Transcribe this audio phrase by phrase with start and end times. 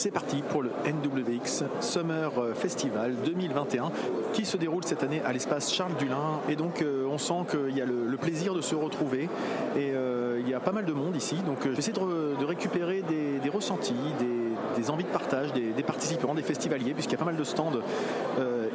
[0.00, 3.92] c'est parti pour le NWX Summer Festival 2021
[4.32, 6.40] qui se déroule cette année à l'espace Charles Dulin.
[6.48, 9.28] Et donc euh, on sent qu'il y a le, plaisir de se retrouver
[9.76, 11.36] et euh, il y a pas mal de monde ici.
[11.44, 16.42] Donc euh, j'essaie de, de, récupérer des, ressentis, des, envies de partage des, participants, des
[16.42, 17.72] festivaliers, puisqu'il y a pas mal de stands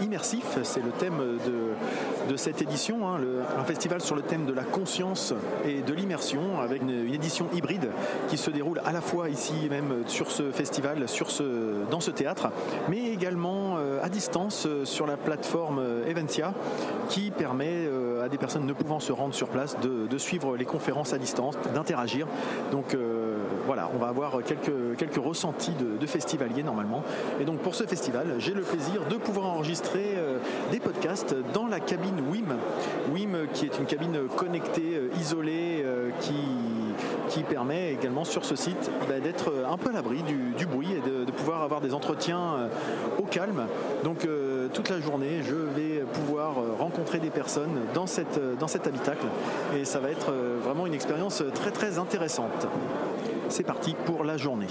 [0.02, 0.60] immersifs.
[0.62, 1.54] C'est le thème de,
[2.36, 3.20] cette édition, hein,
[3.58, 5.34] un festival sur le thème de la conscience
[5.66, 7.92] et de l'immersion avec une, édition hybride
[8.30, 11.06] qui se déroule à la fois ici même sur ce festival,
[11.90, 12.50] dans ce théâtre,
[12.90, 16.54] mais également euh, à distance euh, sur la plateforme euh, Eventia
[17.10, 17.88] qui permet
[18.24, 21.56] à des personnes ne pouvant se rendre sur place de, suivre les conférences à distance,
[21.74, 22.26] d'interagir.
[22.72, 22.98] Donc
[23.66, 27.04] voilà, on va avoir quelques, ressentis de, festivaliers normalement.
[27.40, 30.16] Et donc pour ce festival, j'ai le plaisir de pouvoir enregistrer
[30.72, 32.58] des podcasts dans la cabine WIM.
[33.12, 35.84] WIM qui est une cabine connectée, isolée,
[36.22, 36.36] qui
[37.30, 41.02] qui permet également sur ce site bah, d'être un peu à l'abri du, bruit et
[41.02, 42.68] de, pouvoir avoir des entretiens euh,
[43.20, 43.68] au calme.
[44.04, 48.06] Donc euh, toute la journée, je vais pouvoir euh, rencontrer des personnes dans,
[48.60, 49.26] dans cet habitacle
[49.76, 50.32] et ça va être
[50.64, 52.68] vraiment une expérience très très intéressante.
[53.50, 54.68] C'est parti pour la journée.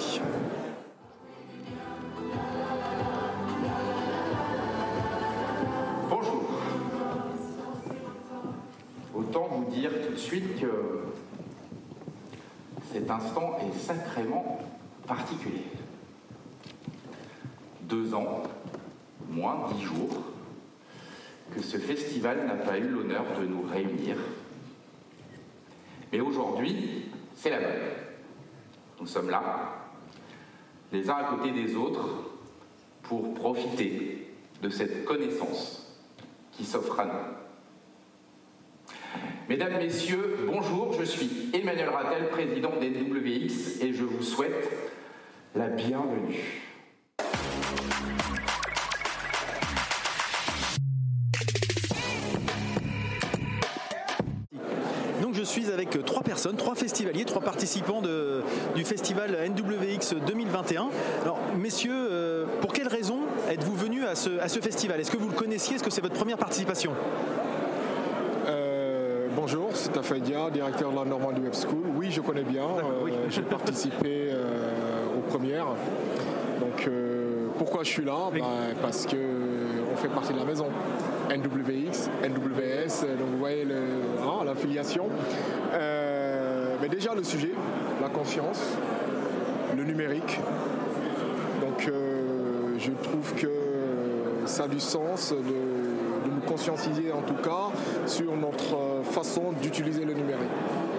[6.10, 6.42] Bonjour.
[9.14, 11.04] Autant vous dire tout de suite que
[12.92, 14.58] cet instant est sacrément
[15.06, 15.64] particulier.
[17.82, 18.42] Deux ans,
[19.30, 20.22] moins dix jours,
[21.54, 24.16] que ce festival n'a pas eu l'honneur de nous réunir.
[26.12, 28.03] Mais aujourd'hui, c'est la bonne.
[29.00, 29.42] Nous sommes là,
[30.92, 32.08] les uns à côté des autres,
[33.02, 34.28] pour profiter
[34.62, 36.00] de cette connaissance
[36.52, 37.12] qui s'offre à nous.
[39.48, 44.70] Mesdames, Messieurs, bonjour, je suis Emmanuel Rattel, président des WX, et je vous souhaite
[45.54, 46.62] la bienvenue.
[56.44, 58.02] Personnes, trois festivaliers, trois participants
[58.76, 60.88] du festival NWX 2021.
[61.22, 65.00] Alors messieurs, euh, pour quelles raisons êtes-vous venus à ce, à ce festival?
[65.00, 65.76] Est-ce que vous le connaissiez?
[65.76, 66.92] Est-ce que c'est votre première participation?
[69.46, 71.84] Bonjour, c'est Tafadia, directeur de la Normandie Web School.
[71.96, 72.62] Oui, je connais bien.
[72.62, 75.66] Euh, j'ai participé euh, aux premières.
[76.60, 78.30] Donc, euh, pourquoi je suis là?
[78.32, 78.42] Ben,
[78.80, 80.68] Parce qu'on fait partie de la maison.
[81.28, 85.08] NWX, NWS, donc vous voyez hein, l'affiliation.
[86.84, 87.52] Mais déjà, le sujet,
[88.02, 88.60] la confiance,
[89.74, 90.38] le numérique.
[91.60, 91.90] Donc,
[92.78, 93.48] je trouve que
[94.44, 95.74] ça a du sens de
[96.24, 97.70] de nous conscientiser en tout cas
[98.06, 100.48] sur notre euh, façon d'utiliser le numérique.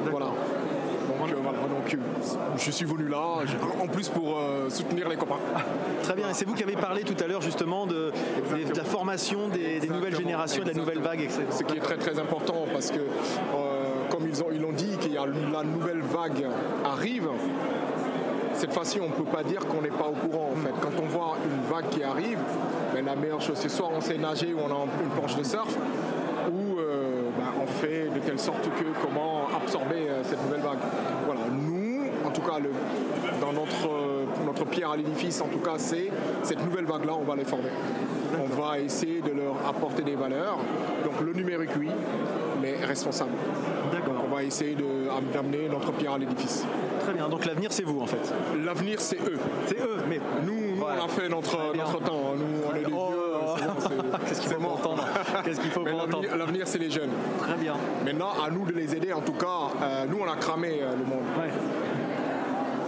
[0.10, 0.28] Voilà.
[0.28, 3.40] Donc, euh, voilà, donc euh, je suis venu là,
[3.82, 5.40] en plus pour soutenir les copains.
[6.04, 8.12] Très bien, et c'est vous qui avez parlé tout à l'heure justement de,
[8.76, 11.44] la formation des, nouvelles générations, de la nouvelle vague, etc.
[11.52, 13.00] Ce qui est très très important parce que,
[14.36, 16.46] ils ont ils l'ont dit, a la nouvelle vague
[16.84, 17.30] arrive,
[18.54, 20.74] cette fois-ci, on ne peut pas dire qu'on n'est pas au courant en fait.
[20.82, 22.40] Quand on voit une vague qui arrive,
[22.94, 25.44] ben, la meilleure chose, c'est soit on sait nager ou on a une planche de
[25.44, 25.78] surf,
[26.52, 30.80] ou euh, ben, on fait de telle sorte que comment absorber euh, cette nouvelle vague.
[31.26, 32.58] Voilà, nous, en tout cas,
[33.40, 36.10] dans notre, notre pierre à l'édifice, en tout cas, c'est
[36.44, 37.70] cette nouvelle vague-là, on va les former.
[38.38, 40.58] On va essayer de leur apporter des valeurs.
[41.04, 41.90] Donc le numérique, oui,
[42.62, 43.32] mais responsable.
[44.36, 44.76] Va essayer
[45.34, 46.66] d'amener notre pierre à l'édifice.
[47.00, 48.34] Très bien, donc l'avenir c'est vous en fait
[48.66, 49.40] L'avenir c'est eux.
[49.66, 52.34] C'est eux, mais nous, on a fait notre, notre temps.
[52.36, 53.70] Nous on est oh, vieux.
[54.28, 55.06] Qu'est-ce qu'il faut entendre?
[55.46, 56.36] Qu'est-ce qu'il faut entendre?
[56.38, 57.12] L'avenir c'est les jeunes.
[57.40, 57.76] Très bien.
[58.04, 59.14] Maintenant à nous de les aider.
[59.14, 61.24] En tout cas, euh, nous on a cramé euh, le monde.
[61.40, 61.52] Ouais.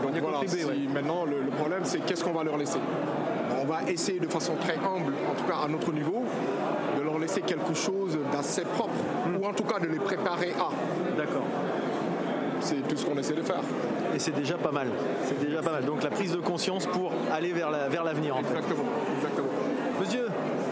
[0.03, 0.41] Donc voilà,
[0.93, 2.79] maintenant le, le problème c'est qu'est-ce qu'on va leur laisser?
[3.61, 6.23] On va essayer de façon très humble, en tout cas à notre niveau,
[7.17, 8.93] leur laisser quelque chose d'assez propre,
[9.39, 10.69] ou en tout cas de les préparer à.
[11.17, 11.43] D'accord.
[12.59, 13.61] C'est tout ce qu'on essaie de faire.
[14.15, 14.87] Et c'est déjà pas mal.
[15.25, 15.85] C'est déjà pas mal.
[15.85, 18.35] Donc la prise de conscience pour aller vers l'avenir.
[18.35, 18.85] La, vers exactement,
[19.17, 19.49] exactement.
[19.99, 20.27] Monsieur,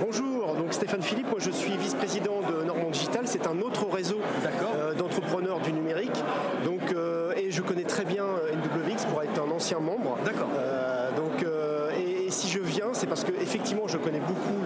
[0.05, 4.19] Bonjour, donc Stéphane Philippe, moi je suis vice-président de Normand Digital, c'est un autre réseau
[4.75, 6.21] euh, d'entrepreneurs du numérique.
[6.65, 10.17] Donc, euh, et je connais très bien NWX pour être un ancien membre.
[10.25, 10.49] D'accord.
[10.57, 11.45] Euh, donc
[11.97, 14.64] et, si je viens, c'est parce que effectivement, je connais beaucoup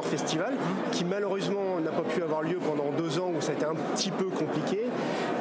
[0.00, 0.54] Festival,
[0.92, 3.74] qui malheureusement n'a pas pu avoir lieu pendant deux ans où ça a été un
[3.74, 4.86] petit peu compliqué.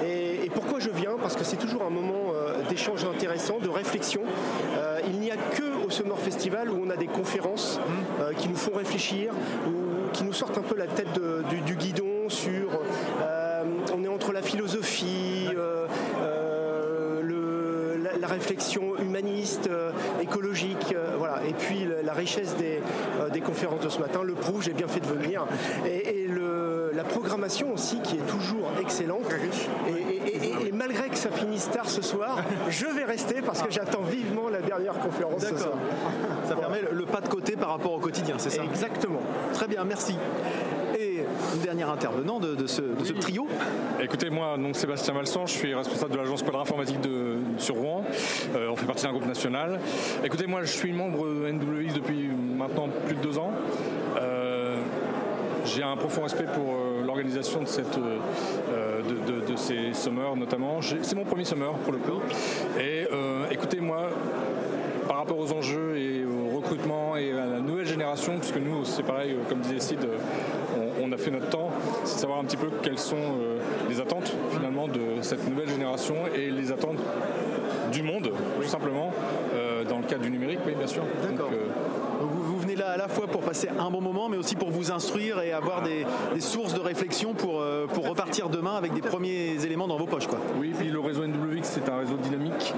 [0.03, 1.15] Et, pourquoi je viens?
[1.21, 4.21] Parce que c'est toujours un moment euh, d'échange intéressant, de réflexion.
[4.77, 7.79] Euh, il n'y a que au Summer Festival où on a des conférences
[8.19, 9.31] euh, qui nous font réfléchir,
[9.67, 11.19] ou qui nous sortent un peu la tête
[11.65, 12.69] du, guidon sur.
[13.93, 15.47] on est entre la philosophie,
[18.19, 19.69] la, réflexion humaniste,
[20.29, 20.95] écologique
[22.19, 22.81] richesse des,
[23.31, 24.61] des conférences de ce matin le prouve.
[24.61, 25.45] J'ai bien fait de venir.
[25.85, 29.25] Et, le, la programmation aussi qui est toujours excellente.
[29.87, 32.37] Et, et, malgré que ça finisse tard ce soir,
[32.69, 35.77] je vais rester parce que j'attends vivement la dernière conférence ce soir.
[36.47, 38.63] Ça permet le pas de côté par rapport au quotidien, c'est ça?
[38.63, 39.21] Exactement.
[39.53, 40.15] Très bien, merci
[40.99, 41.08] une
[41.57, 42.81] dernière intervenant de, ce,
[43.19, 43.47] trio.
[44.01, 48.03] Écoutez, moi, donc Sébastien Malson, je suis responsable de l'agence Quadra Informatique de, sur Rouen.
[48.55, 49.79] Euh, on fait partie d'un groupe national.
[50.23, 53.51] Écoutez, moi, je suis membre de NWX depuis maintenant plus de deux ans.
[54.19, 54.77] Euh,
[55.65, 57.65] j'ai un profond respect pour euh, l'organisation de,
[59.41, 60.79] de, ces summers notamment.
[60.81, 62.21] C'est mon premier summer pour le coup.
[62.79, 63.07] Et
[63.51, 64.09] écoutez, moi,
[65.07, 69.03] par rapport aux enjeux et au recrutement et à la nouvelle génération, puisque nous, c'est
[69.03, 70.07] pareil, comme disait Sid,
[71.09, 71.69] on a fait notre temps,
[72.03, 73.59] c'est de savoir un petit peu quelles sont euh,
[73.89, 76.99] les attentes finalement de cette nouvelle génération et les attentes
[77.91, 79.11] du monde, tout simplement,
[79.55, 81.03] euh, dans le cadre du numérique, oui, bien sûr.
[81.23, 81.49] D'accord.
[81.51, 81.67] Euh,
[82.21, 84.91] vous, venez là à la fois pour passer un bon moment, mais aussi pour vous
[84.91, 86.05] instruire et avoir des,
[86.39, 87.63] sources de réflexion pour,
[87.93, 90.27] pour repartir demain avec des premiers éléments dans vos poches.
[90.27, 90.39] Quoi.
[90.59, 92.73] Oui, puis le réseau NWX, c'est un réseau dynamique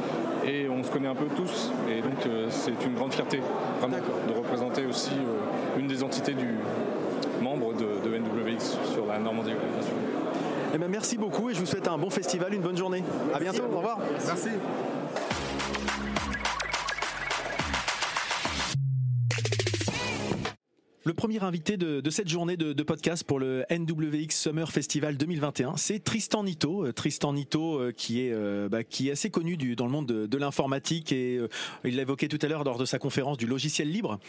[0.46, 1.72] et on se connaît un peu tous.
[1.90, 2.20] Et donc,
[2.50, 3.42] c'est une grande fierté,
[3.80, 5.12] vraiment, de représenter aussi
[5.78, 6.56] une des entités du,
[10.74, 13.04] Eh ben, merci beaucoup et je vous souhaite un bon festival, une bonne journée.
[13.34, 14.00] À bientôt, au revoir.
[14.26, 14.50] Merci.
[21.04, 26.00] Le premier invité de, cette journée de, podcast pour le NWX Summer Festival 2021, c'est
[26.00, 26.86] Tristan Nito.
[26.86, 29.92] Euh, Tristan Nito, euh, qui est euh, bah, qui est assez connu du, dans le
[29.92, 31.40] monde de, l'informatique et
[31.84, 34.20] il l'a évoqué tout à l'heure lors de sa conférence du logiciel libre.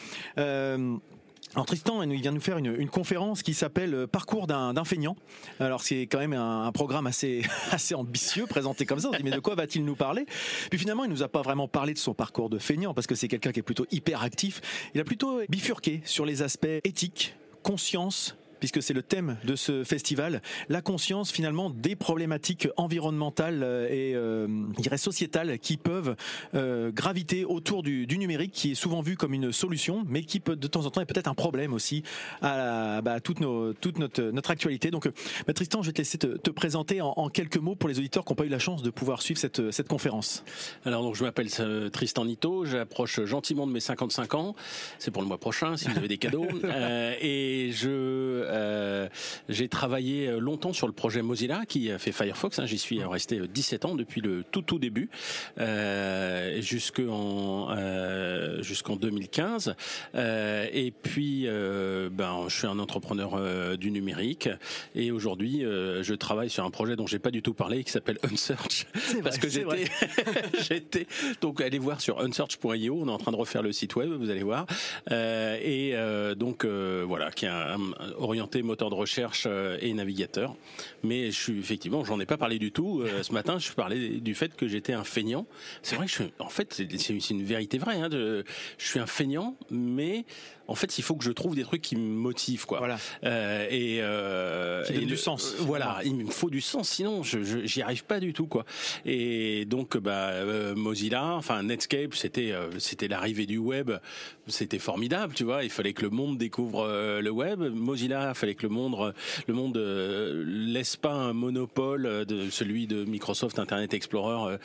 [1.54, 5.16] Alors Tristan, il vient nous faire une, conférence qui s'appelle euh, Parcours d'un feignant.
[5.60, 9.10] Alors c'est quand même un, programme assez assez ambitieux présenté comme ça.
[9.10, 10.24] On se dit mais de quoi va-t-il nous parler?
[10.70, 13.14] Puis finalement, il nous a pas vraiment parlé de son parcours de feignant parce que
[13.14, 14.62] c'est quelqu'un qui est plutôt hyper actif.
[14.94, 19.82] Il a plutôt bifurqué sur les aspects éthiques, conscience puisque c'est le thème de ce
[19.82, 24.46] festival, la conscience finalement des problématiques environnementales euh, et euh,
[24.78, 26.14] dirais sociétales qui peuvent
[26.54, 30.54] euh, graviter autour du, numérique, qui est souvent vu comme une solution, mais qui peut
[30.54, 32.04] de temps en temps est peut-être un problème aussi
[32.40, 34.92] à, bah, toute, nos, toute notre, notre actualité.
[34.92, 35.10] Donc,
[35.44, 38.30] bah, Tristan, je vais te laisser te, présenter en, quelques mots pour les auditeurs qui
[38.30, 40.44] n'ont pas eu la chance de pouvoir suivre cette, cette conférence.
[40.84, 41.50] Alors, donc, je m'appelle
[41.90, 44.54] Tristan Nito, j'approche gentiment de mes 55 ans.
[45.00, 46.46] C'est pour le mois prochain, si vous avez des cadeaux.
[47.20, 49.08] et je euh,
[49.48, 52.58] j'ai travaillé euh, longtemps sur le projet Mozilla qui a fait Firefox.
[52.58, 55.10] Hein, J'y suis resté 17 ans depuis le tout tout début
[55.58, 59.74] euh, jusqu'en euh, jusqu'en 2015.
[60.14, 63.22] Euh, et puis, euh, ben, je suis un entrepreneur
[63.76, 64.48] du numérique
[64.94, 68.18] et aujourd'hui, je travaille sur un projet dont j'ai pas du tout parlé qui s'appelle
[68.30, 68.86] Unsearch
[69.22, 69.84] parce que j'étais
[70.68, 71.06] j'étais
[71.40, 72.98] donc allez voir sur unsearch.io.
[73.00, 74.66] On est en train de refaire le site web, vous allez voir.
[75.10, 75.94] et
[76.36, 77.78] donc voilà, qui est un,
[78.18, 80.56] orienté moteur de recherche euh, et navigateur.
[81.02, 83.00] Mais je suis effectivement, j'en ai pas parlé du tout.
[83.00, 85.46] Euh, ce matin, je parlais du fait que j'étais un feignant.
[85.82, 87.96] C'est vrai je, en fait, c'est une vérité vraie.
[87.96, 88.44] Hein, je
[88.78, 90.24] suis un feignant, mais
[90.68, 92.78] en fait, il faut que je trouve des trucs qui me motivent, quoi.
[92.78, 92.98] Voilà.
[93.24, 95.54] Euh, et, euh, qui du sens.
[95.58, 98.64] Euh, voilà, il me faut du sens, sinon je j'y arrive pas du tout, quoi.
[99.04, 103.90] Et donc, bah, euh, Mozilla, enfin Netscape, c'était c'était l'arrivée du web,
[104.46, 105.64] c'était formidable, tu vois.
[105.64, 106.86] Il fallait que le monde découvre
[107.20, 107.60] le web.
[107.60, 109.14] Mozilla, il fallait que le monde
[109.46, 114.56] le monde laisse pas un monopole de celui de Microsoft Internet Explorer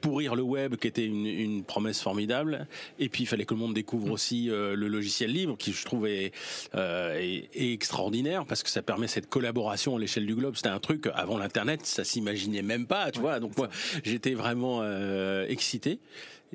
[0.00, 2.68] pourrir le web, qui était une, une promesse formidable.
[2.98, 6.06] Et puis, il fallait que le monde découvre aussi le logiciel libre qui je trouve
[6.06, 10.56] euh, est, extraordinaire parce que ça permet cette collaboration à l'échelle du globe.
[10.56, 13.40] C'était un truc avant l'internet, ça s'imaginait même pas, tu vois.
[13.40, 13.68] Donc moi,
[14.04, 15.98] j'étais vraiment euh, excité.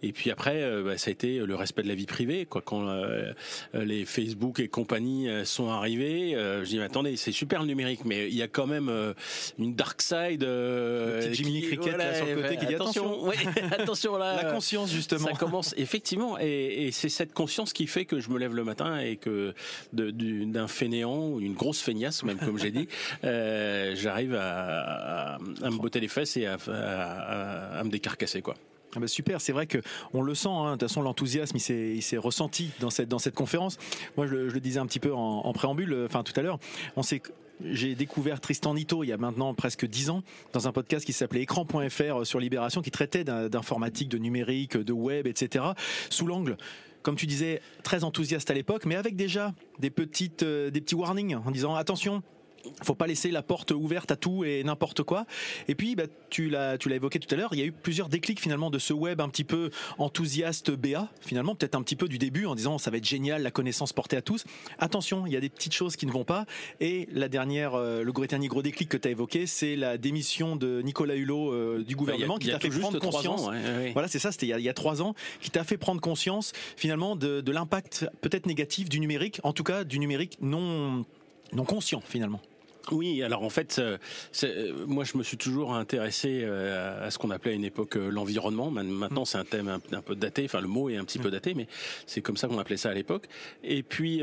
[0.01, 2.45] Et puis après, euh, bah, ça a été le respect de la vie privée.
[2.45, 3.33] Quoi, quand euh,
[3.74, 8.05] les Facebook et compagnie euh, sont arrivés, je dis mais attendez, c'est super le numérique,
[8.05, 8.91] mais il y a quand même
[9.60, 10.48] une dark side.
[11.31, 13.29] Jimmy Cricket sur le côté qui dit attention,
[13.71, 14.43] attention là.
[14.43, 15.27] La conscience justement.
[15.27, 18.63] Ça commence effectivement, et, et c'est cette conscience qui fait que je me lève le
[18.63, 19.53] matin et que
[19.93, 22.88] d'un fainéant ou une grosse feignasse, même comme j'ai dit,
[23.24, 28.55] j'arrive à, à, me botter les fesses et à, à me décarcasser quoi.
[28.95, 29.77] Ah bah super, c'est vrai que
[30.13, 30.50] on le sent.
[30.50, 33.77] Hein, de toute façon, l'enthousiasme, il s'est ressenti dans cette conférence.
[34.17, 36.60] Moi, je, le disais un petit peu en, préambule, euh, enfin tout à l'heure.
[36.95, 37.21] On sait
[37.63, 41.13] j'ai découvert Tristan Nito il y a maintenant presque dix ans dans un podcast qui
[41.13, 45.65] s'appelait écran.fr sur Libération qui traitait d'informatique, de numérique, de web, etc.
[46.10, 46.57] sous l'angle
[47.03, 50.95] comme tu disais, très enthousiaste à l'époque, mais avec déjà des petites, euh, des petits
[50.95, 52.21] warnings en disant attention,
[52.84, 55.25] faut pas laisser la porte ouverte à tout et n'importe quoi.
[55.68, 57.72] Et puis, bah, tu l'as, tu l'as évoqué tout à l'heure, il y a eu
[57.72, 61.96] plusieurs déclics finalement de ce web un petit peu enthousiaste BA, finalement, peut-être un petit
[61.96, 64.46] peu du début en disant ça va être génial, la connaissance portée à tous.
[64.80, 66.46] Attention, il y a des petites choses qui ne vont pas.
[66.80, 70.56] Et la dernière, euh, le dernier gros déclic que tu as évoqué, c'est la démission
[70.56, 73.50] de Nicolas Hulot euh, du gouvernement qui t'a fait prendre conscience.
[73.94, 77.15] Voilà, c'est ça, c'était il, y a trois ans, qui t'a fait prendre conscience finalement
[77.15, 81.06] de, de l'impact peut-être négatif du numérique, en tout cas du numérique non
[81.53, 82.41] non conscient finalement.
[82.91, 83.98] Oui, alors en fait, euh,
[84.43, 87.95] euh, moi je me suis toujours intéressé euh, à ce qu'on appelait à une époque
[87.95, 88.69] l'environnement.
[88.69, 91.31] Maintenant c'est un thème un, peu daté, enfin le mot est un petit peu mm.
[91.31, 91.67] daté, mais
[92.05, 93.27] c'est comme ça qu'on appelait ça à l'époque.
[93.63, 94.21] Et puis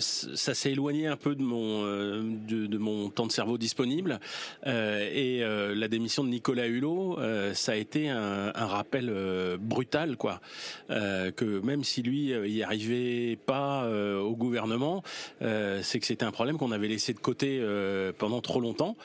[0.00, 4.20] ça s'est éloigné un peu de mon de, mon temps de cerveau disponible.
[4.64, 7.18] et la démission de Nicolas Hulot,
[7.54, 9.12] ça a été un, un rappel
[9.60, 10.40] brutal, quoi.
[10.88, 13.88] que même si lui y arrivait pas
[14.20, 15.02] au gouvernement,
[15.40, 18.96] c'est que c'était un problème qu'on avait laissé de côté euh, pendant trop longtemps.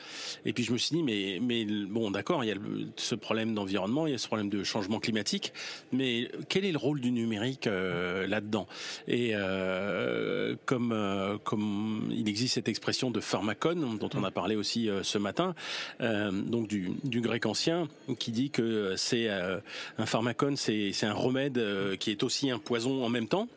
[0.44, 2.56] Et puis je me suis dit, mais, bon, d'accord, il y a
[2.96, 5.52] ce problème d'environnement, il y a ce problème de changement climatique,
[5.92, 8.66] mais quel est le rôle du numérique euh, là-dedans?
[9.08, 15.18] Et euh, comme, il existe cette expression de pharmacone, dont on a parlé aussi ce
[15.18, 15.54] matin,
[16.00, 21.62] donc du, du, grec ancien, qui dit que c'est un pharmacone, c'est un remède
[21.98, 23.48] qui est aussi un poison en même temps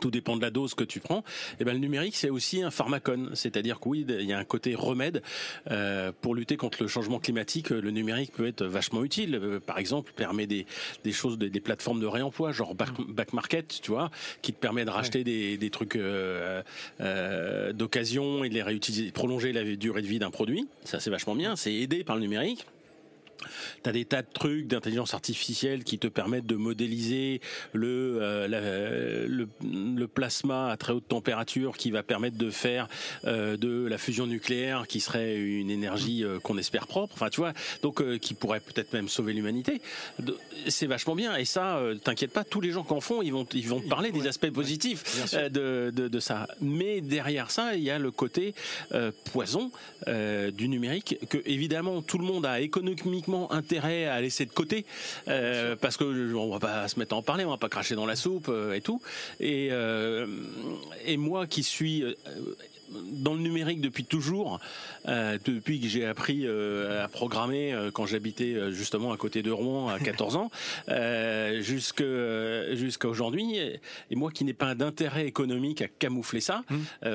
[0.00, 1.20] tout dépend de la dose que tu prends.
[1.20, 4.38] Et eh ben le numérique c'est aussi un pharmacone, c'est-à-dire que oui, il y a
[4.38, 5.22] un côté remède
[5.70, 7.70] euh, pour lutter contre le changement climatique.
[7.70, 9.34] Le numérique peut être vachement utile.
[9.34, 10.66] Euh, par exemple, permet des,
[11.04, 13.36] des choses, des, plateformes de réemploi, genre back, mmh.
[13.36, 14.10] market, tu vois,
[14.42, 16.62] qui te permet de racheter des, des trucs euh,
[17.00, 20.68] euh, d'occasion et de les réutiliser, prolonger la durée de vie d'un produit.
[20.84, 21.56] Ça c'est vachement bien.
[21.56, 22.66] C'est aidé par le numérique.
[23.82, 27.40] Tu as des tas de trucs d'intelligence artificielle qui te permettent de modéliser
[27.72, 32.88] le, euh, le, le, plasma à très haute température qui va permettre de faire
[33.24, 37.14] euh, de la fusion nucléaire qui serait une énergie euh, qu'on espère propre.
[37.14, 39.80] Enfin, tu vois, donc qui pourrait peut-être même sauver l'humanité.
[40.68, 41.36] C'est vachement bien.
[41.36, 44.12] Et ça, t'inquiète pas, tous les gens qu'en font, ils vont, ils vont te parler
[44.12, 46.46] des aspects positifs de, de, de, ça.
[46.60, 48.54] Mais derrière ça, il y a le côté
[49.24, 49.70] poison
[50.06, 54.84] du numérique que évidemment tout le monde a économiquement intérêt à laisser de côté
[55.28, 57.94] euh, parce que on va pas se mettre à en parler, on va pas cracher
[57.94, 59.00] dans la soupe euh, et tout.
[59.40, 60.26] Et, euh,
[61.04, 62.04] et moi qui suis
[62.94, 64.60] dans le numérique depuis toujours,
[65.08, 69.50] euh, depuis que j'ai appris euh, à programmer euh, quand j'habitais justement à côté de
[69.50, 70.50] Rouen à 14 ans,
[71.60, 73.58] jusqu'à aujourd'hui.
[74.10, 77.06] Et moi qui n'ai pas d'intérêt économique à camoufler ça mmh.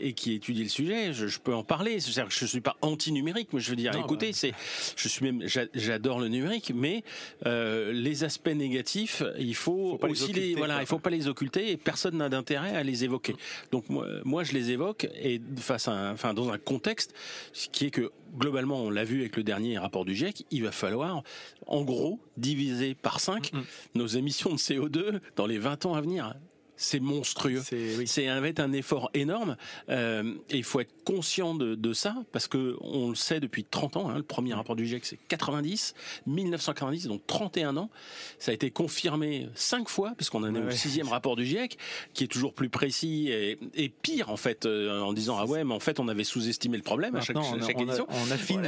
[0.00, 2.00] et qui étudie le sujet, je, peux en parler.
[2.00, 4.52] C'est-à-dire que je suis pas anti-numérique, mais je veux dire, écoutez, c'est,
[4.96, 5.42] je suis même,
[5.74, 7.02] j'adore le numérique, mais
[7.44, 12.16] les aspects négatifs, il faut, aussi les, voilà, il faut pas les occulter et personne
[12.16, 13.34] n'a d'intérêt à les évoquer.
[13.72, 17.14] Donc moi, moi je les évoque et face à enfin, dans un contexte
[17.52, 20.72] qui est que globalement, on l'a vu avec le dernier rapport du GIEC, il va
[20.72, 21.22] falloir,
[21.66, 23.64] en gros, diviser par 5 mm, mm.
[23.94, 26.34] nos émissions de CO2 dans les 20 ans à venir
[26.76, 27.62] c'est monstrueux.
[28.06, 29.56] C'est un, un effort énorme
[29.88, 33.64] euh, et il faut être conscient de, de, ça parce que on le sait depuis
[33.64, 34.10] 30 ans.
[34.10, 35.94] Hein, le premier rapport du GIEC c'est 90,
[36.26, 37.90] 1990, donc 31 ans.
[38.38, 41.78] Ça a été confirmé cinq fois puisqu'on en est au sixième rapport du GIEC
[42.12, 45.64] qui est toujours plus précis et, et pire en fait euh, en disant ah ouais
[45.64, 48.06] mais en fait on avait sous-estimé le problème à chaque, chaque on édition.
[48.08, 48.62] on affine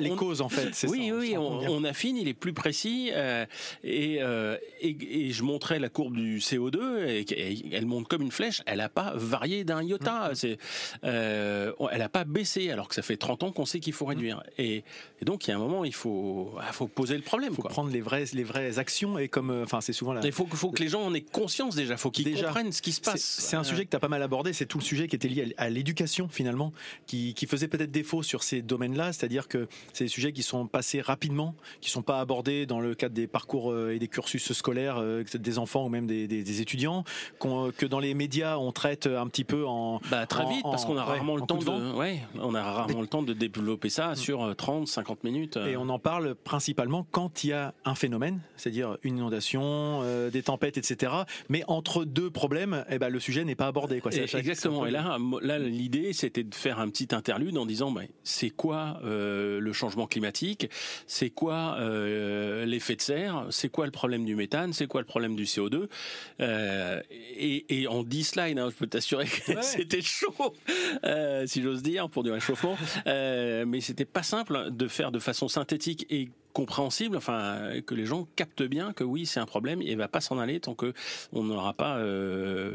[0.00, 0.68] les causes en fait.
[0.88, 3.46] Oui ça, oui on, on, affine, il est plus précis euh,
[3.84, 4.20] et,
[4.80, 8.62] et, et, je montrais la courbe du CO2 et, et elle monte comme une flèche,
[8.66, 10.34] elle n'a pas varié d'un iota, mm.
[10.34, 10.58] c'est,
[11.04, 14.06] euh, elle n'a pas baissé, alors que ça fait 30 ans qu'on sait qu'il faut
[14.06, 14.38] réduire.
[14.38, 14.62] Mm.
[14.62, 14.84] Et,
[15.22, 17.52] donc il y a un moment, il faut, ah, faut poser le problème.
[17.52, 20.20] Il faut prendre les vraies, les vraies actions et comme, euh, enfin c'est souvent là.
[20.24, 22.82] Il faut, faut que les gens en aient conscience déjà, il faut qu'ils comprennent ce
[22.82, 23.22] qui se passe.
[23.22, 25.28] C'est un sujet que tu as pas mal abordé, c'est tout le sujet qui était
[25.28, 26.72] lié à l'éducation finalement,
[27.06, 30.66] qui, qui faisait peut-être défaut sur ces domaines-là, c'est-à-dire que c'est des sujets qui sont
[30.66, 34.52] passés rapidement, qui sont pas abordés dans le cadre des parcours euh, et des cursus
[34.52, 35.02] scolaires
[35.34, 37.04] des enfants ou même des, des étudiants,
[37.38, 40.96] que dans les médias on traite un petit peu en bah, très vite parce qu'on
[40.96, 44.16] a rarement le temps de, ouais, on a rarement le temps de développer ça mm.
[44.16, 48.40] sur 30 50 minutes et on en parle principalement quand il y a un phénomène
[48.56, 51.12] c'est-à-dire une inondation euh, des tempêtes etc
[51.48, 54.12] mais entre deux problèmes eh ben le sujet n'est pas abordé quoi.
[54.12, 54.86] Exactement.
[54.86, 59.00] et là là l'idée c'était de faire un petit interlude en disant bah, c'est quoi
[59.04, 60.68] euh, le changement climatique?
[61.06, 63.46] C'est quoi euh, l'effet de serre?
[63.50, 64.72] C'est quoi le problème du méthane?
[64.72, 65.88] C'est quoi le problème du CO2
[67.34, 70.54] et et, en 10 slides, hein, je peux t'assurer que c'était chaud,
[71.04, 72.76] euh, si j'ose dire, pour du réchauffement.
[73.06, 78.06] Euh, mais c'était pas simple de faire de façon synthétique et compréhensible, enfin que les
[78.06, 80.74] gens captent bien que oui c'est un problème et il va pas s'en aller tant
[80.74, 80.94] que
[81.34, 82.02] on n'aura pas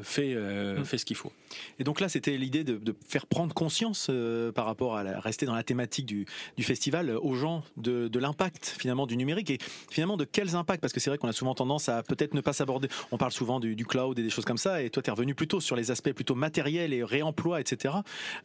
[0.04, 0.86] fait mm.
[0.86, 1.32] fait ce qu'il faut.
[1.80, 4.12] Et donc là c'était l'idée de, faire prendre conscience
[4.54, 8.76] par rapport à rester dans la thématique du, du festival aux gens de, de l'impact
[8.78, 9.58] finalement du numérique et
[9.90, 10.82] finalement de quels impacts?
[10.82, 12.88] Parce que c'est vrai qu'on a souvent tendance à peut-être ne pas s'aborder.
[13.12, 15.12] On parle souvent du, du, cloud et des choses comme ça et toi tu es
[15.12, 17.96] revenu plutôt sur les aspects plutôt matériels et réemploi etc.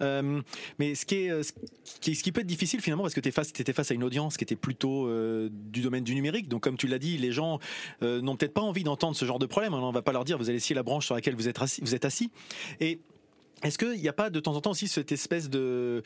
[0.00, 1.52] mais ce qui est ce
[2.00, 4.38] qui, ce qui peut être difficile finalement parce que tu étais face à une audience
[4.38, 6.48] qui était plutôt euh, du domaine du numérique.
[6.48, 7.58] Donc comme tu l'as dit, les gens
[8.02, 9.74] euh, n'ont peut-être pas envie d'entendre ce genre de problème.
[9.74, 11.60] On ne va pas leur dire vous allez scier la branche sur laquelle vous êtes
[11.60, 11.80] assis.
[11.82, 12.30] Vous êtes assis.
[12.80, 13.00] Et
[13.62, 16.02] est-ce qu'il n'y a pas de temps en temps aussi cette espèce de,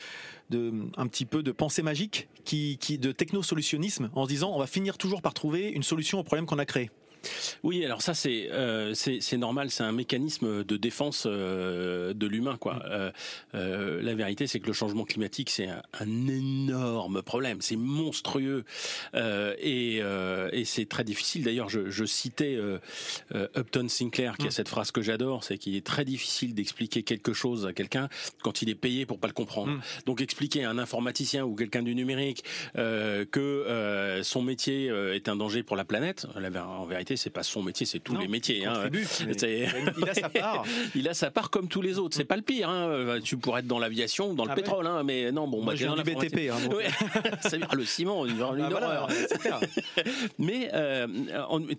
[0.51, 4.67] un petit peu de pensée magique qui, qui de technosolutionnisme en se disant on va
[4.67, 6.89] finir toujours par trouver une solution au problème qu'on a créé?
[7.63, 12.57] Oui, alors ça c'est euh, c'est normal, c'est un mécanisme de défense euh, de l'humain
[12.57, 12.75] quoi.
[12.75, 13.11] Mm.
[13.55, 18.63] Euh, la vérité c'est que le changement climatique c'est un, un, énorme problème, c'est monstrueux
[19.13, 21.43] et, et c'est très difficile.
[21.43, 22.57] D'ailleurs, je, je, citais
[23.55, 24.51] Upton Sinclair qui a mm.
[24.51, 28.09] cette phrase que j'adore, c'est qu'il est très difficile d'expliquer quelque chose à quelqu'un
[28.43, 29.73] quand il est payé pour pas le comprendre.
[29.73, 29.81] Mm.
[30.05, 35.63] Donc expliquer à un informaticien ou quelqu'un du numérique que son métier est un danger
[35.63, 38.65] pour la planète, en vérité c'est pas son métier, c'est tous les métiers.
[38.65, 38.89] Hein.
[38.91, 40.65] il a sa part.
[40.95, 42.15] il a sa part comme tous les autres.
[42.15, 42.69] C'est pas le pire.
[42.69, 43.19] Hein.
[43.23, 45.03] Tu pourrais être dans l'aviation, dans le ah pétrole, hein.
[45.03, 46.51] mais non, bon, moi, j'ai du BTP.
[46.51, 46.57] Hein,
[47.73, 49.07] le ciment, une, une ah, horreur.
[50.39, 51.07] mais euh,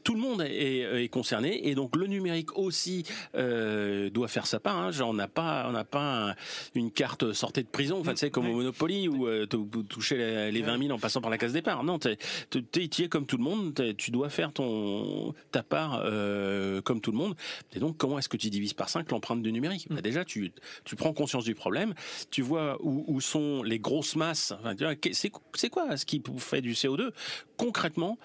[0.03, 4.79] tout le monde est, concerné et donc le numérique aussi euh, doit faire sa part.
[4.79, 4.91] Hein.
[4.91, 6.35] Genre, on n'a pas, on n'a pas
[6.75, 9.59] une carte sortie de prison, enfin, tu sais, comme au Monopoly où euh, tu
[9.89, 11.85] toucher les, 20 000 en passant par la case départ.
[11.85, 13.95] Non, tu es, comme tout le monde.
[13.97, 17.35] Tu dois faire ton ta part euh, comme tout le monde.
[17.75, 20.53] Et donc, comment est-ce que tu divises par 5 l'empreinte du numérique bah, Déjà, tu,
[20.85, 21.95] tu prends conscience du problème,
[22.31, 24.53] tu vois où, où sont les grosses masses.
[24.53, 24.75] Enfin,
[25.13, 27.11] c'est quoi ce qui fait du CO2
[27.57, 28.19] Concrètement,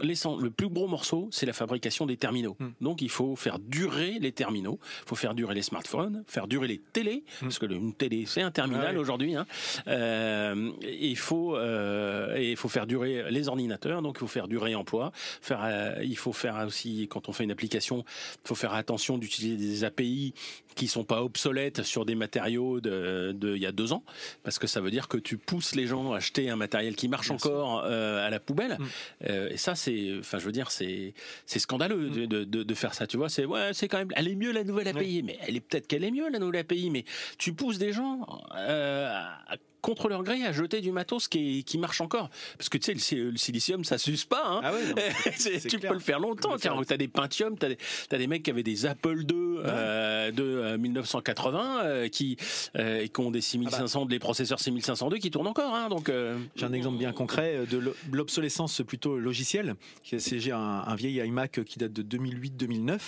[0.00, 2.56] le plus gros morceau, c'est la fabrication des terminaux.
[2.58, 2.70] Hmm.
[2.80, 6.68] Donc il faut faire durer les terminaux, il faut faire durer les smartphones, faire durer
[6.68, 7.44] les télés, hmm.
[7.46, 9.34] parce que une télé c'est un terminal aujourd'hui.
[9.34, 9.46] Hein.
[9.88, 14.74] Euh, il faut euh, il faut faire durer les ordinateurs, donc il faut faire durer
[14.74, 15.12] emploi.
[15.14, 18.04] Faire, euh, il faut faire aussi quand on fait une application,
[18.44, 20.34] il faut faire attention d'utiliser des API
[20.74, 24.04] qui sont pas obsolètes sur des matériaux de, de il y a deux ans,
[24.42, 27.08] parce que ça veut dire que tu pousses les gens à acheter un matériel qui
[27.08, 28.78] marche encore à la poubelle.
[28.78, 29.32] Hmm.
[29.50, 31.14] et ça c'est, enfin, je veux dire, c'est,
[31.46, 32.26] c'est scandaleux mm.
[32.26, 33.06] de, de, de, faire ça.
[33.06, 35.56] Tu vois, c'est, ouais, c'est quand même, elle est mieux la nouvelle API, mais elle
[35.56, 37.04] est peut-être qu'elle est mieux la nouvelle API, mais
[37.38, 41.76] tu pousses des gens euh, à contre leur gré à jeter du matos qui, qui
[41.76, 42.30] marche encore.
[42.56, 44.42] Parce que tu sais, le, silicium, ça s'use pas.
[44.46, 44.60] Hein.
[44.64, 44.72] Ah
[45.68, 46.56] tu peux le faire longtemps.
[46.56, 50.76] Tu as des Pentium, tu as, des mecs qui avaient des Apple II euh, de
[50.78, 52.38] 1980 euh, euh, qui,
[52.76, 54.10] euh, qui ont des 6500, ah bah.
[54.10, 55.74] des processeurs 6502 qui tournent encore.
[55.74, 56.10] Hein, donc
[56.56, 59.74] J'ai un exemple bien concret de l'obsolescence plutôt logicielle.
[60.02, 62.98] J'ai un, un vieil iMac qui date de 2008-2009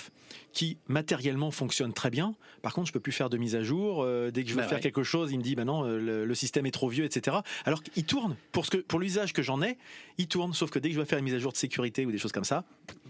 [0.56, 2.34] qui matériellement fonctionne très bien.
[2.62, 4.06] Par contre, je peux plus faire de mise à jour.
[4.32, 6.34] dès que je veux bah faire quelque chose, il me dit, bah non, le, le
[6.34, 7.36] système est trop vieux, etc.
[7.66, 9.76] Alors qu'il tourne pour ce que pour l'usage que j'en ai,
[10.16, 10.54] il tourne.
[10.54, 12.16] Sauf que dès que je vais faire une mise à jour de sécurité ou des
[12.16, 12.64] choses comme ça,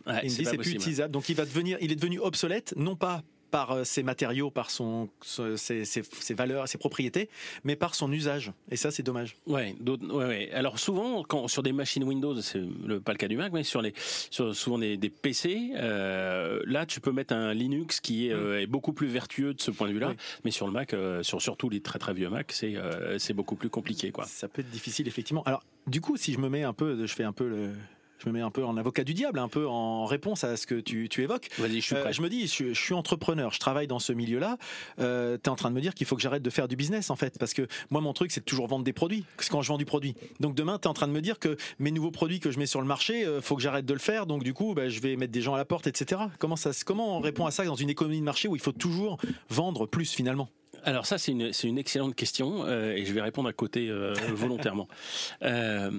[0.08, 1.12] il me dit c'est plus utilisable.
[1.12, 4.70] Donc il va devenir, il est devenu obsolète, non pas par euh, ses matériaux, par
[4.70, 7.28] son, ses, ses, valeurs, ses propriétés,
[7.64, 8.52] mais par son usage.
[8.70, 9.36] Et ça, c'est dommage.
[9.46, 9.74] Ouais,
[10.10, 12.62] ouais, Alors souvent, quand, sur des machines Windows, c'est
[13.04, 16.86] pas le cas du Mac, mais sur les, sur souvent des, des PC, euh, là,
[16.86, 19.88] tu peux mettre un Linux qui est, euh, est, beaucoup plus vertueux de ce point
[19.88, 20.14] de vue-là.
[20.44, 22.76] Mais sur le Mac, euh, sur surtout les très très vieux Mac, c'est
[23.18, 24.24] c'est beaucoup plus compliqué, quoi.
[24.24, 25.42] Ça peut être difficile, effectivement.
[25.44, 27.72] Alors, du coup, si je me mets un peu, je fais un peu le,
[28.18, 30.66] je me mets un peu en avocat du diable, un peu en réponse à ce
[30.66, 31.48] que tu, tu évoques.
[31.58, 32.08] Vas-y, je suis prêt.
[32.08, 34.58] Euh, je me dis, je, suis entrepreneur, je travaille dans ce milieu-là.
[35.00, 36.76] Euh, tu es en train de me dire qu'il faut que j'arrête de faire du
[36.76, 39.24] business, en fait, parce que moi, mon truc, c'est de toujours vendre des produits.
[39.50, 40.14] quand je vends du produit.
[40.40, 42.58] Donc demain, tu es en train de me dire que mes nouveaux produits que je
[42.58, 44.26] mets sur le marché, euh, faut que j'arrête de le faire.
[44.26, 46.22] Donc du coup, bah, je vais mettre des gens à la porte, etc.
[46.38, 48.72] Comment ça, comment on répond à ça dans une économie de marché où il faut
[48.72, 49.18] toujours
[49.50, 50.48] vendre plus finalement?
[50.86, 54.14] Alors ça, c'est une, une, excellente question euh, et je vais répondre à côté euh,
[54.32, 54.88] volontairement.
[55.42, 55.90] Euh,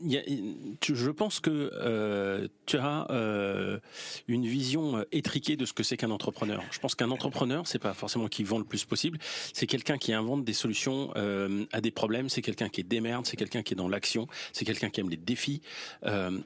[0.00, 3.78] je pense que euh, tu as euh,
[4.28, 6.62] une vision euh, étriquée de ce que c'est qu'un entrepreneur.
[6.70, 9.18] Je pense qu'un entrepreneur, c'est pas forcément qui vend le plus possible,
[9.52, 11.12] c'est quelqu'un qui invente des solutions
[11.72, 14.64] à des problèmes, c'est quelqu'un qui est démerde, c'est quelqu'un qui est dans l'action, c'est
[14.64, 15.62] quelqu'un qui aime les défis.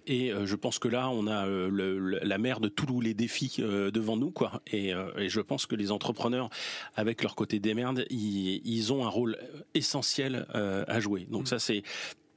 [0.07, 4.31] et je pense que là, on a la mer de tous les défis devant nous,
[4.31, 4.63] quoi.
[4.73, 6.51] Et, je pense que les entrepreneurs,
[6.95, 9.37] avec leur côté démerde, ils, ont un rôle
[9.75, 11.27] essentiel à jouer.
[11.31, 11.83] Donc ça, c'est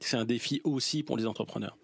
[0.04, 1.76] c'est un défi aussi pour les entrepreneurs.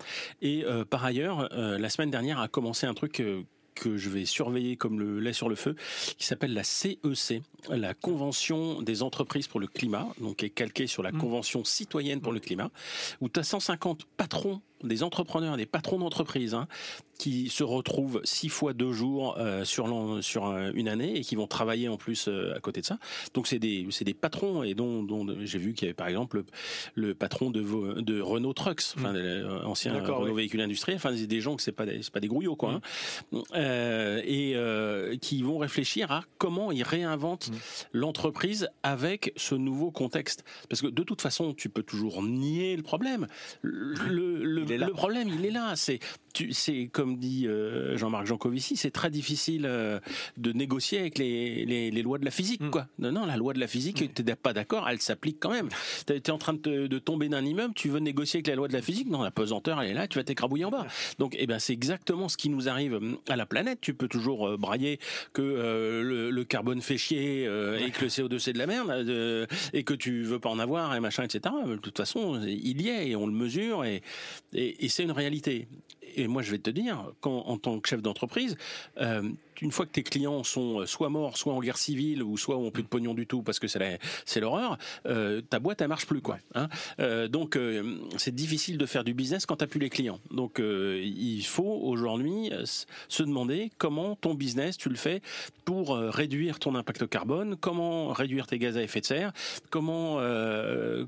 [0.42, 3.42] Et euh, par ailleurs, euh, la semaine dernière a commencé un truc euh,
[3.74, 5.74] que je vais surveiller comme le lait sur le feu,
[6.18, 10.86] qui s'appelle la CEC, la Convention des entreprises pour le climat, donc qui est calquée
[10.86, 11.18] sur la mmh.
[11.18, 12.70] Convention citoyenne pour le climat,
[13.20, 16.66] où tu as 150 patrons des entrepreneurs, des patrons d'entreprise hein,
[17.18, 21.46] qui se retrouvent six fois deux jours euh, sur, sur une année et qui vont
[21.46, 22.98] travailler en plus euh, à côté de ça.
[23.34, 26.44] Donc c'est des, des patrons et dont, dont j'ai vu qu'il y avait par exemple
[26.94, 29.66] le, patron de, de Renault Trucks, enfin, mmh.
[29.66, 32.72] ancien Renault véhicule industriel, enfin des gens que c'est pas c'est pas des grouillots quoi,
[32.72, 33.36] mmh.
[33.36, 33.42] hein.
[33.54, 37.54] euh, et euh, qui vont réfléchir à comment ils réinventent mmh.
[37.92, 40.44] l'entreprise avec ce nouveau contexte.
[40.68, 43.26] Parce que de toute façon, tu peux toujours nier le problème.
[43.62, 45.74] Le, le, le problème, il est là.
[45.76, 46.00] C'est
[46.52, 50.00] c'est comme dit euh, Jean-Marc Jancovici, c'est très difficile euh,
[50.36, 52.60] de négocier avec les, les, les, lois de la physique.
[52.60, 52.70] Mm.
[52.70, 52.86] Quoi.
[52.98, 54.08] Non, non, la loi de la physique, mm.
[54.14, 55.68] tu n'es pas d'accord, elle s'applique quand même.
[56.06, 58.68] Tu es en train de, de tomber d'un immeuble, tu veux négocier avec la loi
[58.68, 60.86] de la physique, non, la pesanteur, elle est là, tu vas t'écrabouiller en bas.
[61.18, 63.80] Donc, eh ben, c'est exactement ce qui nous arrive mm, à la planète.
[63.80, 64.98] Tu peux toujours euh, brailler
[65.32, 69.84] que le, le, carbone fait chier et que le CO2 c'est de la merde et
[69.84, 71.54] que tu veux pas en avoir et machin, etc.
[71.66, 74.02] De toute façon, il y est et on le mesure et,
[74.52, 75.66] et, et c'est une réalité
[76.16, 78.56] et moi je vais te dire, quand, en tant que chef d'entreprise,
[79.00, 79.22] euh,
[79.62, 82.56] une fois que tes clients sont euh, soit morts, soit en guerre civile, ou soit
[82.56, 86.06] ont plus de pognon du tout parce que c'est l'horreur, euh, ta boîte elle marche
[86.06, 86.38] plus quoi.
[86.54, 86.68] Hein
[86.98, 87.58] euh, donc
[88.16, 90.20] c'est difficile de faire du business quand t'as plus les clients.
[90.30, 92.50] Donc il faut aujourd'hui
[93.08, 95.20] se demander comment ton business tu le fais
[95.64, 99.32] pour réduire ton impact carbone, comment réduire tes gaz à effet de serre,
[99.70, 100.20] comment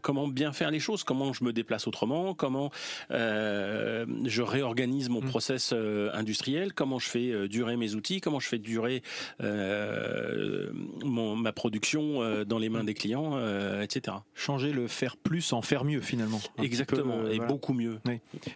[0.03, 2.71] comment bien faire les choses, comment je me déplace autrement, comment
[3.11, 5.29] je réorganise mon mmh.
[5.29, 5.75] process
[6.13, 9.03] industriel, comment je fais durer mes outils, comment je fais durer
[9.43, 10.71] euh,
[11.05, 14.17] ma production euh, dans les mains des clients, euh, etc.
[14.35, 16.41] Changer le faire plus en faire mieux finalement.
[16.63, 17.99] Exactement, et beaucoup mieux.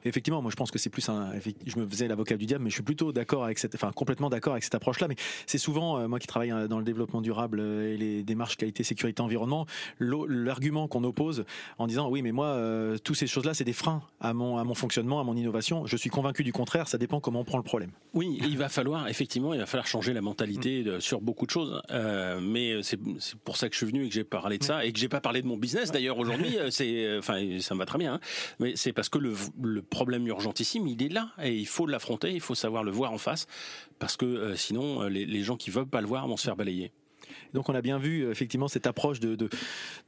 [0.04, 1.32] Effectivement, moi je pense que c'est plus un.
[1.66, 4.30] Je me faisais l'avocat du diable, mais je suis plutôt d'accord avec cette, enfin complètement
[4.30, 5.08] d'accord avec cette approche-là.
[5.08, 9.22] Mais c'est souvent moi qui travaille dans le développement durable et les démarches qualité, sécurité,
[9.22, 9.66] environnement,
[9.98, 11.44] l'argument qu'on oppose
[11.78, 12.58] en disant oui, mais moi
[13.04, 15.86] toutes ces choses-là c'est des freins à mon à mon fonctionnement, à mon innovation.
[15.86, 16.88] Je suis convaincu du contraire.
[16.88, 17.90] Ça dépend comment on prend le problème.
[18.14, 21.00] Oui, il va falloir effectivement, il va falloir changer la mentalité mm.
[21.00, 21.80] sur beaucoup de choses.
[21.90, 22.98] Euh, mais c'est
[23.44, 24.66] pour ça que je suis venu et que j'ai parlé de mm.
[24.66, 26.58] ça et que j'ai pas parlé de mon business d'ailleurs aujourd'hui.
[26.58, 28.14] Euh, c'est, euh, enfin, ça me va très bien.
[28.14, 28.20] Hein.
[28.58, 32.32] Mais c'est parce que le, le, problème urgentissime, il est là et il faut l'affronter.
[32.32, 33.46] Il faut savoir le voir en face
[33.98, 36.92] parce que sinon, les, les gens qui veulent pas le voir vont se faire balayer.
[37.54, 39.48] Donc on a bien vu effectivement cette approche de, de,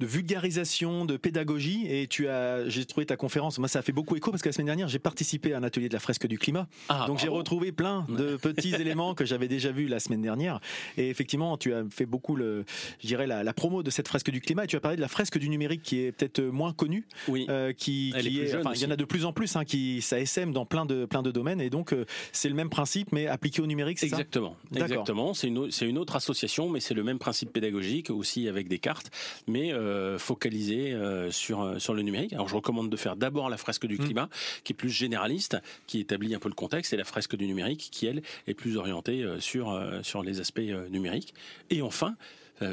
[0.01, 1.87] vulgarisation, de pédagogie.
[1.89, 3.59] Et tu as, j'ai trouvé ta conférence.
[3.59, 5.63] Moi, ça a fait beaucoup écho parce que la semaine dernière, j'ai participé à un
[5.63, 6.67] atelier de la fresque du climat.
[6.89, 10.61] Ah, Donc j'ai retrouvé plein de petits éléments que j'avais déjà vus la semaine dernière.
[10.97, 12.65] Et effectivement, tu as fait beaucoup le,
[13.01, 14.65] je dirais la, promo de cette fresque du climat.
[14.65, 17.07] Et tu as parlé de la fresque du numérique qui est peut-être moins connue.
[17.29, 17.47] Oui.
[17.49, 20.03] Euh, qui, qui est, enfin, il y en a de plus en plus hein, qui
[20.03, 21.61] ça SM dans plein de plein de domaines.
[21.61, 24.03] Et donc euh, c'est le même principe, mais appliqué au numérique.
[24.03, 24.57] Exactement.
[24.73, 24.81] Ça?
[24.81, 25.35] Exactement.
[25.35, 28.79] C'est une c'est une autre association, mais c'est le même principe pédagogique aussi avec des
[28.79, 29.11] cartes,
[29.47, 32.33] mais euh, focalisé euh, sur euh, sur le numérique.
[32.33, 34.05] Alors je recommande de faire d'abord la fresque du mmh.
[34.05, 34.29] climat,
[34.65, 37.89] qui est plus généraliste, qui établit un peu le contexte, et la fresque du numérique,
[37.91, 40.61] qui elle est plus orientée sur sur les aspects
[40.91, 41.35] numériques.
[41.71, 42.17] Et enfin,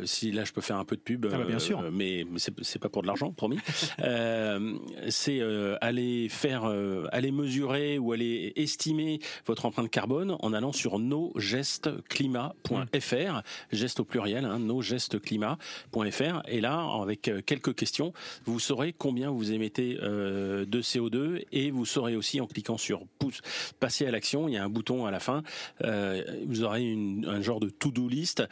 [0.06, 1.80] si là je peux faire un peu de pub, ah bah, bien sûr.
[1.80, 3.58] Euh, mais c'est pas pour de l'argent, promis.
[4.04, 4.78] euh,
[5.10, 6.72] c'est euh, aller faire,
[7.12, 14.46] aller mesurer ou aller estimer votre empreinte carbone en allant sur nosgestesclimat.fr, geste au pluriel,
[14.46, 16.42] hein, nosgestesclimat.fr.
[16.48, 18.14] Et là, avec quelques questions,
[18.46, 23.42] vous saurez combien vous émettez de CO2 et vous saurez aussi en cliquant sur pouce,
[23.80, 24.48] passer à l'action.
[24.48, 25.44] Il y a un bouton à la fin.
[25.82, 28.44] vous aurez une, un genre de to-do list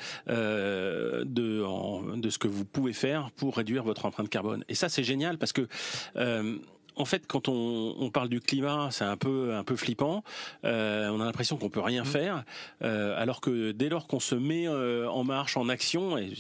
[1.26, 4.64] de, ce que vous pouvez faire pour réduire votre empreinte carbone.
[4.70, 5.68] Et ça, c'est génial parce que
[6.16, 6.58] euh,
[6.96, 10.24] en fait, quand on, on, parle du climat, c'est un peu un peu flippant.
[10.66, 12.06] Euh, on a l'impression qu'on peut rien mmh.
[12.06, 12.44] faire,
[12.84, 16.34] euh, alors que dès lors qu'on se met euh, en marche, en action, et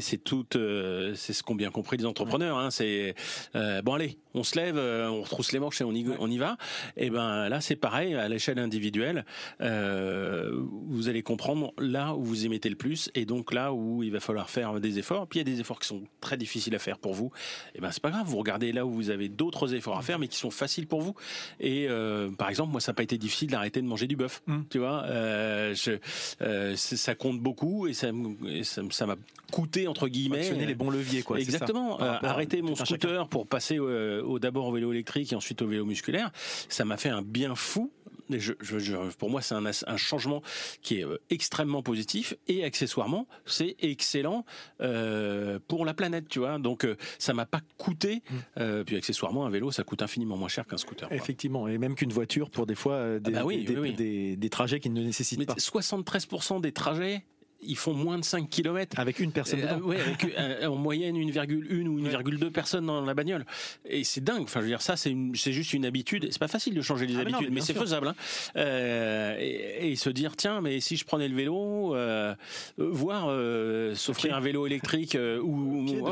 [0.00, 2.58] c'est tout, c'est ce qu'ont bien compris les entrepreneurs.
[2.58, 3.14] Hein, c'est
[3.54, 6.56] bon, allez, on se lève, on retrousse les manches et on y, on y va.
[6.96, 9.24] Et ben là, c'est pareil à l'échelle individuelle.
[9.60, 14.20] vous allez comprendre là où vous émettez le plus, et donc là où il va
[14.20, 15.26] falloir faire des efforts.
[15.26, 17.30] Puis il y a des efforts qui sont très difficiles à faire pour vous.
[17.74, 18.26] Et ben c'est pas grave.
[18.26, 21.00] Vous regardez là où vous avez d'autres efforts à faire, mais qui sont faciles pour
[21.00, 21.14] vous.
[21.60, 24.42] Et euh, par exemple, moi, ça n'a pas été difficile d'arrêter de manger du bœuf.
[24.46, 24.60] Mm.
[24.70, 25.92] Tu vois, euh, je,
[26.42, 28.08] euh, ça compte beaucoup et ça,
[28.62, 29.16] ça m'a
[29.52, 30.50] coûté entre guillemets.
[30.50, 31.38] les bons leviers, quoi.
[31.38, 31.98] Exactement.
[31.98, 36.30] arrêter mon scooter pour passer au, d'abord au vélo électrique et ensuite au vélo musculaire,
[36.68, 37.90] ça m'a fait un bien fou
[38.30, 38.52] Je,
[39.18, 40.42] pour moi, c'est un, un, changement
[40.82, 44.44] qui est extrêmement positif et accessoirement, c'est excellent
[45.68, 46.58] pour la planète, tu vois.
[46.58, 46.86] Donc
[47.18, 48.22] ça m'a pas coûté.
[48.56, 48.84] Mmh.
[48.84, 51.10] puis accessoirement, un vélo, ça coûte infiniment moins cher qu'un scooter.
[51.12, 54.90] Effectivement, et même qu'une voiture pour des fois des, ah bah des, des, trajets qui
[54.90, 55.54] ne nécessitent pas.
[55.54, 57.24] 73% des trajets
[57.66, 58.98] ils font moins de 5 km.
[58.98, 59.80] Avec une personne dedans.
[59.88, 63.44] Euh, avec euh, en moyenne 1,1 ou 1,2 personnes dans la bagnole.
[63.88, 64.42] Et c'est dingue.
[64.42, 66.28] Enfin, je veux dire, ça, c'est juste une habitude.
[66.30, 68.08] C'est pas facile de changer les ah, habitudes, mais, c'est faisable.
[68.08, 68.14] Hein.
[68.56, 71.96] Euh, et, se dire, tiens, mais si je prenais le vélo,
[72.76, 73.28] voir
[73.96, 76.06] s'offrir un vélo électrique ou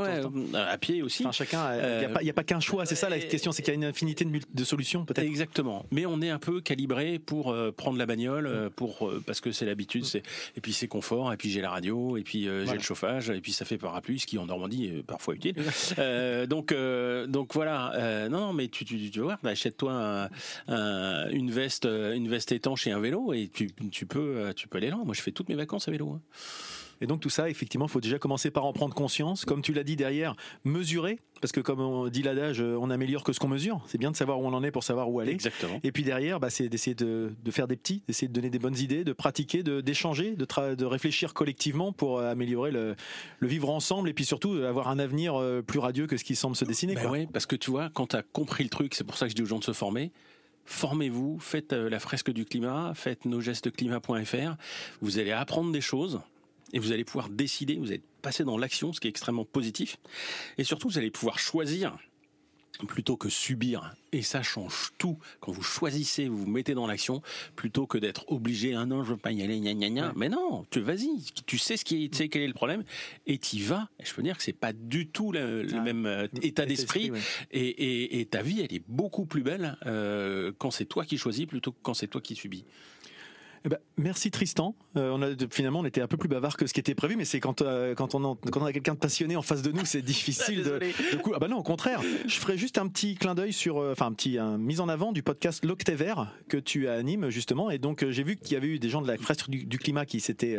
[0.55, 1.23] à pied aussi.
[1.23, 1.75] Enfin, chacun,
[2.21, 2.87] il n'y a, pas, qu'un choix.
[2.87, 5.27] C'est ça la question, c'est qu'il y a une infinité de, solutions, peut-être.
[5.27, 5.85] Exactement.
[5.91, 10.05] Mais on est un peu calibré pour prendre la bagnole, pour parce que c'est l'habitude,
[10.05, 10.19] mm.
[10.57, 13.41] et puis c'est confort puis j'ai la radio, et puis euh, j'ai le chauffage, et
[13.41, 15.55] puis ça fait parapluie, ce qui en Normandie est parfois utile.
[15.99, 18.29] Euh, donc, euh, donc voilà.
[18.31, 20.29] non, non, mais tu, tu, tu voir, bah, achète-toi
[20.69, 24.91] une veste, une veste étanche et un vélo, et tu, tu peux, tu peux aller
[24.91, 25.05] loin.
[25.05, 26.13] Moi, je fais toutes mes vacances à vélo.
[26.13, 26.21] Hein.
[27.03, 29.45] Et donc tout ça, effectivement, il faut déjà commencer par en prendre conscience.
[29.45, 33.33] Comme tu l'as dit derrière, mesurer, parce que comme on dit l'adage, on améliore que
[33.33, 33.83] ce qu'on mesure.
[33.89, 35.33] C'est bien de savoir où on en est pour savoir où aller.
[35.33, 35.81] Exactement.
[35.83, 38.79] Et puis derrière, bah, c'est d'essayer de, faire des petits, d'essayer de donner des bonnes
[38.79, 42.95] idées, de pratiquer, d'échanger, de, de, réfléchir collectivement pour euh, améliorer le,
[43.43, 46.37] vivre ensemble et puis surtout euh, avoir un avenir euh, plus radieux que ce qui
[46.37, 46.95] semble se dessiner.
[46.95, 49.27] Ben oui, parce que tu vois, quand tu as compris le truc, c'est pour ça
[49.27, 50.13] que je dis aux gens de se former
[50.65, 54.55] formez-vous, faites la fresque du climat, faites nos gestes climat.fr.
[55.01, 56.21] Vous allez apprendre des choses
[56.73, 59.99] et vous allez pouvoir décider, vous allez passer dans l'action, ce qui est extrêmement positif.
[60.59, 61.97] Et surtout, vous allez pouvoir choisir
[62.87, 63.95] plutôt que subir.
[64.13, 65.19] Et ça change tout.
[65.41, 67.23] Quand vous choisissez, vous vous mettez dans l'action,
[67.57, 70.13] plutôt que d'être obligé, un ah an, je veux pas y aller, gna gna gna.
[70.17, 71.09] Mais non, tu vas-y,
[71.47, 72.85] tu sais ce qui est, tu sais quel est le problème,
[73.27, 73.89] et tu vas.
[73.99, 77.11] Et je peux dire que c'est pas du tout le, ah, même euh, état d'esprit.
[77.51, 81.47] Et, et, ta vie, elle est beaucoup plus belle euh, quand c'est toi qui choisis
[81.47, 82.65] plutôt que quand c'est toi qui subis.
[83.65, 84.75] Eh ben, merci Tristan.
[84.97, 87.17] Euh, on a, finalement, on était un peu plus bavard que ce qui était prévu,
[87.17, 89.71] mais c'est quand, euh, quand, on, quand on a quelqu'un de passionné en face de
[89.71, 92.01] nous, c'est difficile de, de coup, Ah bah non, au contraire.
[92.27, 94.89] Je ferai juste un petit clin d'œil sur, euh, enfin un petit un, mise en
[94.89, 97.71] avant du podcast L'Octévert que tu animes justement.
[97.71, 100.07] Et donc j'ai vu qu'il y avait eu des gens de la fresque du, climat
[100.07, 100.59] qui s'étaient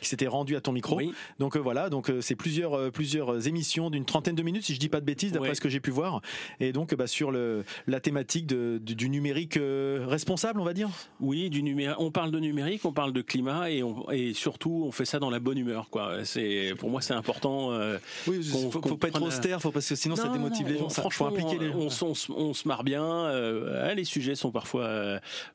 [0.00, 1.00] qui s'étaient rendus à ton micro.
[1.38, 5.00] Donc voilà, donc c'est plusieurs plusieurs émissions d'une trentaine de minutes, si je dis pas
[5.00, 6.20] de bêtises, d'après ce que j'ai pu voir.
[6.60, 10.90] Et donc bah, sur le la thématique de, du numérique responsable, on va dire?
[11.20, 11.96] Oui, du numérique.
[11.98, 15.30] On parle de numérique, on parle de climat et, et surtout on fait ça dans
[15.30, 15.88] la bonne humeur.
[15.90, 16.24] Quoi.
[16.24, 17.72] C'est pour moi c'est important.
[17.72, 20.88] Euh, oui, faut, faut pas être austère, faut parce que sinon ça démotive les gens.
[20.88, 21.88] franchement, impliquer les On,
[22.36, 23.04] on, se marre bien.
[23.04, 24.84] Euh, les sujets sont parfois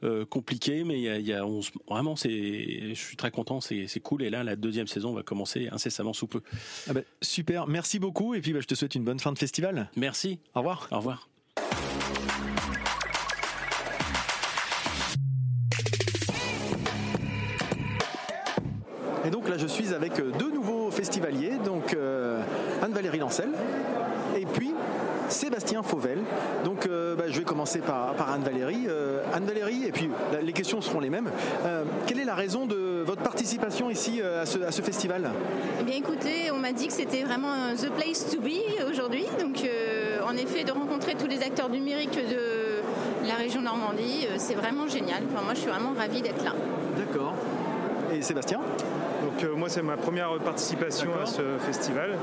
[0.04, 4.24] euh, compliqués, mais il y a, on, vraiment c'est, je suis très content, c'est, cool.
[4.24, 6.42] Et là, la deuxième saison va commencer incessamment sous peu.
[6.88, 9.40] Ah bah, super, merci beaucoup et puis bah, je te souhaite une bonne fin de
[9.40, 9.90] festival.
[9.96, 10.40] Merci.
[10.56, 10.88] Au revoir.
[10.92, 11.28] Au revoir.
[19.28, 22.42] Et donc là, je suis avec euh, deux nouveaux festivaliers, donc euh,
[22.82, 23.50] Anne-Valérie Lancel
[24.40, 24.74] et puis
[25.28, 26.20] Sébastien Fauvel.
[26.64, 28.88] Donc euh, bah, je vais commencer par, Anne-Valérie.
[29.34, 30.10] Anne-Valérie, et puis
[30.42, 31.30] les questions seront les mêmes.
[32.06, 35.30] quelle est la raison de votre participation ici à ce, festival?
[35.82, 39.26] Eh bien écoutez, on m'a dit que c'était vraiment the place to be aujourd'hui.
[39.42, 39.62] Donc
[40.26, 45.24] en effet, de rencontrer tous les acteurs numériques de la région Normandie, c'est vraiment génial.
[45.34, 46.54] moi, je suis vraiment ravie d'être là.
[46.98, 47.34] D'accord.
[48.18, 48.60] Et Sébastien
[49.38, 52.18] donc euh, moi c'est ma première participation à ce festival.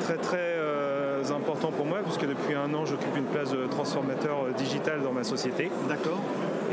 [0.00, 4.46] Très très euh, important pour moi puisque depuis un an j'occupe une place de transformateur
[4.46, 5.70] euh, digital dans ma société.
[5.88, 6.18] D'accord.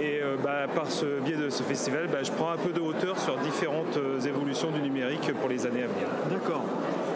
[0.02, 3.18] Et bah, par ce biais de ce festival, bah, je prends un peu de hauteur
[3.20, 6.08] sur différentes évolutions du numérique pour les années à venir.
[6.32, 6.64] D'accord.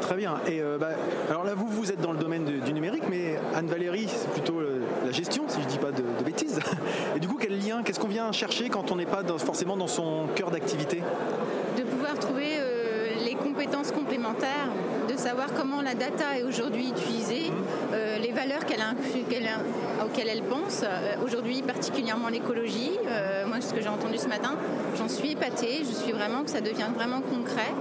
[0.01, 0.35] Très bien.
[0.47, 0.89] Et bah,
[1.27, 4.61] alors là, vous, vous êtes dans le domaine du numérique, mais Anne-Valérie, c'est plutôt
[5.03, 6.59] la gestion, si je ne dis pas de, bêtises.
[7.15, 9.87] Et du coup, quel lien, qu'est-ce qu'on vient chercher quand on n'est pas forcément dans
[9.87, 11.01] son cœur d'activité?
[11.77, 12.59] De pouvoir trouver
[13.37, 14.69] compétences complémentaires,
[15.09, 17.51] de savoir comment la data est aujourd'hui utilisée,
[17.93, 18.83] euh, les valeurs qu'elle
[20.05, 22.91] auxquelles elle pense, euh, aujourd'hui particulièrement l'écologie.
[23.07, 24.55] Euh, moi, ce que j'ai entendu ce matin,
[24.97, 27.73] j'en suis épatée, je suis vraiment que ça devienne vraiment concret,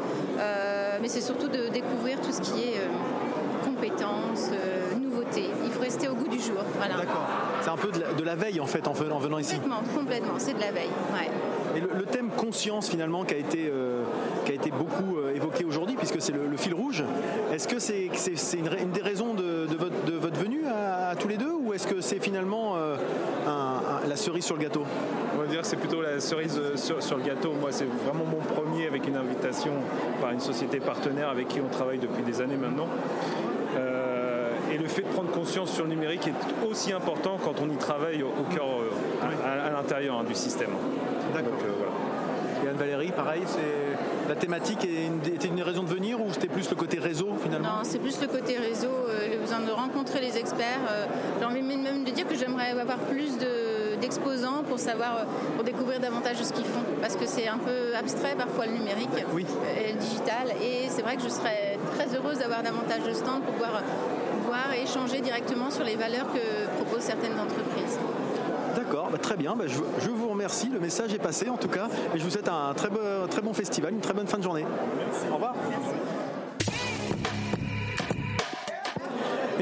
[1.01, 2.81] mais c'est surtout de découvrir tout ce qui est
[3.65, 4.51] compétences,
[5.01, 5.51] nouveautés.
[5.65, 6.63] Il faut rester au goût du jour.
[6.79, 6.97] Voilà.
[6.97, 7.27] D'accord.
[7.61, 9.57] C'est un peu de la, veille en fait en venant, ici.
[9.57, 10.91] Complètement, complètement, c'est de la veille.
[11.13, 11.31] Ouais.
[11.77, 13.71] Et le, thème conscience finalement qui a été,
[14.45, 17.05] qui a été beaucoup évoqué aujourd'hui, puisque c'est le, fil rouge.
[17.53, 18.09] Est-ce que c'est
[18.57, 22.77] une, des raisons de, votre, venue à, tous les deux, ou est-ce que c'est finalement
[22.77, 22.97] euh,
[24.09, 24.85] la cerise sur le gâteau?
[25.35, 27.53] On va dire que c'est plutôt la cerise sur, le gâteau.
[27.61, 29.73] Moi, c'est vraiment mon premier avec une invitation
[30.21, 32.89] par une société partenaire avec qui on travaille depuis des années maintenant.
[33.77, 37.69] Euh, Et le fait de prendre conscience sur le numérique est aussi important quand on
[37.71, 40.71] y travaille au, cœur, euh, à, l'intérieur hein, du système.
[41.37, 41.53] D'accord.
[42.65, 46.77] Et Anne-Valérie, pareil, c'est la thématique était une raison de venir ou c'était plus le
[46.77, 48.91] côté réseau finalement Non, c'est plus le côté réseau,
[49.31, 50.81] le besoin de rencontrer les experts.
[51.39, 53.37] J'ai envie même de dire que j'aimerais avoir plus
[54.01, 57.95] d'exposants pour savoir, pour découvrir davantage de ce qu'ils font, parce que c'est un peu
[57.97, 60.49] abstrait parfois le numérique et le digital.
[60.63, 63.83] Et c'est vrai que je serais très heureuse d'avoir davantage de stands pour pouvoir
[64.47, 67.99] voir et échanger directement sur les valeurs que proposent certaines entreprises.
[68.77, 69.57] D'accord, bah, très bien.
[69.57, 70.69] Bah, je, vous remercie.
[70.69, 71.89] Le message est passé en tout cas.
[72.15, 74.65] Et je vous souhaite un très, bon festival, une très bonne fin de journée.
[75.31, 75.55] Au revoir.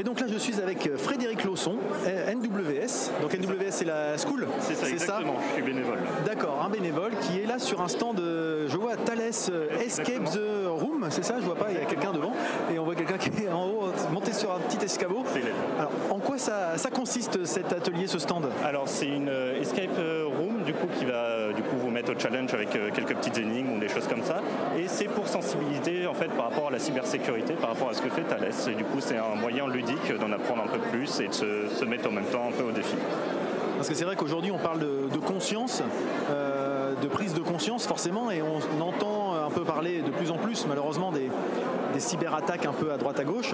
[0.05, 3.11] Donc là, je suis avec euh, Frédéric Lausson, NWS.
[3.21, 5.33] Donc NWS, c'est la school C'est ça, exactement.
[5.49, 5.97] je suis bénévole.
[6.23, 10.25] D'accord, un bénévole qui est là sur un stand, de, je vois Thales euh, Escape
[10.31, 12.33] the Room, c'est ça Je vois pas, il y a quelqu'un devant.
[12.71, 15.23] Et on voit quelqu'un qui est en haut, monté sur un petit escabeau.
[15.79, 18.47] Alors, en quoi ça, consiste cet atelier, ce stand?
[18.63, 19.97] Alors, c'est une euh, Escape
[20.37, 23.79] Room, du coup, qui va du coup, vous au challenge avec quelques petites énigmes ou
[23.79, 24.41] des choses comme ça.
[24.77, 28.01] Et c'est pour sensibiliser, en fait, par rapport à la cybersécurité, par rapport à ce
[28.01, 28.49] que fait Thales.
[28.69, 31.85] Et du coup, c'est un moyen ludique d'en apprendre un peu plus et de se,
[31.85, 32.95] mettre en même temps un peu au défi.
[33.75, 35.83] Parce que c'est vrai qu'aujourd'hui on parle de, conscience,
[36.31, 40.37] euh, de prise de conscience forcément, et on entend un peu parler de plus en
[40.37, 41.29] plus malheureusement des,
[41.93, 43.53] des cyberattaques un peu à droite à gauche,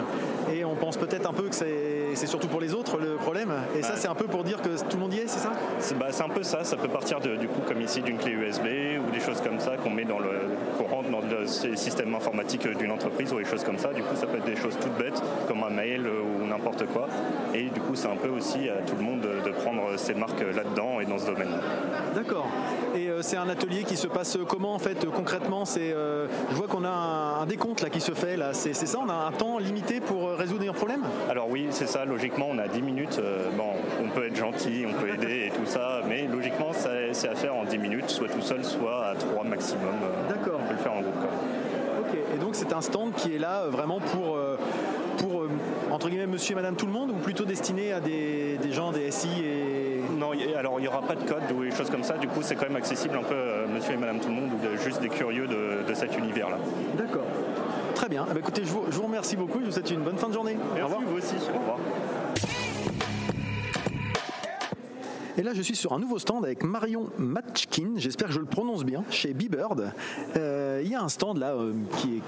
[0.54, 3.82] et on pense peut-être un peu que c'est surtout pour les autres le problème, et
[3.82, 5.52] ça c'est un peu pour dire que tout le monde y est, c'est ça?
[6.00, 8.32] Bah, C'est un peu ça, ça peut partir de, du coup comme ici d'une clé
[8.32, 8.66] USB
[9.06, 10.32] ou des choses comme ça qu'on met dans le
[10.78, 13.94] qu'on rentre dans le système informatique d'une entreprise ou des choses comme ça.
[13.94, 17.08] Du coup ça peut être des choses toutes bêtes comme un mail ou n'importe quoi,
[17.54, 20.42] et du coup c'est un peu aussi à tout le monde de, prendre ses marques
[20.42, 21.52] là-dedans et dans ce domaine.
[22.16, 22.48] D'accord.
[22.96, 25.66] Et euh, c'est un atelier qui se passe comment en fait concrètement?
[25.66, 26.90] C'est, euh, je vois qu'on a
[27.42, 28.54] un, décompte là qui se fait là.
[28.54, 29.00] C'est, ça?
[29.04, 31.04] On a un temps limité pour euh, résoudre un problème?
[31.30, 32.01] Alors oui, c'est ça.
[32.06, 33.22] Logiquement, on a 10 minutes.
[33.56, 37.36] bon, on peut être gentil, on peut aider et tout ça, mais logiquement, c'est à
[37.36, 39.96] faire en 10 minutes, soit tout seul, soit à 3 maximum.
[40.30, 40.60] D'accord.
[40.64, 41.16] On peut le faire en groupe.
[42.00, 42.18] Ok.
[42.36, 44.38] Et donc c'est un stand qui est là vraiment pour
[45.18, 45.44] pour
[45.92, 48.92] entre guillemets monsieur et madame tout le monde ou plutôt destiné à des, des gens
[48.92, 52.04] des SI et non, alors il n'y aura pas de code ou des choses comme
[52.04, 52.18] ça.
[52.18, 54.52] Du coup, c'est quand même accessible un peu euh, monsieur et madame tout le monde
[54.54, 56.58] ou juste des curieux de, cet univers-là.
[56.98, 57.26] D'accord.
[57.96, 58.26] Très bien.
[58.30, 59.60] Eh ben, écoutez, je vous, je vous, remercie beaucoup.
[59.60, 60.58] Je vous souhaite une bonne fin de journée.
[60.76, 61.02] Merci, Au revoir.
[61.02, 61.36] vous aussi.
[61.54, 61.78] Au revoir.
[65.38, 68.46] Et là, je suis sur un nouveau stand avec Marion Matchkin, j'espère que je le
[68.46, 69.94] prononce bien, chez B-Bird.
[70.36, 71.72] Euh, il y a un stand là euh,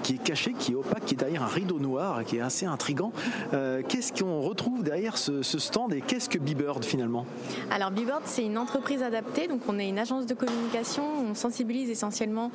[0.02, 2.64] qui, est, caché, qui est opaque, qui est derrière un rideau noir, qui est assez
[2.64, 3.12] intrigant.
[3.52, 7.26] Euh, qu'est-ce qu'on retrouve derrière ce, stand et qu'est-ce que B-Bird finalement?
[7.70, 11.90] Alors B-Bird, c'est une entreprise adaptée, donc on est une agence de communication, on sensibilise
[11.90, 12.50] essentiellement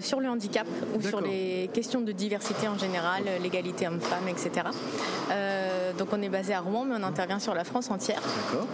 [0.00, 0.66] sur le handicap
[0.96, 4.68] ou sur les questions de diversité en général, l'égalité homme-femme, etc.
[5.98, 8.22] donc on est basé à Rouen, mais on intervient sur la France entière.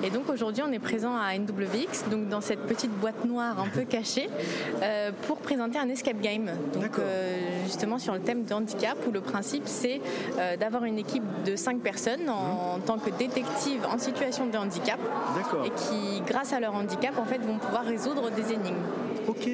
[0.02, 3.68] Et donc aujourd'hui, on est présent à NWX, donc dans cette petite boîte noire un
[3.68, 4.28] peu cachée,
[4.82, 6.50] euh, pour présenter un escape game.
[6.74, 10.00] Donc euh, justement sur le thème de handicap, où le principe c'est
[10.38, 12.82] euh, d'avoir une équipe de 5 personnes en, mhm.
[12.84, 14.98] tant que détective en situation de handicap,
[15.64, 18.76] et qui, grâce à leur handicap, en fait, vont pouvoir résoudre des énigmes.
[19.26, 19.48] Ok.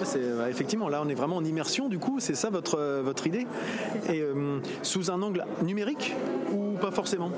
[0.00, 3.46] Bah, effectivement, là, on est vraiment en immersion, du coup, c'est ça votre, votre idée?
[4.12, 4.24] Et
[4.82, 6.14] sous un angle numérique
[6.52, 7.30] ou pas forcément?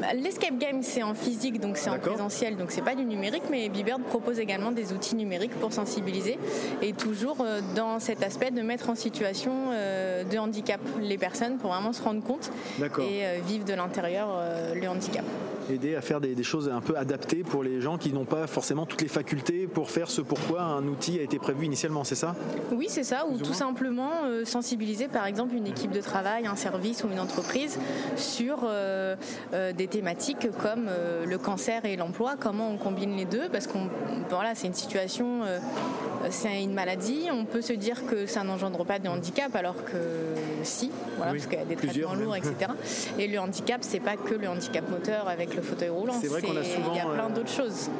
[0.00, 3.44] Bah, L'escape game, c'est en physique, donc c'est en présentiel, donc c'est pas du numérique,
[3.50, 6.38] mais Bibird propose également des outils numériques pour sensibiliser
[6.82, 11.56] et toujours euh, dans cet aspect de mettre en situation euh, de handicap les personnes
[11.58, 14.28] pour vraiment se rendre compte et euh, vivre de l'intérieur
[14.74, 15.24] le handicap
[15.70, 18.86] aider à faire des, choses un peu adaptées pour les gens qui n'ont pas forcément
[18.86, 22.34] toutes les facultés pour faire ce pourquoi un outil a été prévu initialement, c'est ça?
[22.72, 26.56] Oui, c'est ça, ou tout simplement euh, sensibiliser par exemple une équipe de travail, un
[26.56, 27.78] service ou une entreprise
[28.16, 29.16] sur euh,
[29.52, 30.88] euh, des thématiques comme
[31.26, 33.88] le cancer et l'emploi, comment on combine les deux, parce qu'on
[34.30, 35.42] voilà, c'est une situation,
[36.30, 39.98] c'est une maladie, on peut se dire que ça n'engendre pas de handicap alors que
[40.62, 42.54] si, voilà, parce qu'il y a des traitements lourds, etc.
[43.18, 46.14] Et le handicap, c'est pas que le handicap moteur avec le fauteuil roulant.
[46.20, 46.92] C'est vrai qu'on a souvent.
[46.92, 47.90] Il y a plein d'autres choses.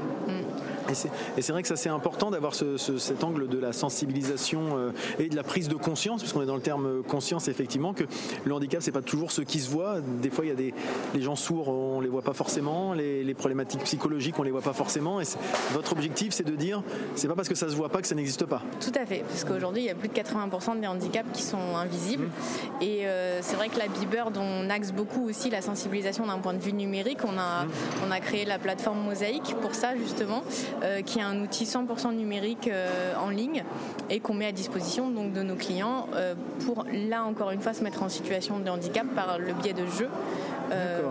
[0.91, 5.29] Et c'est vrai que ça c'est important d'avoir cet angle de la sensibilisation euh, et
[5.29, 8.05] de la prise de conscience, puisqu'on est dans le terme conscience effectivement, que
[8.45, 9.97] le handicap c'est pas toujours ce qui se voit.
[10.01, 10.75] Des fois il y a des
[11.15, 14.73] les gens sourds, on les voit pas forcément, les, problématiques psychologiques on les voit pas
[14.73, 15.21] forcément.
[15.21, 15.25] Et
[15.73, 16.83] votre objectif c'est de dire
[17.15, 18.63] c'est pas parce que ça se voit pas que ça n'existe pas.
[18.81, 21.77] Tout à fait, parce qu'aujourd'hui il y a plus de 80% des handicaps qui sont
[21.77, 22.25] invisibles.
[22.25, 22.83] Mmh.
[22.83, 26.55] Et euh, c'est vrai que la B-Bird on axe beaucoup aussi la sensibilisation d'un point
[26.55, 27.19] de vue numérique.
[27.25, 27.71] On a, mmh.
[28.07, 30.43] on a créé la plateforme Mosaïque pour ça justement.
[30.83, 33.65] Euh, qui est un outil 100% numérique euh, en ligne
[34.11, 36.35] et qu'on met à disposition donc, de nos clients euh,
[36.67, 39.87] pour, là encore une fois, se mettre en situation de handicap par le biais de
[39.87, 40.11] jeux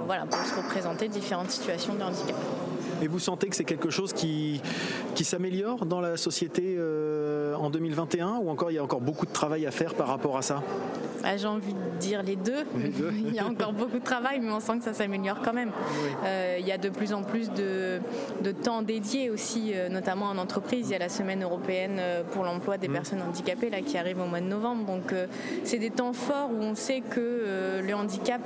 [0.06, 2.36] voilà, pour se représenter différentes situations de handicap.
[3.06, 4.60] Et vous sentez que c'est quelque chose qui,
[5.14, 6.76] qui s'améliore dans la société
[7.56, 10.38] en 2021 ou encore il y a encore beaucoup de travail à faire par rapport
[10.38, 10.64] à ça?
[11.26, 12.66] Bah, J'ai envie de dire les deux.
[13.26, 15.72] il y a encore beaucoup de travail, mais on sent que ça s'améliore quand même.
[16.24, 18.00] Euh, il y a de plus en plus de,
[18.44, 20.88] de temps dédié aussi, euh, notamment en entreprise.
[20.88, 22.94] Il y a la semaine européenne euh, pour l'emploi des mmh.
[22.94, 24.86] personnes handicapées là, qui arrive au mois de novembre.
[24.86, 25.14] Donc
[25.64, 28.42] c'est des temps forts où on sait que le handicap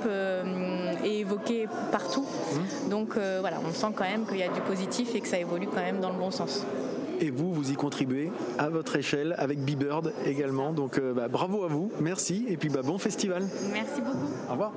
[1.04, 2.24] est évoqué partout.
[2.24, 2.88] Mmh.
[2.88, 5.66] Donc voilà, on sent quand même qu'il y a du positif et que ça évolue
[5.66, 6.64] quand même dans le bon sens
[7.20, 10.72] et vous, vous y contribuez à votre échelle avec B-Bird également.
[10.72, 13.46] Donc euh, bah, bravo à vous, merci et puis bah, bon festival.
[13.72, 14.30] Merci beaucoup.
[14.48, 14.72] Au revoir.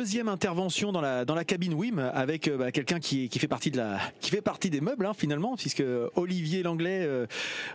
[0.00, 3.48] Deuxième intervention dans la, dans la cabine WIM avec euh, bah, quelqu'un qui, qui, fait
[3.48, 5.82] partie de la qui fait partie des meubles hein, finalement puisque
[6.16, 7.26] Olivier Langlais euh,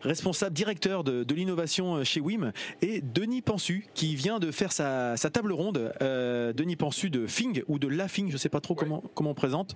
[0.01, 2.51] responsable directeur de, de l'innovation euh, chez WIM
[2.81, 7.61] et Denis Pensu qui vient de faire sa, sa table ronde Denis Pensu de Fing
[7.67, 9.75] ou de La Fing je sais pas trop comment comment on présente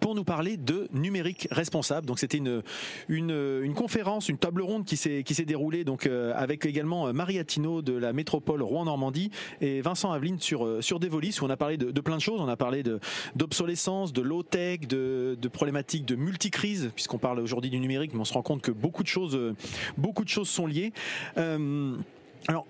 [0.00, 2.06] pour nous parler de numérique responsable.
[2.06, 2.62] Donc c'était une,
[3.10, 7.92] une, une conférence une table ronde qui s'est déroulée donc avec également Marie Attino de
[7.92, 9.30] la métropole Rouen Normandie
[9.60, 12.40] et Vincent Aveline sur sur Devolis où on a parlé de, plein de choses.
[12.40, 12.82] On a parlé
[13.34, 18.34] d'obsolescence, de, low-tech, de, problématiques de multicrise, puisqu'on parle aujourd'hui du numérique, mais on se
[18.34, 19.38] rend compte que beaucoup de choses,
[19.96, 20.92] beaucoup de choses sont liées.
[21.38, 21.96] Euh,
[22.48, 22.66] alors,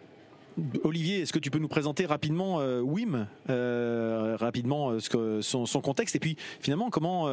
[0.85, 4.99] Olivier, est-ce que tu peux nous présenter rapidement euh, WIM, euh, rapidement
[5.41, 7.29] son, contexte, et puis finalement comment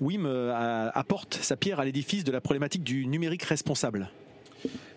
[0.00, 0.26] WIM
[0.94, 4.10] apporte sa pierre à l'édifice de la problématique du numérique responsable?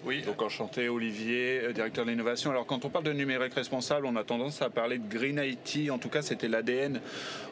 [0.06, 2.50] Oui, donc enchanté Olivier, euh, directeur de l'innovation.
[2.50, 5.90] Alors quand on parle de numérique responsable, on a tendance à parler de Green IT.
[5.92, 7.00] En tout cas, c'était l'ADN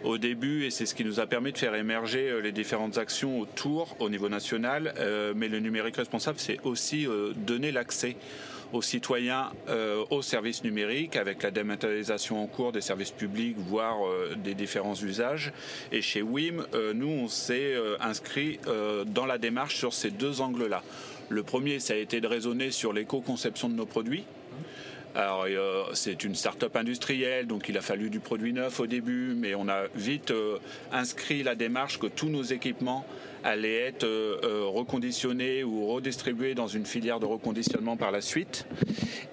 [0.04, 2.97] au début et c'est ce qui nous a permis de faire émerger euh, les différentes
[2.97, 4.93] actions autour au niveau national.
[4.97, 8.18] Euh, mais le numérique responsable, c'est aussi donner l'accès
[8.74, 9.52] aux citoyens
[10.10, 13.97] aux services numériques avec la dématérialisation en cours des services publics, voire
[14.38, 15.52] des différents usages.
[15.91, 18.60] Et chez WIM, nous, on s'est inscrit
[19.08, 20.84] dans la démarche sur ces deux angles-là.
[21.32, 24.25] Le premier, ça a été de raisonner sur l'éco-conception de nos produits.
[25.15, 29.34] Alors, euh, c'est une start-up industrielle, donc il a fallu du produit neuf au début,
[29.36, 30.57] mais on a vite euh,
[30.91, 33.05] inscrit la démarche que tous nos équipements
[33.43, 38.65] allaient être euh, reconditionnés ou redistribués dans une filière de reconditionnement par la suite.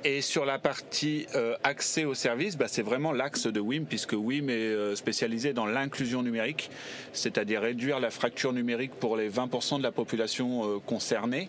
[0.05, 1.27] Et sur la partie
[1.65, 6.23] accès aux services, bah, c'est vraiment l'axe de WIM, puisque WIM est spécialisé dans l'inclusion
[6.23, 6.71] numérique,
[7.13, 11.49] c'est-à-dire réduire la fracture numérique pour les 20% de la population concernée.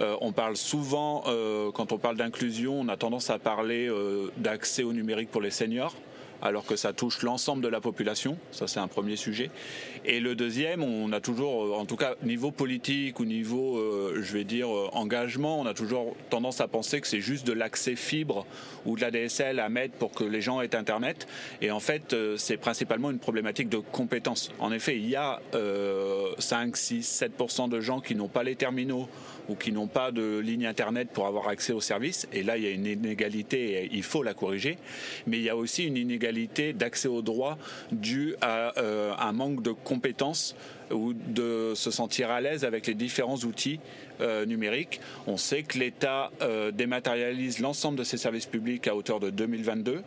[0.00, 4.30] Euh, on parle souvent, euh, quand on parle d'inclusion, on a tendance à parler euh,
[4.36, 5.94] d'accès au numérique pour les seniors
[6.42, 8.36] alors que ça touche l'ensemble de la population.
[8.50, 9.50] Ça, c'est un premier sujet.
[10.04, 13.80] Et le deuxième, on a toujours, en tout cas, niveau politique ou niveau,
[14.14, 17.96] je vais dire, engagement, on a toujours tendance à penser que c'est juste de l'accès
[17.96, 18.44] fibre
[18.84, 21.26] ou de la DSL à mettre pour que les gens aient Internet.
[21.62, 24.52] Et en fait, c'est principalement une problématique de compétences.
[24.58, 25.40] En effet, il y a
[26.38, 29.08] 5, 6, 7% de gens qui n'ont pas les terminaux
[29.48, 32.26] ou qui n'ont pas de ligne Internet pour avoir accès aux services.
[32.32, 34.78] Et là, il y a une inégalité et il faut la corriger.
[35.26, 37.58] Mais il y a aussi une inégalité d'accès aux droits
[37.92, 40.56] due à euh, un manque de compétences
[40.90, 43.80] ou de se sentir à l'aise avec les différents outils
[44.20, 45.00] euh, numériques.
[45.26, 50.02] On sait que l'État euh, dématérialise l'ensemble de ses services publics à hauteur de 2022.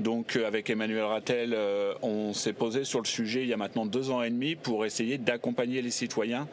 [0.00, 1.56] Donc avec Emmanuel Rattel,
[2.02, 4.84] on s'est posé sur le sujet il y a maintenant deux ans et demi pour
[4.84, 6.48] essayer d'accompagner les citoyens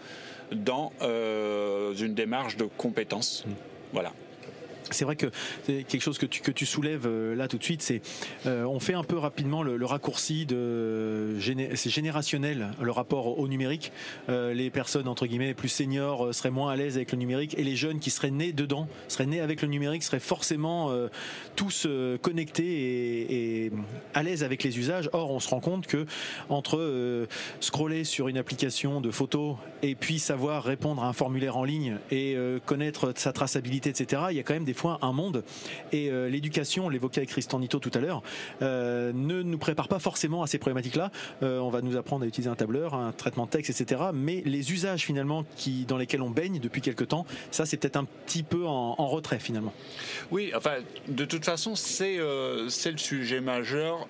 [0.51, 3.43] dans euh, une démarche de compétence.
[3.45, 3.51] Mmh.
[3.93, 4.13] Voilà.
[4.91, 5.27] C'est vrai que
[5.65, 8.01] c'est quelque chose que tu, que tu soulèves euh, là tout de suite, c'est
[8.45, 11.37] euh, on fait un peu rapidement le, raccourci de
[11.75, 13.91] c'est générationnel le rapport au numérique.
[14.29, 17.63] Euh, les personnes entre guillemets plus seniors seraient moins à l'aise avec le numérique et
[17.63, 20.91] les jeunes qui seraient nés dedans, seraient nés avec le numérique, seraient forcément
[21.55, 21.87] tous
[22.21, 23.71] connectés et, et,
[24.13, 25.09] à l'aise avec les usages.
[25.13, 26.05] Or, on se rend compte que
[26.49, 27.27] entre
[27.59, 31.97] scroller sur une application de photos et puis savoir répondre à un formulaire en ligne
[32.11, 34.23] et connaître sa traçabilité, etc.
[34.31, 35.43] Il y a quand même des fois un monde.
[35.91, 38.21] Et euh, l'éducation, on l'évoquait avec Tristan Nito tout à l'heure,
[38.61, 41.11] euh, ne nous prépare pas forcément à ces problématiques-là.
[41.43, 44.01] Euh, on va nous apprendre à utiliser un tableur, un traitement de texte, etc.
[44.13, 47.97] Mais les usages finalement qui, dans lesquels on baigne depuis quelques temps, ça c'est peut-être
[47.97, 49.73] un petit peu en, retrait finalement.
[50.31, 54.07] Oui, enfin, de toute façon, c'est le sujet majeur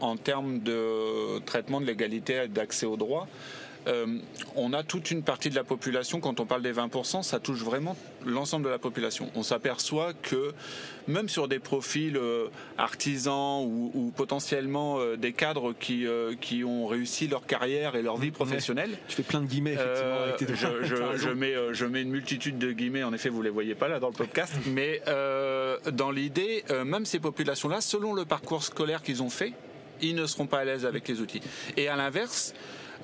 [0.00, 3.28] en termes de traitement de l'égalité d'accès aux droits.
[3.88, 4.06] Euh,
[4.54, 7.62] on a toute une partie de la population, quand on parle des 20%, ça touche
[7.62, 9.30] vraiment l'ensemble de la population.
[9.34, 10.52] On s'aperçoit que
[11.06, 16.06] même sur des profils euh, artisans ou, potentiellement euh, des cadres qui,
[16.40, 18.98] qui ont réussi leur carrière et leur vie professionnelle.
[19.08, 20.76] Je fais plein de guillemets, effectivement.
[21.16, 23.88] je, mets, je mets une multitude de guillemets, en effet, vous ne les voyez pas
[23.88, 25.00] là dans le podcast, mais
[25.92, 29.52] dans l'idée, même ces populations-là, selon le parcours scolaire qu'ils ont fait,
[30.00, 31.40] ils ne seront pas à l'aise avec les outils.
[31.76, 32.54] Et à l'inverse,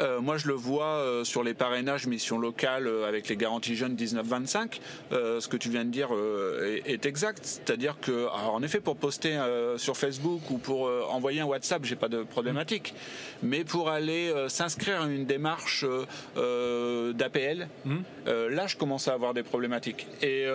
[0.01, 3.77] euh, moi, je le vois euh, sur les parrainages mission locale euh, avec les garanties
[3.77, 4.81] jeunes 19-25.
[5.11, 6.11] ce que tu viens de dire
[6.87, 7.41] est, exact.
[7.43, 9.39] C'est-à-dire que, en effet, pour poster
[9.77, 12.95] sur Facebook ou pour envoyer un WhatsApp, j'ai pas de problématique.
[13.43, 15.85] Mais pour aller s'inscrire à une démarche
[16.35, 17.97] d'APL, mmh.
[18.27, 20.07] là, je commence à avoir des problématiques.
[20.23, 20.47] Et,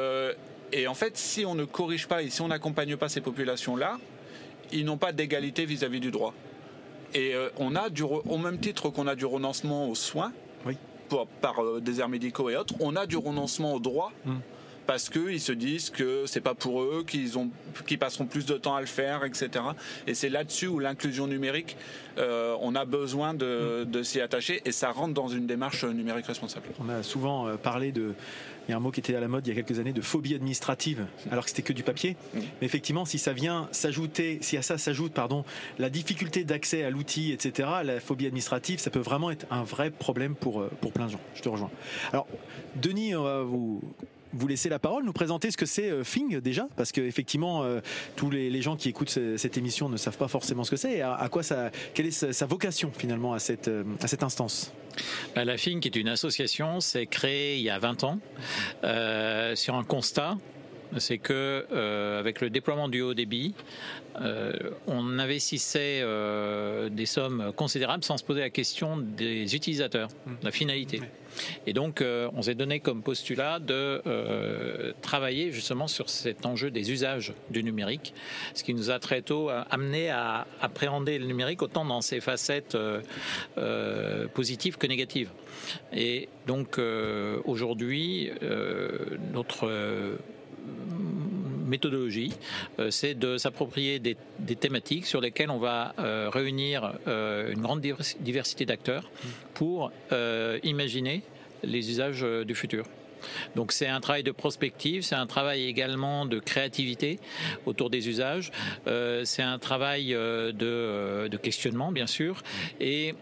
[0.71, 3.97] et en fait, si on ne corrige pas et si on n'accompagne pas ces populations-là,
[4.71, 6.33] ils n'ont pas d'égalité vis-à-vis du droit.
[7.13, 10.31] Et euh, on a du, au même titre qu'on a du renoncement aux soins,
[11.41, 14.11] par euh, déserts médicaux et autres, on a du renoncement au droit.
[14.25, 14.37] Hmm.
[14.85, 17.51] Parce qu'ils se disent que c'est pas pour eux, qu'ils ont,
[17.85, 19.49] qu'ils passeront plus de temps à le faire, etc.
[20.07, 21.77] Et c'est là-dessus où l'inclusion numérique,
[22.17, 23.91] euh, on a besoin de, hmm.
[23.91, 26.69] de s'y attacher, et ça rentre dans une démarche numérique responsable.
[26.83, 28.15] On a souvent parlé de
[28.69, 29.93] il y a un mot qui était à la mode il y a quelques années
[29.93, 32.15] de phobie administrative, alors que c'était que du papier.
[32.35, 35.43] Mais effectivement, si ça vient s'ajouter, si à ça s'ajoute, pardon,
[35.79, 39.89] la difficulté d'accès à l'outil, etc., la phobie administrative, ça peut vraiment être un vrai
[39.89, 41.21] problème pour, euh, pour plein de gens.
[41.33, 41.71] Je te rejoins.
[42.13, 42.27] Alors,
[42.75, 43.81] Denis, on va vous
[44.33, 47.63] vous laisser la parole, nous présenter ce que c'est euh, Fing déjà, parce que effectivement
[47.63, 47.81] euh,
[48.15, 51.01] tous les, gens qui écoutent cette émission ne savent pas forcément ce que c'est.
[51.01, 54.73] À, quoi ça, quelle est sa, vocation finalement à cette euh, à instance?
[55.35, 58.19] La Fing, qui est une association, s'est créée il y a 20 ans
[59.55, 60.37] sur un constat
[60.97, 61.65] c'est que
[62.19, 63.53] avec le déploiement du haut débit,
[64.87, 66.03] on investissait
[66.91, 71.01] des sommes considérables sans se poser la question des utilisateurs, de la finalité.
[71.65, 76.71] Et donc, euh, on s'est donné comme postulat de euh, travailler justement sur cet enjeu
[76.71, 78.13] des usages du numérique,
[78.53, 82.19] ce qui nous a très tôt euh, amené à appréhender le numérique autant dans ses
[82.19, 82.77] facettes
[84.33, 85.29] positives que négatives.
[85.93, 86.79] Et donc,
[87.45, 88.31] aujourd'hui,
[89.33, 90.17] notre
[91.65, 92.33] méthodologie,
[92.89, 94.15] c'est de s'approprier des,
[94.55, 97.81] thématiques sur lesquelles on va réunir une grande
[98.19, 99.09] diversité d'acteurs
[99.53, 99.91] pour
[100.63, 101.21] imaginer
[101.63, 102.85] les usages euh, du futur.
[103.55, 107.19] Donc c'est un travail de prospective, c'est un travail également de créativité
[107.65, 108.49] autour des usages,
[108.87, 112.41] euh, c'est un travail euh, de, questionnement bien sûr,
[112.79, 113.15] et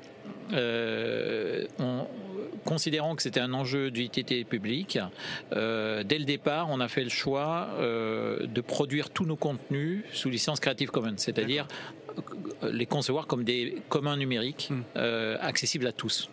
[2.65, 4.99] considérant que c'était un enjeu d'utilité publique,
[5.51, 10.59] dès le départ, on a fait le choix de produire tous nos contenus sous licence
[10.59, 11.67] Creative Commons, c'est-à-dire
[12.63, 14.99] les concevoir comme des communs numériques hmm.
[15.41, 16.29] accessibles à tous.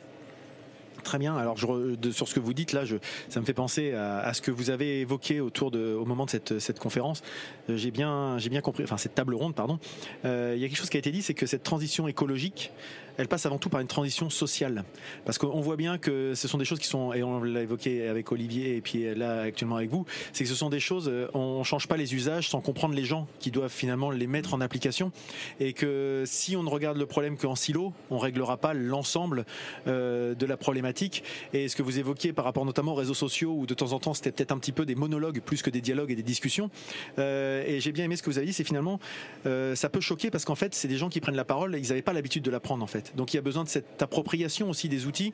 [1.04, 1.36] Très bien.
[1.36, 2.82] Alors, sur ce que vous dites là,
[3.28, 6.30] ça me fait penser à, ce que vous avez évoqué autour de, au moment de
[6.30, 7.22] cette, conférence.
[7.68, 9.78] Euh, j'ai bien, j'ai bien compris, enfin cette table ronde, pardon.
[10.24, 12.72] Euh, il y a quelque chose qui a été dit, c'est que cette transition écologique,
[13.16, 14.84] elle passe avant tout par une transition sociale.
[15.24, 18.08] Parce qu'on voit bien que ce sont des choses qui sont, et on l'a évoqué
[18.08, 21.28] avec Olivier et puis là actuellement avec vous, c'est que ce sont des choses, euh,
[21.34, 24.54] on ne change pas les usages sans comprendre les gens qui doivent finalement les mettre
[24.54, 25.12] en application.
[25.60, 29.44] Et que si on ne regarde le problème qu'en silo, on réglera pas l'ensemble
[29.86, 31.22] euh, de la problématique.
[31.52, 34.00] Et ce que vous évoquiez par rapport notamment aux réseaux sociaux, où de temps en
[34.00, 36.70] temps c'était peut-être un petit peu des monologues plus que des dialogues et des discussions.
[37.18, 38.98] Euh, et j'ai bien aimé ce que vous avez dit, c'est finalement,
[39.44, 42.02] ça peut choquer parce qu'en fait, c'est des gens qui prennent la parole, ils n'avaient
[42.02, 43.03] pas l'habitude de la prendre en fait.
[43.16, 45.32] Donc il y a besoin de cette appropriation aussi des outils.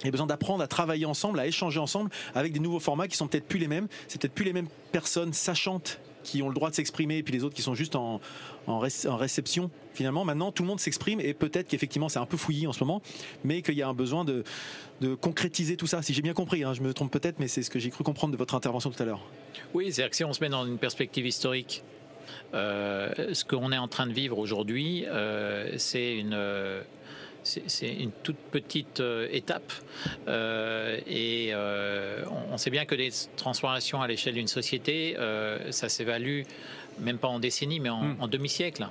[0.00, 3.08] Il y a besoin d'apprendre à travailler ensemble, à échanger ensemble avec des nouveaux formats
[3.08, 3.88] qui sont peut-être plus les mêmes.
[4.08, 7.32] C'est peut-être plus les mêmes personnes sachantes qui ont le droit de s'exprimer et puis
[7.32, 8.20] les autres qui sont juste en,
[8.66, 9.70] réception.
[9.94, 12.80] Finalement, maintenant, tout le monde s'exprime et peut-être qu'effectivement, c'est un peu fouillis en ce
[12.80, 13.00] moment,
[13.44, 14.44] mais qu'il y a un besoin de,
[15.20, 16.02] concrétiser tout ça.
[16.02, 18.02] Si j'ai bien compris, hein, je me trompe peut-être, mais c'est ce que j'ai cru
[18.02, 19.20] comprendre de votre intervention tout à l'heure.
[19.72, 21.84] Oui, c'est-à-dire que si on se met dans une perspective historique,
[22.52, 26.34] ce qu'on est en train de vivre aujourd'hui, euh, c'est une
[27.46, 29.72] c'est une toute petite euh, étape.
[30.28, 35.16] Euh, et euh, on, sait bien que les transformations à l'échelle d'une société,
[35.70, 36.42] ça s'évalue
[36.98, 38.26] même pas en décennies, mais en, hmm.
[38.28, 38.88] demi-siècle.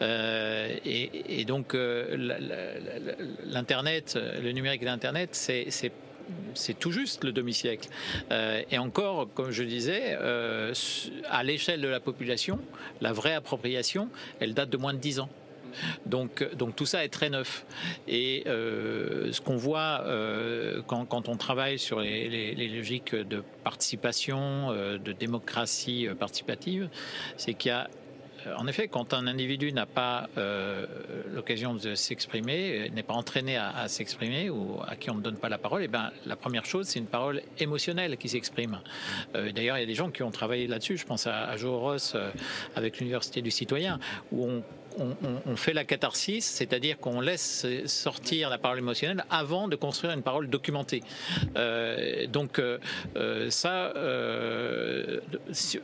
[0.00, 1.74] Et, donc,
[3.44, 5.92] l'Internet, le numérique et l'Internet, c'est
[6.54, 7.88] c'est tout juste le demi-siècle.
[8.30, 10.16] et encore, comme je disais,
[11.28, 12.58] à l'échelle de la population,
[13.00, 14.08] la vraie appropriation,
[14.40, 15.28] elle date de moins de 10 ans.
[16.06, 17.64] Donc, donc tout ça est très neuf.
[18.06, 24.98] Et euh, ce qu'on voit euh, quand, on travaille sur les, logiques de participation, euh,
[24.98, 26.88] de démocratie participative,
[27.36, 27.88] c'est qu'il y a
[28.56, 30.28] en effet, quand un individu n'a pas
[31.32, 35.48] l'occasion de s'exprimer, n'est pas entraîné à, s'exprimer ou à qui on ne donne pas
[35.48, 38.80] la parole, eh ben, la première chose, c'est une parole émotionnelle qui s'exprime.
[39.34, 40.96] D'ailleurs, il y a des gens qui ont travaillé là-dessus.
[40.96, 42.16] Je pense à, à Joe Ross
[42.76, 43.98] avec l'Université du Citoyen,
[44.32, 44.62] où on
[45.46, 50.22] on, fait la catharsis, c'est-à-dire qu'on laisse sortir la parole émotionnelle avant de construire une
[50.22, 51.02] parole documentée.
[51.56, 52.78] Euh, donc euh,
[53.16, 53.92] euh, ça,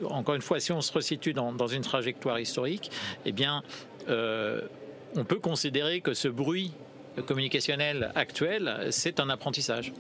[0.05, 2.91] encore une fois, si on se resitue dans, une trajectoire historique,
[3.25, 3.63] eh bien,
[4.09, 6.73] on peut considérer que ce bruit
[7.27, 9.93] communicationnel actuel, c'est un apprentissage.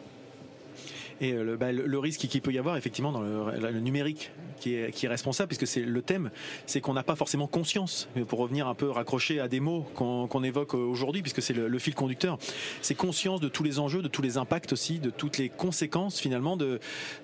[1.21, 5.49] Et bah, le, risque qu'il peut y avoir effectivement dans le numérique qui est, responsable,
[5.49, 6.31] puisque c'est le thème,
[6.67, 10.45] c'est qu'on n'a pas forcément conscience, pour revenir un peu raccrocher à des mots qu'on
[10.45, 12.39] évoque aujourd'hui, puisque c'est le, fil conducteur,
[12.81, 16.19] c'est conscience de tous les enjeux, de tous les impacts aussi, de toutes les conséquences
[16.19, 16.81] finalement de,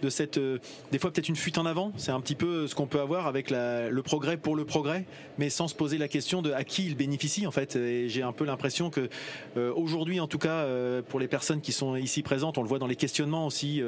[0.09, 0.59] cette, euh,
[0.93, 3.27] des fois peut-être une fuite en avant, c'est un petit peu ce qu'on peut avoir
[3.27, 5.05] avec le progrès pour le progrès,
[5.39, 7.77] mais sans se poser la question de à qui il bénéficie en fait.
[7.77, 9.09] Et j'ai un peu l'impression que
[9.57, 12.69] euh, aujourd'hui, en tout cas, euh, pour les personnes qui sont ici présentes, on le
[12.69, 13.83] voit dans les questionnements aussi,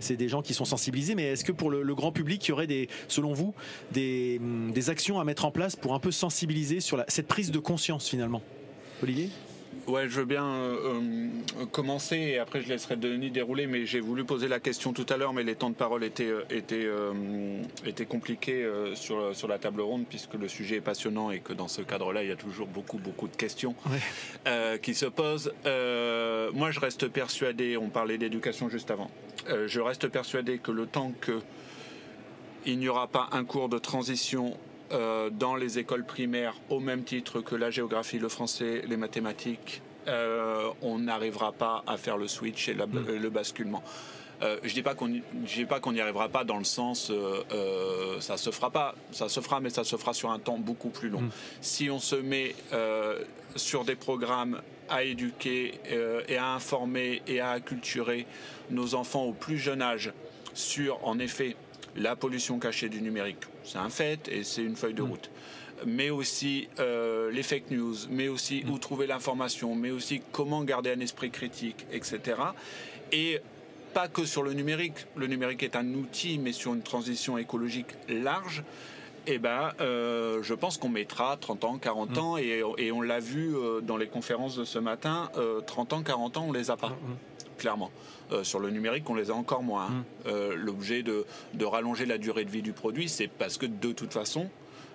[0.00, 2.50] c'est des gens qui sont sensibilisés, mais est-ce que pour le, le grand public, il
[2.50, 2.77] y aurait des
[3.08, 3.54] selon vous,
[3.96, 7.58] hum, des, actions à mettre en place pour un peu sensibiliser sur cette prise de
[7.58, 8.42] conscience finalement?
[9.02, 9.30] Olivier?
[9.88, 11.00] Ouais, je veux bien euh,
[11.60, 15.06] euh, commencer et après je laisserai Denis dérouler, mais j'ai voulu poser la question tout
[15.08, 19.80] à l'heure, mais les temps de parole étaient, euh, étaient, compliqués sur, sur la table
[19.80, 22.66] ronde puisque le sujet est passionnant et que dans ce cadre-là, il y a toujours
[22.66, 23.74] beaucoup, beaucoup de questions
[24.82, 25.52] qui se posent.
[25.64, 29.10] moi, je reste persuadé, on parlait d'éducation juste avant,
[29.66, 31.40] je reste persuadé que le temps que
[32.68, 34.54] il n'y aura pas un cours de transition
[34.92, 39.80] euh, dans les écoles primaires au même titre que la géographie, le français, les mathématiques.
[40.06, 43.16] Euh, on n'arrivera pas à faire le switch et mm.
[43.20, 43.82] le basculement.
[44.42, 47.10] Euh, je dis pas qu'on dis pas qu'on n'y arrivera pas dans le sens
[48.20, 50.90] ça se fera pas, ça se fera, mais ça se fera sur un temps beaucoup
[50.90, 51.22] plus long.
[51.22, 51.30] Mm.
[51.62, 52.54] Si on se met
[53.56, 54.60] sur des programmes
[54.90, 55.80] à éduquer
[56.28, 58.26] et à informer et à acculturer
[58.70, 60.12] nos enfants au plus jeune âge
[60.54, 61.56] sur, en effet,
[61.96, 65.10] la pollution cachée du numérique, c'est un fait et c'est une feuille de mm.
[65.10, 65.30] route.
[65.86, 68.70] Mais aussi euh, les fake news, mais aussi mm.
[68.70, 72.20] où trouver l'information, mais aussi comment garder un esprit critique, etc.
[73.12, 73.40] Et
[73.94, 75.06] pas que sur le numérique.
[75.16, 78.62] Le numérique est un outil, mais sur une transition écologique large.
[79.26, 82.18] Eh ben, euh, je pense qu'on mettra 30 ans, 40 mm.
[82.18, 85.30] ans, et, on l'a vu euh, dans les conférences de ce matin,
[85.66, 86.96] 30 ans, 40 ans, on les a pas,
[87.58, 87.90] clairement.
[88.32, 89.88] Euh, sur le numérique, on les a encore moins.
[89.88, 90.04] Mmh.
[90.26, 91.24] Euh, l'objet de,
[91.64, 94.48] rallonger la durée de vie du produit, c'est parce que de toute façon,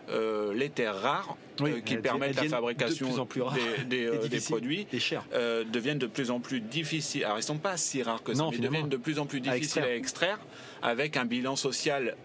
[0.09, 1.37] euh, les terres rares
[1.85, 3.07] qui permettent la fabrication
[3.87, 4.87] des, produits
[5.71, 7.23] deviennent de plus en plus difficiles.
[7.23, 9.39] Alors, ils ne sont pas si rares que ça, mais deviennent de plus en plus
[9.39, 10.39] difficiles à extraire,
[10.81, 12.15] avec un bilan social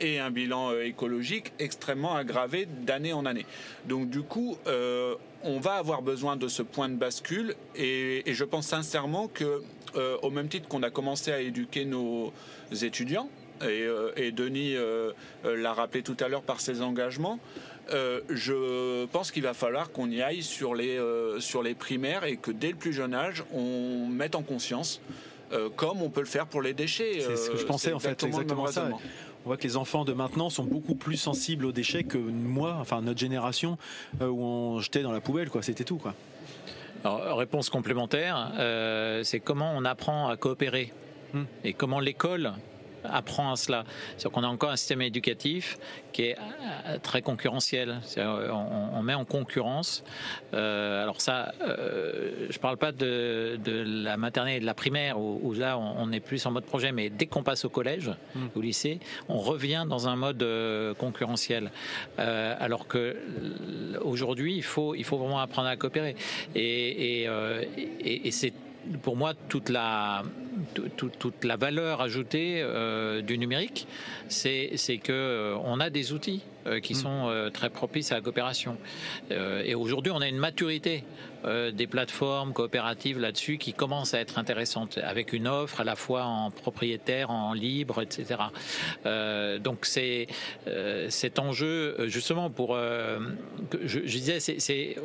[0.00, 3.46] et un bilan écologique extrêmement aggravé d'année en année.
[3.86, 4.56] Donc du coup,
[5.44, 9.62] on va avoir besoin de ce point de bascule et, et je pense sincèrement que
[9.96, 12.32] euh, au même titre qu'on a commencé à éduquer nos
[12.82, 13.28] étudiants,
[13.60, 15.12] et, euh, Denis euh,
[15.44, 17.38] l'a rappelé tout à l'heure par ses engagements,
[17.90, 20.98] je pense qu'il va falloir qu'on y aille sur les,
[21.40, 25.00] sur les primaires et que dès le plus jeune âge, on mette en conscience,
[25.76, 27.20] comme on peut le faire pour les déchets.
[27.20, 28.88] C'est ce que je pensais en fait, exactement ça.
[29.44, 32.78] On voit que les enfants de maintenant sont beaucoup plus sensibles aux déchets que moi,
[32.80, 33.76] enfin notre génération,
[34.20, 35.62] où on jetait dans la poubelle, quoi.
[35.62, 36.14] C'était tout, quoi.
[37.04, 40.92] Alors, réponse complémentaire, euh, c'est comment on apprend à coopérer
[41.34, 41.42] hmm.
[41.64, 42.52] et comment l'école
[43.04, 43.84] apprend à cela.
[44.16, 45.78] C'est qu'on a encore un système éducatif
[46.12, 46.36] qui est
[46.86, 48.00] euh, très concurrentiel.
[48.18, 50.04] On, met en concurrence.
[50.54, 55.52] Euh, alors ça, euh, je parle pas de, la maternelle et de la primaire où,
[55.54, 58.46] là on, est plus en mode projet, mais dès qu'on passe au collège, hmm.
[58.54, 60.46] au lycée, on revient dans un mode
[60.98, 61.70] concurrentiel.
[62.18, 63.16] alors que
[64.02, 66.16] aujourd'hui, il faut, il faut vraiment apprendre à coopérer.
[66.54, 68.52] Et, et, et c'est
[69.02, 70.22] pour moi toute la
[71.18, 73.86] toute, la valeur ajoutée euh, du numérique,
[74.28, 74.70] c'est
[75.02, 76.42] que euh, on a des outils
[76.82, 76.96] qui mm.
[76.96, 78.76] sont très propices à la coopération.
[79.30, 81.04] et aujourd'hui, on a une maturité
[81.72, 86.24] des plateformes coopératives là-dessus qui commence à être intéressante, avec une offre à la fois
[86.24, 88.40] en propriétaire, en libre, etc.
[89.60, 90.28] donc c'est
[91.08, 92.76] cet enjeu justement pour
[93.84, 94.96] je, disais, c'est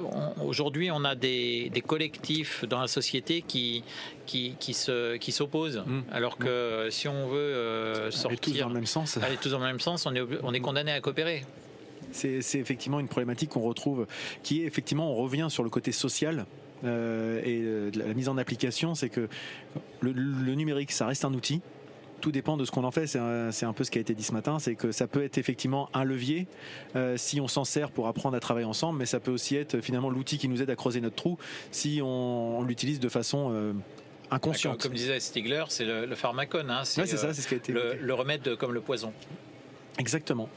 [0.43, 3.83] aujourd'hui on a des, des collectifs dans la société qui
[4.25, 5.83] qui, qui se qui s'opposent.
[5.85, 6.01] Mmh.
[6.11, 6.91] Alors que mmh.
[6.91, 9.65] si on veut euh, sortir, aller tous dans le même sens, aller tous dans le
[9.65, 11.43] même sens, on est on est condamné à coopérer.
[12.17, 14.07] C'est effectivement une problématique qu'on retrouve,
[14.43, 16.45] qui est effectivement, on revient sur le côté social
[16.83, 19.27] euh, et euh, la mise en application, c'est que
[20.01, 21.61] le, numérique, ça reste un outil,
[22.21, 23.07] tout dépend de ce qu'on en fait.
[23.07, 25.23] C'est un, un, peu ce qui a été dit ce matin, c'est que ça peut
[25.23, 26.47] être effectivement un levier
[26.95, 29.81] euh, si on s'en sert pour apprendre à travailler ensemble, mais ça peut aussi être
[29.81, 31.37] finalement l'outil qui nous aide à creuser notre trou
[31.71, 33.73] si on, on l'utilise de façon euh,
[34.31, 34.81] inconsciente.
[34.81, 37.57] Comme, disait Stigler, c'est le, le, pharmacone, hein, c'est ouais, ça, c'est ce qui a
[37.57, 39.13] été le, le remède comme le poison.
[39.97, 40.49] Exactement.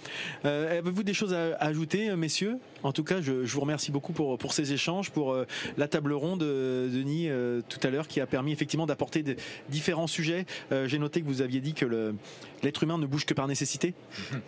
[0.45, 2.59] Euh, Avez-vous des choses à, ajouter, messieurs?
[2.83, 5.89] En tout cas, je, je, vous remercie beaucoup pour, pour ces échanges, pour euh, la
[5.89, 9.25] table ronde, euh, Denis, euh, tout à l'heure, qui a permis effectivement d'apporter
[9.69, 10.47] différents sujets.
[10.73, 12.15] Euh, j'ai noté que vous aviez dit que
[12.63, 13.95] l'être humain ne bouge que par nécessité,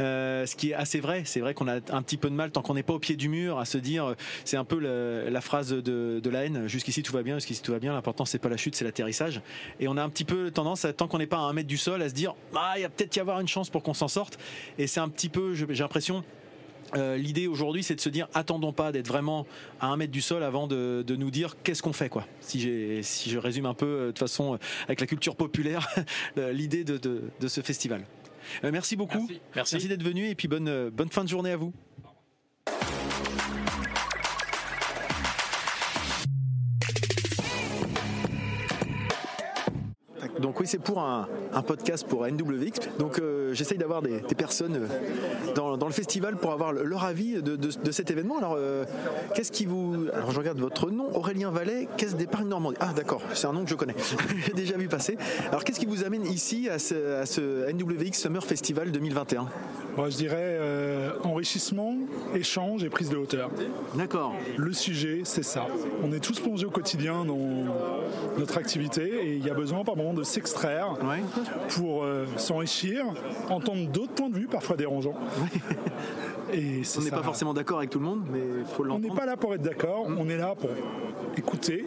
[0.01, 1.23] euh, ce qui est assez vrai.
[1.27, 3.17] C'est vrai qu'on a un petit peu de mal, tant qu'on n'est pas au pied
[3.17, 4.15] du mur, à se dire,
[4.45, 7.63] c'est un peu la, la phrase de, de, la haine, jusqu'ici tout va bien, jusqu'ici
[7.63, 9.43] tout va bien, l'important c'est pas la chute, c'est l'atterrissage.
[9.81, 11.69] Et on a un petit peu tendance, à, tant qu'on n'est pas à un mètre
[11.69, 13.83] du sol, à se dire, ah, il y a peut-être y avoir une chance pour
[13.83, 14.39] qu'on s'en sorte.
[14.79, 16.25] Et c'est un petit peu, j'ai l'impression,
[16.97, 19.47] euh, l'idée aujourd'hui, c'est de se dire attendons pas d'être vraiment
[19.81, 22.27] à un mètre du sol avant de, de nous dire qu'est-ce qu'on fait quoi.
[22.41, 25.89] Si, si je résume un peu euh, de façon euh, avec la culture populaire
[26.37, 28.05] l'idée de, de, de, ce festival.
[28.63, 29.19] Merci beaucoup.
[29.19, 29.75] Merci, merci.
[29.75, 31.73] merci d'être venu et puis bonne, bonne fin de journée à vous.
[40.43, 41.29] Donc oui, c'est pour un,
[41.65, 42.99] podcast pour NWX.
[42.99, 44.89] Donc euh, j'essaye d'avoir des, personnes
[45.55, 48.39] dans, dans, le festival pour avoir leur avis de cet événement.
[48.39, 48.85] Alors euh,
[49.35, 50.09] qu'est-ce qui vous...
[50.13, 52.77] Alors je regarde votre nom, Aurélien Vallet, Caisse d'épargne Normandie.
[52.81, 53.95] Ah d'accord, c'est un nom que je connais.
[54.47, 55.17] J'ai déjà vu passer.
[55.49, 59.47] Alors qu'est-ce qui vous amène ici à ce, à ce NWX Summer Festival 2021
[59.97, 61.95] Moi je dirais euh, enrichissement,
[62.35, 63.51] échange et prise de hauteur.
[63.95, 64.35] D'accord.
[64.57, 65.67] Le sujet, c'est ça.
[66.03, 67.39] On est tous plongés au quotidien dans
[68.39, 71.23] notre activité et il y a besoin par moment de s'extraire ouais.
[71.77, 73.05] pour euh, s'enrichir,
[73.51, 75.15] entendre d'autres points de vue, parfois dérangeants.
[76.53, 79.07] Et on n'est pas forcément d'accord avec tout le monde, mais il faut l'entendre.
[79.09, 80.19] On n'est pas là pour être d'accord, mmh.
[80.19, 80.71] on est là pour
[81.37, 81.87] écouter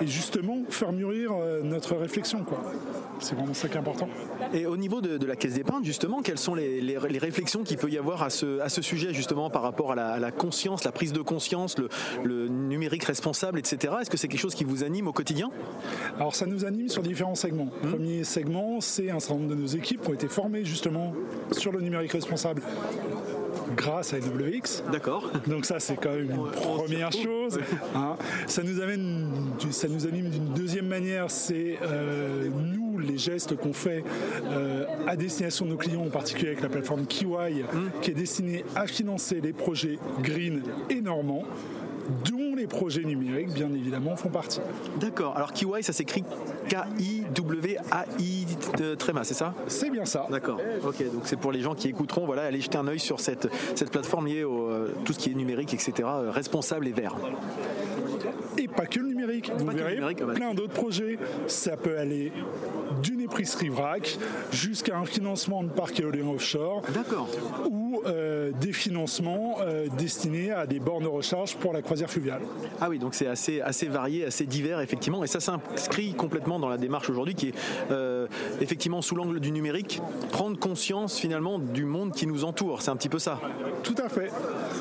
[0.00, 2.44] et justement faire mûrir euh, notre réflexion.
[3.20, 4.08] C'est vraiment ça qui est important.
[4.52, 7.64] Et au niveau de, de la caisse d'épargne, justement, quelles sont les, les, les réflexions
[7.64, 10.18] qu'il peut y avoir à ce, à ce, sujet, justement, par rapport à la, à
[10.18, 11.88] la conscience, la prise de conscience, le,
[12.22, 13.94] le numérique responsable, etc.
[14.00, 15.50] Est-ce que c'est quelque chose qui vous anime au quotidien?
[16.16, 17.70] Alors, ça nous anime sur différents segments.
[17.82, 17.90] Mmh.
[17.90, 21.12] premier segment, c'est un certain nombre de nos équipes qui ont été formées, justement,
[21.52, 22.62] sur le numérique responsable
[23.76, 24.82] grâce à WX.
[24.92, 25.30] D'accord.
[25.46, 27.58] Donc ça c'est quand même une première chose.
[27.94, 28.16] Hein.
[28.46, 29.30] Ça nous amène,
[29.70, 34.04] ça nous anime d'une deuxième manière, c'est euh, nous les gestes qu'on fait
[34.44, 38.00] euh, à destination de nos clients, en particulier avec la plateforme Kiwai, mmh.
[38.02, 41.44] qui est destinée à financer les projets green et normands
[42.30, 44.60] dont les projets numériques, bien évidemment, font partie.
[45.00, 45.36] D'accord.
[45.36, 46.24] Alors Kiwai, ça s'écrit
[46.68, 48.46] K-I-W-A-I
[48.98, 49.54] tréma, c'est ça?
[49.66, 50.26] C'est bien ça.
[50.30, 50.60] D'accord.
[50.84, 53.48] Ok, donc c'est pour les gens qui écouteront, voilà, allez jeter un œil sur cette,
[53.74, 57.16] cette plateforme liée au euh, tout ce qui est numérique, etc., euh, responsable et vert.
[58.56, 59.17] Et pas que le numérique.
[59.56, 61.18] Vous pas verrez, numérique, ah, plein d'autres projets.
[61.46, 62.32] Ça peut aller
[63.02, 64.18] d'une épicerie vrac
[64.52, 66.82] jusqu'à un financement de parcs éoliens offshore.
[66.94, 67.28] D'accord.
[67.70, 72.40] Ou euh, des financements euh, destinés à des bornes de recharge pour la croisière fluviale.
[72.80, 75.24] Ah oui, donc c'est assez, assez varié, assez divers, effectivement.
[75.24, 77.54] Et ça s'inscrit complètement dans la démarche aujourd'hui qui est
[77.90, 78.26] euh,
[78.60, 80.00] effectivement sous l'angle du numérique,
[80.30, 82.82] prendre conscience finalement du monde qui nous entoure.
[82.82, 83.40] C'est un petit peu ça.
[83.82, 84.30] Tout à fait.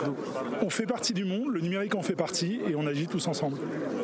[0.05, 0.15] Donc,
[0.61, 3.57] on fait partie du monde, le numérique en fait partie et on agit tous ensemble.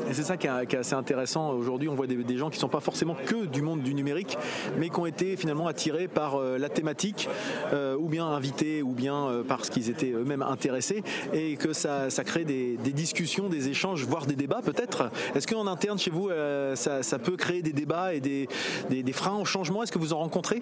[0.09, 1.51] Et c'est ça qui est, qui est, assez intéressant.
[1.51, 3.93] Aujourd'hui, on voit des, des gens qui ne sont pas forcément que du monde du
[3.93, 4.37] numérique,
[4.77, 7.29] mais qui ont été finalement attirés par euh, la thématique,
[7.73, 11.03] euh, ou bien invités, ou bien euh, parce qu'ils étaient eux-mêmes intéressés,
[11.33, 15.09] et que ça, ça crée des, des, discussions, des échanges, voire des débats peut-être.
[15.35, 18.47] Est-ce qu'en interne chez vous, euh, ça, ça, peut créer des débats et des,
[18.89, 19.83] des, des freins au changement?
[19.83, 20.61] Est-ce que vous en rencontrez?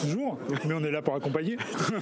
[0.00, 1.56] Toujours, mais on est là pour accompagner.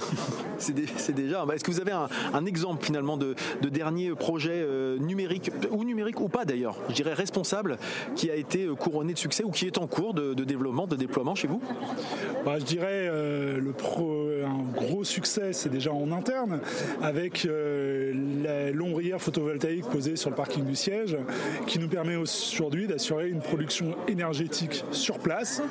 [0.57, 1.45] c'est déjà.
[1.53, 4.65] Est-ce que vous avez un, un exemple finalement de, de dernier projet
[4.99, 7.77] numérique, ou numérique ou pas d'ailleurs, je dirais responsable,
[8.15, 10.95] qui a été couronné de succès ou qui est en cours de, de développement, de
[10.95, 11.61] déploiement chez vous?
[12.45, 16.59] Bah, Je dirais euh, le pro, un gros succès, c'est déjà en interne,
[17.01, 18.13] avec euh,
[18.43, 21.17] la lombrière photovoltaïque posée sur le parking du siège,
[21.67, 25.61] qui nous permet aujourd'hui d'assurer une production énergétique sur place,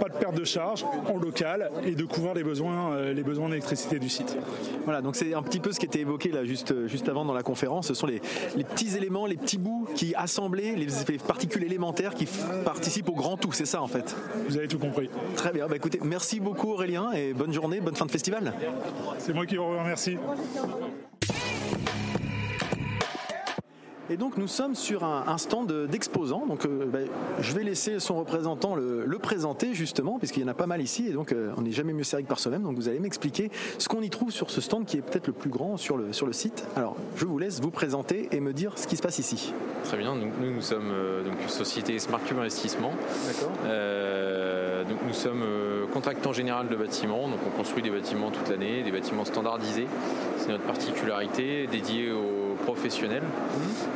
[0.00, 3.48] pas de perte de charge, en local, et de couvrir les besoins, euh, les besoins
[3.48, 4.36] d'électricité du site.
[4.84, 7.34] Voilà, donc c'est un petit peu ce qui était évoqué là juste, juste avant dans
[7.34, 8.20] la conférence, ce sont les,
[8.56, 12.26] les petits éléments, les petits bouts qui assemblés, les particules élémentaires qui
[12.64, 14.16] participent au grand tout, c'est ça en fait?
[14.48, 15.10] Vous avez tout compris.
[15.36, 18.54] Très bien, bah écoutez, merci beaucoup Aurélien et bonne journée, bonne fin de festival.
[19.18, 20.16] C'est moi qui vous remercie.
[24.12, 26.44] Et donc nous sommes sur un, stand d'exposants.
[26.44, 27.06] Donc euh, ben,
[27.38, 31.06] je vais laisser son représentant le, présenter justement, puisqu'il y en a pas mal ici.
[31.06, 32.64] Et donc euh, on n'est jamais mieux servi que par soi-même.
[32.64, 35.32] Donc vous allez m'expliquer ce qu'on y trouve sur ce stand qui est peut-être le
[35.32, 36.64] plus grand sur le, sur le site.
[36.74, 39.54] Alors je vous laisse vous présenter et me dire ce qui se passe ici.
[39.84, 40.16] Très bien.
[40.16, 42.90] nous, nous sommes euh, donc société Smart Cube Investissement.
[43.26, 43.50] D'accord.
[44.88, 45.44] donc nous sommes
[45.92, 47.28] contractant général de bâtiments.
[47.28, 49.86] Donc on construit des bâtiments toute l'année, des bâtiments standardisés.
[50.38, 52.39] C'est notre particularité dédiée aux
[52.72, 53.24] professionnels,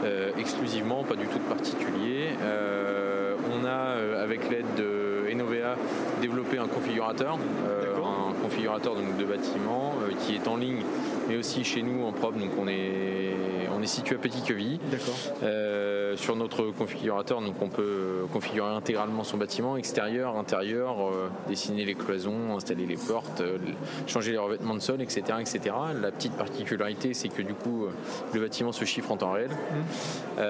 [0.05, 2.31] euh, exclusivement, pas du tout de particuliers.
[2.43, 5.77] Euh, on a, euh, avec l'aide de Enovea,
[6.21, 10.83] développé un configurateur, un configurateur donc, de bâtiment qui est en ligne,
[11.29, 12.39] mais aussi chez nous en propre.
[12.39, 13.37] Donc on est
[13.85, 14.79] est situé à Petit Queville.
[14.91, 15.15] D'accord.
[15.43, 21.85] Euh, sur notre configurateur, donc on peut configurer intégralement son bâtiment, extérieur, intérieur, euh, dessiner
[21.85, 23.59] les cloisons, installer les portes, euh,
[24.07, 25.75] changer les revêtements de sol, etc., etc.
[26.01, 27.87] La petite particularité, c'est que du coup,
[28.33, 29.51] le bâtiment se chiffre en temps réel.
[29.51, 30.41] Mmh.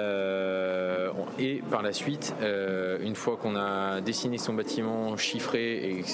[1.39, 2.33] et par la suite,
[3.01, 6.05] une fois qu'on a dessiné son bâtiment chiffré et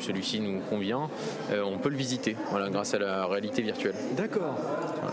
[0.00, 1.08] celui-ci nous convient,
[1.52, 3.94] on peut le visiter, voilà, grâce à la réalité virtuelle.
[4.16, 4.56] D'accord.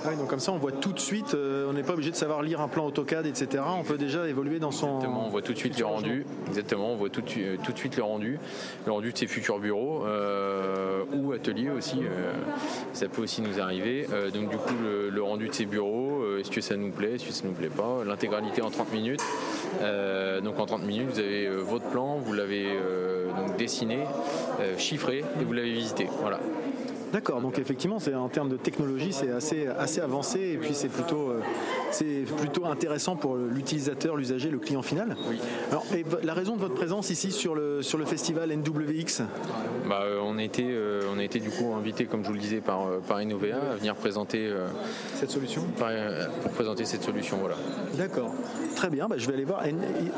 [0.05, 2.15] Ah donc comme ça, on voit tout de suite euh, on n'est pas obligé de
[2.15, 3.63] savoir lire un plan AutoCAD, etc.
[3.77, 4.95] On peut déjà évoluer dans son.
[4.95, 6.25] Exactement, on voit tout de suite le rendu.
[6.47, 8.39] Exactement, on voit tout, tout, de suite le rendu.
[8.85, 11.99] Le rendu de ses futurs bureaux euh, ou ateliers aussi.
[12.03, 12.33] Euh,
[12.93, 14.07] ça peut aussi nous arriver.
[14.33, 14.75] donc, du coup,
[15.11, 17.69] le, rendu de ses bureaux, est-ce que ça nous plaît, est-ce que ça nous plaît
[17.69, 18.03] pas?
[18.05, 19.21] L'intégralité en 30 minutes.
[20.43, 22.67] donc, en 30 minutes, vous avez votre plan, vous l'avez
[23.37, 23.99] donc dessiné,
[24.77, 26.07] chiffré et vous l'avez visité.
[26.21, 26.39] Voilà.
[27.13, 30.89] D'accord, donc effectivement, c'est en termes de technologie, c'est assez, assez avancé et puis c'est
[30.89, 31.41] plutôt, euh,
[31.91, 35.15] c'est plutôt intéressant pour l'utilisateur, l'usager, le client final.
[35.29, 35.37] Oui.
[35.71, 39.23] Alors, et la raison de votre présence ici sur le, sur le festival NWX
[39.87, 42.33] bah, euh, on, a été, euh, on a été du coup invité, comme je vous
[42.33, 44.51] le disais, par, par Innovea à venir présenter
[45.15, 45.63] cette solution?
[46.41, 47.55] Pour présenter cette solution, voilà.
[47.93, 48.33] D'accord,
[48.77, 49.63] très bien, bah, je vais aller voir.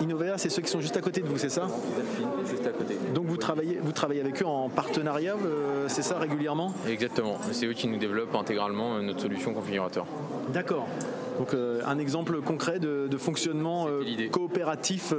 [0.01, 1.67] Innovea, c'est ceux qui sont juste à côté de vous, c'est ça
[2.47, 2.97] Juste à côté.
[3.15, 5.35] Donc vous travaillez, vous travaillez avec eux en partenariat,
[5.87, 7.37] c'est ça régulièrement Exactement.
[7.51, 10.05] C'est eux qui nous développent intégralement euh, notre solution configurateur.
[10.53, 10.87] D'accord.
[11.37, 15.13] Donc euh, un exemple concret de, fonctionnement euh, coopératif.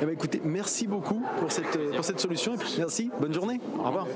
[0.00, 2.54] Eh ben, écoutez, merci beaucoup pour cette, pour cette solution.
[2.78, 3.60] merci, bonne journée.
[3.78, 4.06] Au revoir.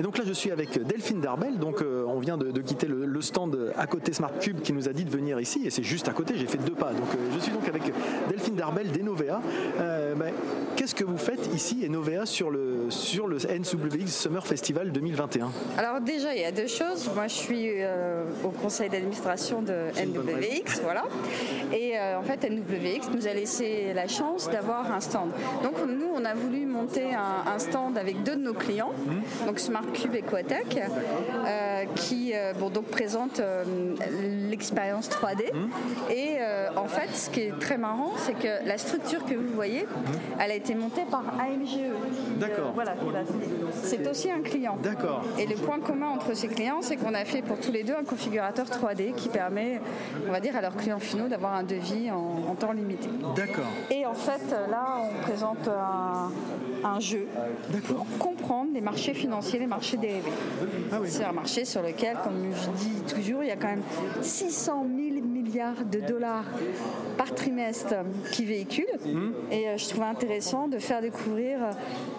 [0.00, 1.58] Et donc là, je suis avec Delphine Darbel.
[1.58, 4.94] Donc, euh, on vient de, quitter le, stand à côté Smart Cube qui nous a
[4.94, 5.60] dit de venir ici.
[5.66, 6.94] Et c'est juste à côté, j'ai fait deux pas.
[6.94, 7.82] Donc, euh, je suis donc avec
[8.30, 9.42] Delphine Darbel d'Enovea.
[9.78, 10.32] Euh, ben,
[10.74, 16.00] qu'est-ce que vous faites ici, Enovea, sur le, sur le NWX Summer Festival 2021 Alors,
[16.00, 17.10] déjà, il y a deux choses.
[17.14, 17.68] Moi, je suis
[18.42, 20.80] au conseil d'administration de NWX.
[20.82, 21.04] Voilà.
[21.74, 25.30] Et en fait, NWX nous a laissé la chance d'avoir un stand.
[25.62, 28.92] Donc, nous, on a voulu monter un, stand avec deux de nos clients.
[29.06, 29.46] Mmh.
[29.46, 30.78] Donc, Smart Cube Equatech,
[31.46, 33.64] euh, qui euh, bon, donc présente euh,
[34.48, 35.52] l'expérience 3D.
[35.52, 36.12] Mmh.
[36.12, 36.38] Et
[36.76, 40.40] en fait, ce qui est très marrant, c'est que la structure que vous voyez, mmh.
[40.40, 41.90] elle a été montée par AMGE.
[42.38, 42.72] D'accord.
[42.74, 42.94] Voilà,
[43.82, 44.78] c'est aussi un client.
[44.82, 45.22] D'accord.
[45.38, 47.94] Et le point commun entre ces clients, c'est qu'on a fait pour tous les deux
[47.94, 49.80] un configurateur 3D qui permet,
[50.28, 53.08] on va dire, à leurs clients finaux d'avoir un devis en, temps limité.
[53.36, 53.64] D'accord.
[53.90, 56.30] Et en fait, là, on présente un,
[56.84, 57.26] un jeu
[57.86, 60.30] pour comprendre les marchés financiers, les marché dérivé.
[60.92, 63.82] Ah C'est un marché sur lequel, comme je dis toujours, il y a quand même
[64.20, 65.09] 600 000
[65.50, 66.44] milliards de dollars
[67.16, 67.94] par trimestre
[68.32, 68.86] qui véhiculent.
[69.04, 69.32] Mmh.
[69.50, 71.58] Et euh, je trouvais intéressant de faire découvrir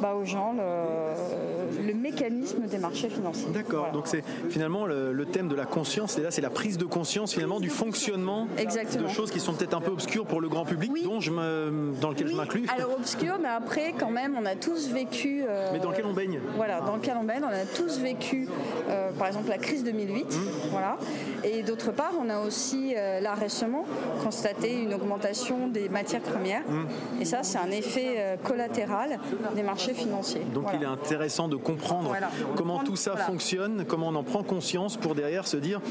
[0.02, 3.50] bah, aux gens le, mécanisme des marchés financiers.
[3.54, 6.86] D'accord, donc c'est finalement le, thème de la conscience, et là c'est la prise de
[6.86, 9.08] conscience finalement du fonctionnement Exactement.
[9.08, 11.94] de choses qui sont peut-être un peu obscures pour le grand public, dont je me,
[12.02, 12.66] dans lequel je m'inclus.
[12.76, 15.44] Alors obscures, mais après quand même on a tous vécu...
[15.48, 18.48] Euh, mais dans lequel on baigne Voilà, dans lequel on baigne, on a tous vécu
[18.90, 20.40] euh, par exemple la crise 2008, mmh.
[20.72, 20.98] voilà.
[21.44, 23.86] Et d'autre part, on a aussi là récemment
[24.24, 26.62] constaté une augmentation des matières premières.
[26.62, 27.22] Mmh.
[27.22, 29.20] Et ça, c'est un effet euh, collatéral
[29.56, 30.42] des marchés financiers.
[30.54, 32.16] Donc il est intéressant de comprendre
[32.56, 35.82] comment tout ça fonctionne, comment on en prend conscience pour derrière se dire,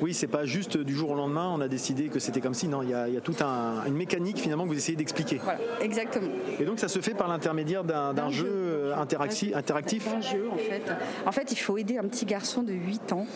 [0.00, 2.68] oui, c'est pas juste du jour au lendemain, on a décidé que c'était comme si.
[2.68, 4.96] Non, il y a, il y a toute un, une mécanique finalement que vous essayez
[4.96, 5.40] d'expliquer.
[5.42, 6.30] Voilà, exactement.
[6.58, 10.56] Et donc ça se fait par l'intermédiaire d'un jeu, euh, interactif, interactif Un jeu, en
[10.56, 10.82] fait.
[11.26, 13.26] En fait, il faut aider un petit garçon de 8 ans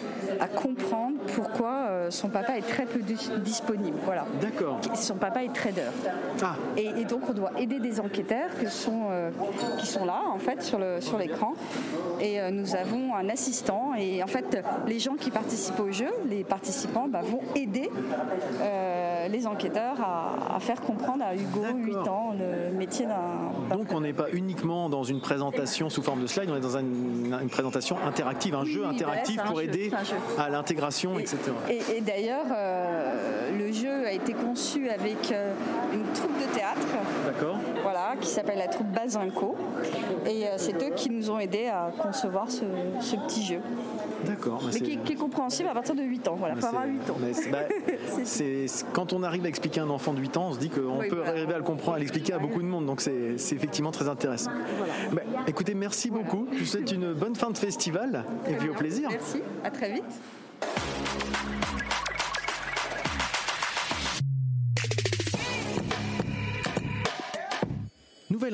[0.41, 3.01] à comprendre pourquoi euh, son papa est très peu
[3.45, 3.99] disponible.
[4.05, 4.25] Voilà.
[4.41, 4.81] D'accord.
[4.95, 5.91] Son papa est trader.
[6.43, 6.57] Ah.
[6.77, 9.31] Et, donc on doit aider des enquêteurs que sont, euh,
[9.79, 11.55] qui sont là en fait sur le sur l'écran.
[12.21, 13.93] Et euh, nous avons un assistant.
[13.99, 17.91] Et en fait, les gens qui participent au jeu, les participants, bah, vont aider
[18.61, 23.77] euh, les enquêteurs à, faire comprendre à Hugo, 8 ans, le métier d'un.
[23.77, 26.79] Donc on n'est pas uniquement dans une présentation sous forme de slide, on est dans
[26.79, 29.91] une, présentation interactive, un jeu interactif pour aider
[30.39, 31.39] à l'intégration, etc.
[31.69, 35.53] Et, d'ailleurs, euh, le jeu a été conçu avec euh,
[35.93, 36.81] une troupe de théâtre.
[37.83, 39.57] Voilà, qui s'appelle la troupe Bazinco.
[40.27, 42.65] Et c'est eux qui nous ont aidés à concevoir ce,
[43.27, 43.61] petit jeu.
[44.25, 44.63] D'accord.
[44.73, 46.37] Mais qui, est compréhensible à partir de 8 ans.
[46.39, 47.17] Voilà, 8 ans.
[47.51, 47.59] Bah,
[48.93, 50.99] quand on arrive à expliquer à un enfant de 8 ans, on se dit qu'on
[51.09, 52.87] peut arriver à le comprendre, à l'expliquer à beaucoup de monde.
[52.87, 54.51] Donc c'est effectivement très intéressant.
[55.13, 56.47] Bah, écoutez, merci beaucoup.
[56.53, 59.09] Je vous souhaite une bonne fin de festival et puis au plaisir.
[59.11, 61.04] Merci, à très vite.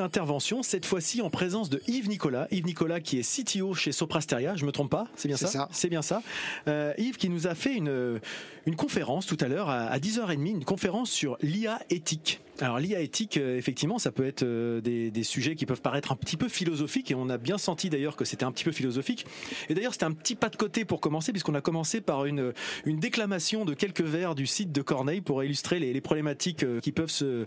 [0.01, 2.49] Nouvelle intervention, cette fois-ci en présence de Yves Nicolas.
[2.51, 5.91] Yves Nicolas qui est CTO chez Soprasteria, je me trompe pas, c'est bien ça, C'est
[5.91, 6.23] bien ça.
[6.69, 8.19] Euh, Yves qui nous a fait une,
[8.65, 12.41] une conférence tout à l'heure à, 10h30, une conférence sur l'IA éthique.
[12.61, 16.17] Alors l'IA éthique, euh, effectivement, ça peut être euh, des, sujets qui peuvent paraître un
[16.17, 19.27] petit peu philosophiques et on a bien senti d'ailleurs que c'était un petit peu philosophique.
[19.69, 22.53] Et d'ailleurs c'était un petit pas de côté pour commencer puisqu'on a commencé par une,
[22.87, 27.47] déclamation de quelques vers du site de Corneille pour illustrer les, problématiques qui peuvent se,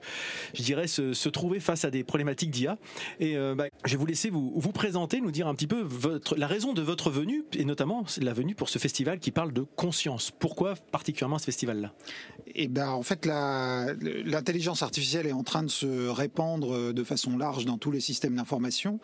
[0.53, 2.77] je dirais, se, trouver face à des problématiques d'IA.
[3.19, 5.85] Et euh, bah, je vais vous laisser vous, présenter, nous dire un petit peu
[6.37, 9.61] la raison de votre venue, et notamment la venue pour ce festival qui parle de
[9.61, 10.31] conscience.
[10.31, 11.93] Pourquoi particulièrement ce festival-là?
[12.55, 17.65] Eh ben, en fait, l'intelligence artificielle est en train de se répandre de façon large
[17.65, 18.99] dans tous les systèmes d'information.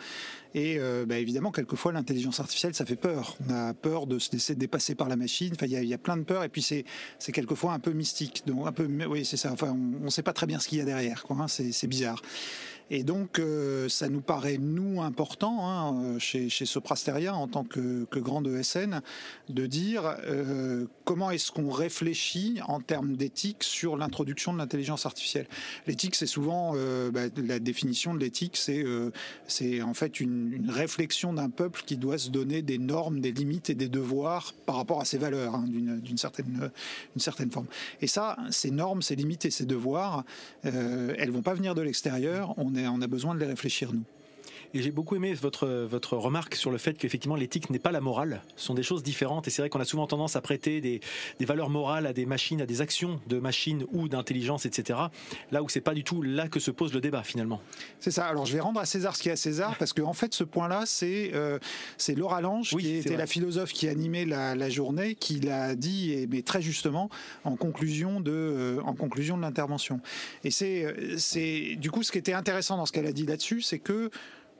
[0.55, 3.37] Et euh, bah, évidemment, quelquefois, l'intelligence artificielle, ça fait peur.
[3.47, 5.51] On a peur de se laisser dépasser par la machine.
[5.53, 6.43] Enfin, il y, a plein de peurs.
[6.43, 6.85] Et puis, c'est
[7.31, 8.43] quelquefois un peu mystique.
[8.47, 9.51] Donc, un peu, oui, c'est ça.
[9.51, 11.25] Enfin, on ne sait pas très bien ce qu'il y a derrière.
[11.29, 11.47] Hein.
[11.47, 12.21] C'est bizarre.
[12.91, 17.63] Et donc, euh, ça nous paraît, nous, important, hein, euh, chez, chez Soprasteria, en tant
[17.63, 19.01] que, que grande ESN,
[19.49, 25.47] de dire euh, comment est-ce qu'on réfléchit en termes d'éthique sur l'introduction de l'intelligence artificielle.
[25.85, 26.73] L'éthique, c'est souvent,
[27.11, 32.29] bah, la définition de l'éthique, c'est en fait une, réflexion d'un peuple qui doit se
[32.29, 36.17] donner des normes, des limites et des devoirs par rapport à ses valeurs, hein, d'une
[36.17, 36.69] certaine,
[37.51, 37.67] forme.
[38.01, 40.23] Et ça, ces normes, ces limites et ces devoirs,
[40.63, 42.57] elles vont pas venir de l'extérieur.
[42.87, 44.05] On a besoin de les réfléchir nous.
[44.73, 48.01] Et j'ai beaucoup aimé votre, votre remarque sur le fait qu'effectivement l'éthique n'est pas la
[48.01, 49.47] morale, ce sont des choses différentes.
[49.47, 51.01] Et c'est vrai qu'on a souvent tendance à prêter des,
[51.39, 54.99] des, valeurs morales à des machines, à des actions de machines ou d'intelligence, etc.
[55.51, 57.61] Là où c'est pas du tout là que se pose le débat finalement.
[57.99, 58.25] C'est ça.
[58.25, 60.33] Alors je vais rendre à César ce qui est à César parce qu'en en fait
[60.33, 61.57] ce point-là c'est euh,
[61.97, 66.13] c'est Laura Lange qui était la philosophe qui animait la, la journée qui l'a dit
[66.13, 67.09] et mais très justement
[67.43, 69.99] en conclusion de euh, en conclusion de l'intervention.
[70.43, 73.25] Et c'est euh, c'est du coup ce qui était intéressant dans ce qu'elle a dit
[73.25, 74.09] là-dessus, c'est que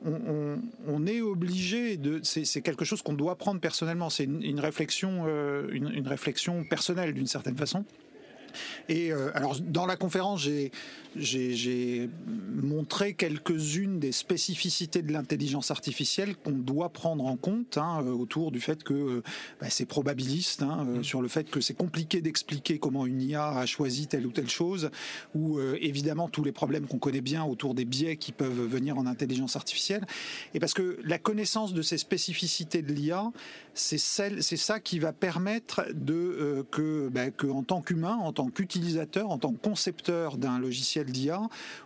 [0.04, 2.20] on, est obligé de.
[2.22, 4.10] C'est quelque chose qu'on doit prendre personnellement.
[4.10, 7.84] C'est une, réflexion, euh, une, réflexion personnelle d'une certaine façon.
[8.88, 10.72] Et euh, alors, dans la conférence, j'ai
[11.16, 18.52] montré quelques-unes des spécificités de l'intelligence artificielle qu'on doit prendre en compte hein, euh, autour
[18.52, 19.22] du fait que euh,
[19.60, 21.04] bah, c'est probabiliste, hein, mm.
[21.04, 24.48] sur le fait que c'est compliqué d'expliquer comment une IA a choisi telle ou telle
[24.48, 24.90] chose,
[25.34, 29.06] ou évidemment tous les problèmes qu'on connaît bien autour des biais qui peuvent venir en
[29.06, 30.06] intelligence artificielle.
[30.54, 33.30] Et parce que la connaissance de ces spécificités de l'IA,
[33.74, 39.30] c'est ça qui va permettre de que, bah, que en tant qu'humain, en tant qu'utilisateur,
[39.30, 41.40] en tant que concepteur d'un logiciel d'IA,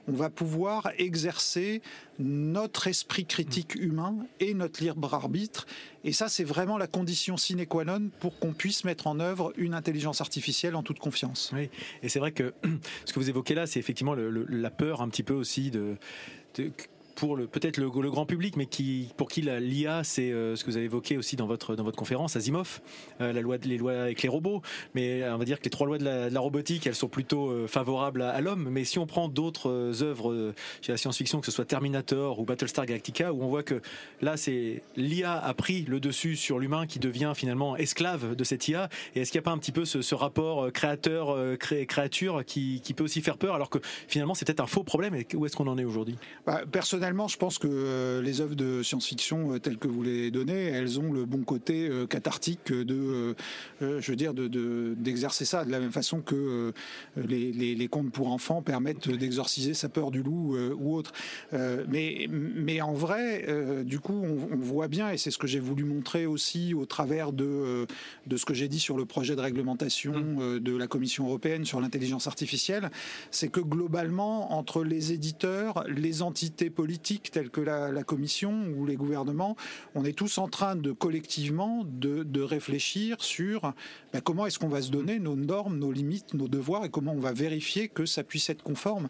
[0.08, 1.82] on va pouvoir exercer
[2.18, 5.66] notre esprit critique humain et notre libre arbitre.
[6.04, 9.52] Et ça, c'est vraiment la condition sine qua non pour qu'on puisse mettre en œuvre
[9.56, 11.50] une intelligence artificielle en toute confiance.
[11.54, 11.70] Oui,
[12.02, 12.54] et c'est vrai que
[13.04, 15.96] ce que vous évoquez là, c'est effectivement la peur un petit peu aussi de
[17.14, 20.76] pour peut-être le, grand public, mais qui, pour qui l'IA, c'est euh, ce que vous
[20.76, 22.80] avez évoqué aussi dans votre, dans votre conférence, Asimov,
[23.20, 24.62] euh, la loi, les lois avec les robots.
[24.94, 27.66] Mais euh, on va dire que les trois lois de la, robotique, elles sont plutôt
[27.68, 28.68] favorables à, l'homme.
[28.70, 30.52] Mais si on prend d'autres œuvres
[30.82, 33.80] chez la science-fiction, que ce soit Terminator ou Battlestar Galactica, où on voit que
[34.20, 38.68] là, c'est l'IA a pris le dessus sur l'humain qui devient finalement esclave de cette
[38.68, 38.90] IA.
[39.14, 43.04] Et est-ce qu'il n'y a pas un petit peu ce, rapport créateur-créature qui, qui, peut
[43.04, 45.16] aussi faire peur, alors que finalement, c'est peut-être un faux problème?
[45.34, 46.16] Où est-ce qu'on en est aujourd'hui?
[46.46, 46.62] Bah,
[47.28, 50.98] je pense que euh, les œuvres de science-fiction euh, telles que vous les donnez, elles
[50.98, 53.34] ont le bon côté euh, cathartique de,
[53.80, 56.72] je veux dire, d'exercer ça de la même façon que
[57.16, 61.12] les, contes pour enfants permettent d'exorciser sa peur du loup ou autre.
[61.52, 65.84] mais, mais en vrai, du coup, on, voit bien, et c'est ce que j'ai voulu
[65.84, 67.86] montrer aussi au travers de,
[68.26, 70.60] de ce que j'ai dit sur le projet de réglementation mmh.
[70.60, 72.90] de la Commission européenne sur l'intelligence artificielle,
[73.30, 78.86] c'est que globalement, entre les éditeurs, les entités politiques, politiques tels que la, Commission ou
[78.86, 79.56] les gouvernements,
[79.96, 83.72] on est tous en train de collectivement de, réfléchir sur
[84.12, 87.12] ben, comment est-ce qu'on va se donner nos normes, nos limites, nos devoirs et comment
[87.12, 89.08] on va vérifier que ça puisse être conforme.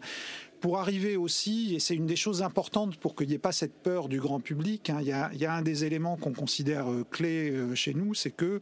[0.61, 3.75] Pour arriver aussi, et c'est une des choses importantes pour qu'il n'y ait pas cette
[3.83, 7.51] peur du grand public, hein, il, y a, un des éléments qu'on considère euh, clé
[7.51, 8.61] euh, chez nous, c'est que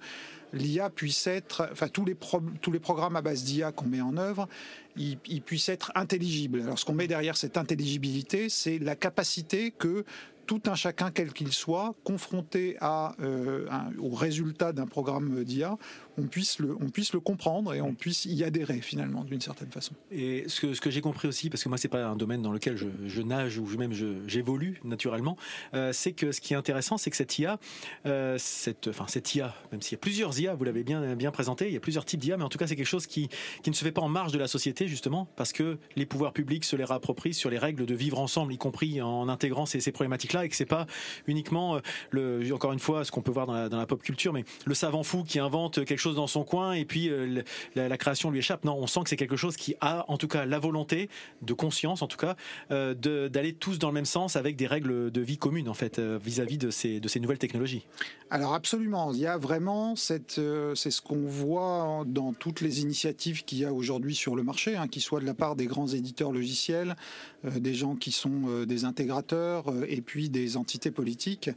[0.51, 2.15] l'IA puisse être, enfin tous les,
[2.61, 4.49] tous les programmes à base d'IA qu'on met en œuvre,
[4.95, 6.61] ils, puissent être intelligibles.
[6.61, 10.05] Alors ce qu'on met derrière cette intelligibilité, c'est la capacité que
[10.45, 13.65] tout un chacun, quel qu'il soit, confronté à, euh,
[13.97, 15.77] au résultat d'un programme d'IA,
[16.17, 19.71] on puisse le, on puisse le comprendre et on puisse y adhérer finalement d'une certaine
[19.71, 19.93] façon.
[20.11, 22.41] Et ce que, ce que j'ai compris aussi, parce que moi c'est pas un domaine
[22.41, 23.93] dans lequel je, nage ou même
[24.27, 25.37] j'évolue naturellement,
[25.73, 27.59] euh, c'est que ce qui est intéressant, c'est que cette IA,
[28.05, 31.31] euh, cette, enfin cette IA, même s'il y a plusieurs IA, vous l'avez bien bien
[31.31, 33.29] présenté, il y a plusieurs types d'IA, mais en tout cas c'est quelque chose qui,
[33.61, 36.33] qui ne se fait pas en marge de la société justement, parce que les pouvoirs
[36.33, 39.79] publics se les réapproprient sur les règles de vivre ensemble, y compris en intégrant ces,
[39.79, 40.85] ces problématiques-là, et que c'est pas
[41.27, 41.79] uniquement euh,
[42.11, 44.43] le, encore une fois, ce qu'on peut voir dans la, dans la pop culture, mais
[44.65, 47.41] le savant fou qui invente quelque chose dans son coin et puis euh,
[47.75, 48.65] la, création lui échappe.
[48.65, 51.09] Non, on sent que c'est quelque chose qui a en tout cas la volonté
[51.41, 52.35] de conscience, en tout cas,
[52.71, 55.99] euh, d'aller tous dans le même sens avec des règles de vie communes en fait
[55.99, 57.85] euh, vis-à-vis de, ces, nouvelles technologies.
[58.29, 60.41] Alors absolument, il y a vraiment cette,
[60.75, 64.75] c'est ce qu'on voit dans toutes les initiatives qu'il y a aujourd'hui sur le marché,
[64.75, 66.95] hein, qui soient de la part des grands éditeurs logiciels,
[67.43, 71.49] des gens qui sont des intégrateurs et puis des entités politiques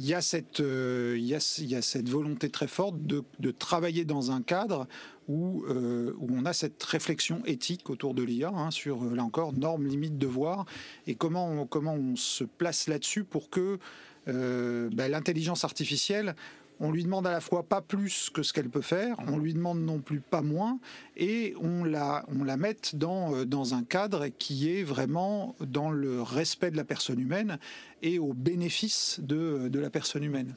[0.00, 4.30] il y a cette, euh, il, y a, cette volonté très forte de, travailler dans
[4.30, 4.88] un cadre
[5.28, 9.22] où, euh, où, on a cette réflexion éthique autour de l'IA hein, sur, euh, là
[9.22, 10.64] encore, normes, limites, devoirs,
[11.06, 13.78] et comment on, comment se place là-dessus pour que
[14.26, 16.36] ben, l'intelligence artificielle
[16.80, 19.54] on lui demande à la fois pas plus que ce qu'elle peut faire, on lui
[19.54, 20.80] demande non plus pas moins,
[21.16, 26.22] et on la, on la met dans, euh, un cadre qui est vraiment dans le
[26.22, 27.58] respect de la personne humaine
[28.02, 30.54] et au bénéfice de, la personne humaine.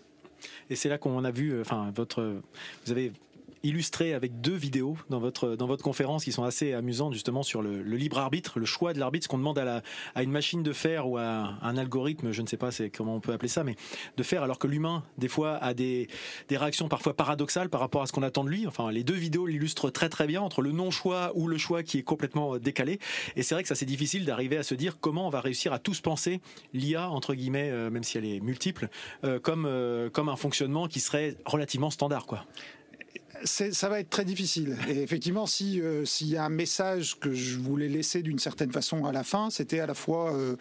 [0.70, 2.42] Et c'est là qu'on a vu, euh, enfin, votre,
[3.64, 7.62] illustré avec deux vidéos dans votre, dans votre conférence qui sont assez amusantes justement sur
[7.62, 9.82] le, libre arbitre, le choix de l'arbitre, ce qu'on demande à, la,
[10.16, 13.16] à une machine de faire ou à un algorithme, je ne sais pas c'est comment
[13.16, 13.76] on peut appeler ça, mais
[14.18, 16.08] de faire alors que l'humain des fois a des,
[16.50, 18.68] des réactions parfois paradoxales par rapport à ce qu'on attend de lui.
[18.68, 22.00] Enfin, les deux vidéos l'illustrent très très bien entre le non-choix ou le choix qui
[22.00, 23.00] est complètement décalé.
[23.36, 25.74] Et c'est vrai que ça c'est difficile d'arriver à se dire comment on va réussir
[25.74, 26.42] à tous penser
[26.74, 28.90] l'IA entre guillemets, euh, même si elle est multiple,
[29.24, 32.46] euh, comme, euh, comme un fonctionnement qui serait relativement standard quoi
[33.46, 34.78] ça va être très difficile.
[34.88, 38.72] Et effectivement, si euh, s'il y a un message que je voulais laisser d'une certaine
[38.72, 40.56] façon à la fin, c'était à la fois euh,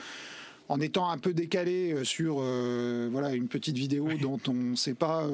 [0.68, 4.94] en étant un peu décalé euh, sur voilà une petite vidéo dont on ne sait
[4.94, 5.26] pas,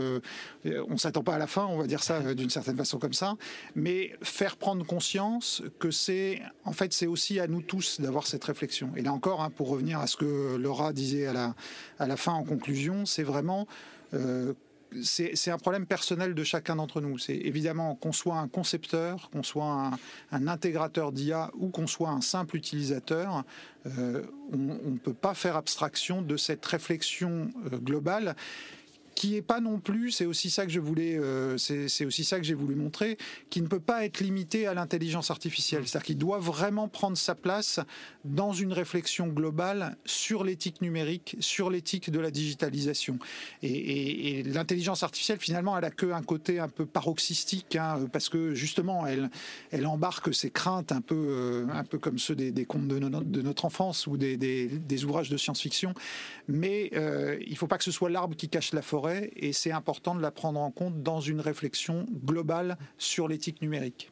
[0.89, 3.37] on s'attend pas à la fin, on va dire ça d'une certaine façon comme ça,
[3.75, 8.45] mais faire prendre conscience que c'est en fait c'est aussi à nous tous d'avoir cette
[8.45, 8.91] réflexion.
[8.97, 11.55] Et là encore, hein, pour revenir à ce que Laura disait à la
[11.99, 13.67] à la fin en conclusion, c'est vraiment
[15.03, 17.19] c'est un problème personnel de chacun d'entre nous.
[17.19, 19.91] C'est évidemment qu'on soit un concepteur, qu'on soit
[20.33, 23.45] un, intégrateur d'IA ou qu'on soit un simple utilisateur,
[23.87, 28.35] euh, on ne peut pas faire abstraction de cette réflexion euh, globale
[29.19, 32.39] qui est pas non plus, c'est aussi ça que je voulais, euh, c'est aussi ça
[32.39, 33.19] que j'ai voulu montrer,
[33.51, 35.89] qui ne peut pas être limité à l'intelligence artificielle.
[35.89, 37.81] C'est-à-dire qu'il doit vraiment prendre sa place
[38.25, 43.19] dans une réflexion globale sur l'éthique numérique, sur l'éthique de la digitalisation.
[43.65, 48.55] Et, l'intelligence artificielle, finalement, elle a que un côté un peu paroxystique, hein, parce que
[48.55, 53.43] justement, elle, embarque ses craintes un peu, euh, un peu comme ceux des, contes de,
[53.43, 55.93] notre enfance ou des, des, ouvrages de science-fiction.
[56.47, 59.53] Mais euh, il ne faut pas que ce soit l'arbre qui cache la forêt et
[59.53, 64.11] c'est important de la prendre en compte dans une réflexion globale sur l'éthique numérique.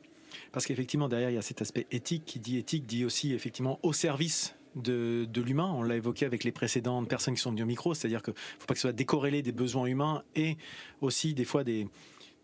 [0.53, 3.78] Parce qu'effectivement, derrière, il y a cet aspect éthique qui dit éthique, dit aussi effectivement
[3.82, 5.72] au service de, l'humain.
[5.74, 8.61] On l'a évoqué avec les précédentes personnes qui sont venues au micro, c'est-à-dire qu'il ne
[8.61, 10.57] faut pas que ce soit décorrélé des besoins humains et
[11.01, 11.88] aussi des fois des,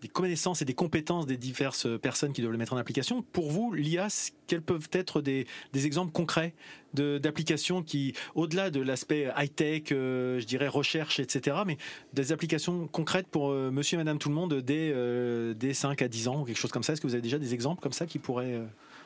[0.03, 3.23] des connaissances et des compétences des diverses personnes qui doivent le mettre en application.
[3.23, 4.09] Pour vous, l'IA,
[4.49, 6.55] quels peuvent être des, exemples concrets
[6.93, 11.79] d'applications qui, au-delà de l'aspect high-tech, euh, je dirais recherche, etc., mais
[12.13, 16.03] des applications concrètes pour euh, monsieur et madame tout le monde dès, euh, dès 5
[16.03, 16.93] à 10 ans ou quelque chose comme ça?
[16.93, 18.61] Est-ce que vous avez déjà des exemples comme ça qui pourraient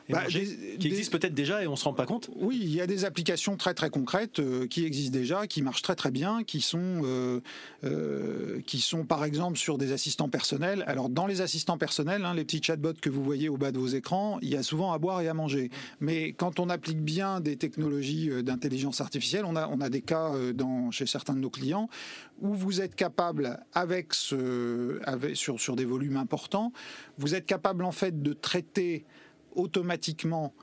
[0.09, 2.87] bah, qui existent peut-être déjà et on se rend pas compte Oui, il y a
[2.87, 6.61] des applications très très concrètes euh, qui existent déjà, qui marchent très très bien, qui
[6.61, 7.41] sont euh,
[7.83, 10.83] euh, qui sont par exemple sur des assistants personnels.
[10.87, 13.79] Alors dans les assistants personnels, hein, les petits chatbots que vous voyez au bas de
[13.79, 15.69] vos écrans, il y a souvent à boire et à manger.
[15.99, 20.31] Mais quand on applique bien des technologies d'intelligence artificielle, on a on a des cas
[20.53, 21.89] dans chez certains de nos clients
[22.39, 26.71] où vous êtes capable avec ce avec, sur sur des volumes importants,
[27.17, 29.05] vous êtes capable en fait de traiter
[29.57, 30.53] automatiquement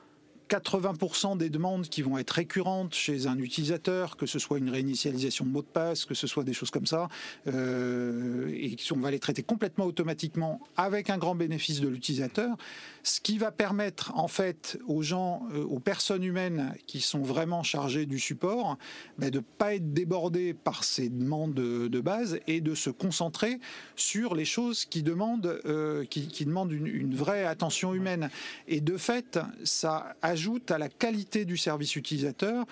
[0.49, 5.45] 80% des demandes qui vont être récurrentes chez un utilisateur, que ce soit une réinitialisation
[5.45, 7.09] de mot de passe, que ce soit des choses comme ça,
[7.47, 12.57] euh, et on va les traiter complètement automatiquement avec un grand bénéfice de l'utilisateur,
[13.05, 17.63] ce qui va permettre en fait aux gens, euh, aux personnes humaines qui sont vraiment
[17.63, 18.79] chargées du support,
[19.19, 23.61] bah, de ne pas être débordés par ces demandes de, base et de se concentrer
[23.95, 28.31] sur les choses qui demandent, euh, une vraie attention humaine.
[28.69, 32.65] Et de fait, ça ajoute à la qualité du service utilisateur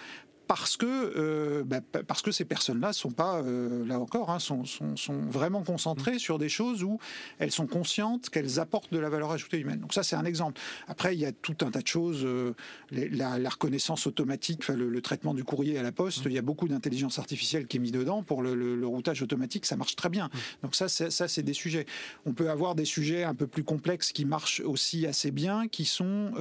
[0.55, 0.85] parce que,
[1.17, 5.19] euh, bah, parce que ces personnes-là sont pas, euh, là encore, hein, sont, sont, sont,
[5.31, 6.99] vraiment concentrées sur des choses où
[7.39, 9.81] elles sont conscientes qu'elles apportent de la valeur ajoutée humaine.
[9.81, 10.61] Donc ça, c'est un exemple.
[10.89, 12.55] Après, il y a tout un tas de choses, euh,
[12.91, 17.19] la, reconnaissance automatique, le, traitement du courrier à la poste, il y a beaucoup d'intelligence
[17.19, 20.29] artificielle qui est mis dedans pour le, le, routage automatique, ça marche très bien.
[20.63, 21.87] Donc ça, ça, c'est des sujets.
[22.27, 25.87] On peut avoir des sujets un peu plus complexes qui marchent aussi assez bien, qui
[25.87, 26.35] sont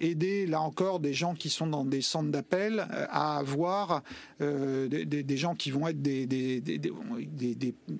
[0.00, 4.02] aider, là encore, des gens qui sont dans des centres d'appel à avoir
[4.40, 6.28] euh, des, gens qui vont être des,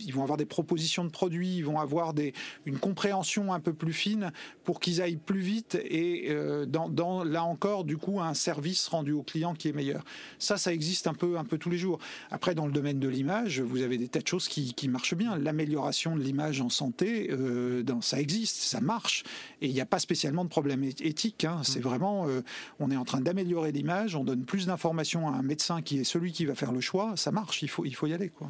[0.00, 2.34] ils vont avoir des propositions de produits, ils vont avoir des,
[2.66, 4.32] une compréhension un peu plus fine
[4.64, 9.12] pour qu'ils aillent plus vite et euh, dans, là encore du coup un service rendu
[9.12, 10.04] au client qui est meilleur.
[10.38, 11.98] Ça, ça existe un peu un peu tous les jours.
[12.30, 15.36] Après, dans le domaine de l'image, vous avez des tas de choses qui, marchent bien.
[15.36, 19.22] L'amélioration de l'image en santé, euh, dans, ça existe, ça marche
[19.60, 21.44] et il n'y a pas spécialement de problème éthique.
[21.44, 21.60] Hein.
[21.62, 21.82] C'est mmh.
[21.82, 22.26] vraiment,
[22.78, 26.32] on est en train d'améliorer l'image, on donne plus d'informations un médecin qui est celui
[26.32, 28.28] qui va faire le choix, ça marche, il faut, il faut y aller.
[28.28, 28.48] Quoi.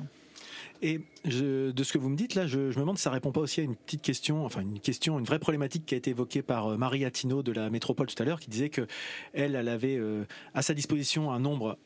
[0.80, 3.40] Et de ce que vous me dites là, je, me demande si ça répond pas
[3.40, 6.42] aussi à une petite question, enfin une question, une vraie problématique qui a été évoquée
[6.42, 8.86] par euh, Marie Attino de la Métropole tout à l'heure, qui disait que
[9.32, 10.24] elle avait euh,
[10.54, 11.78] à sa disposition un nombre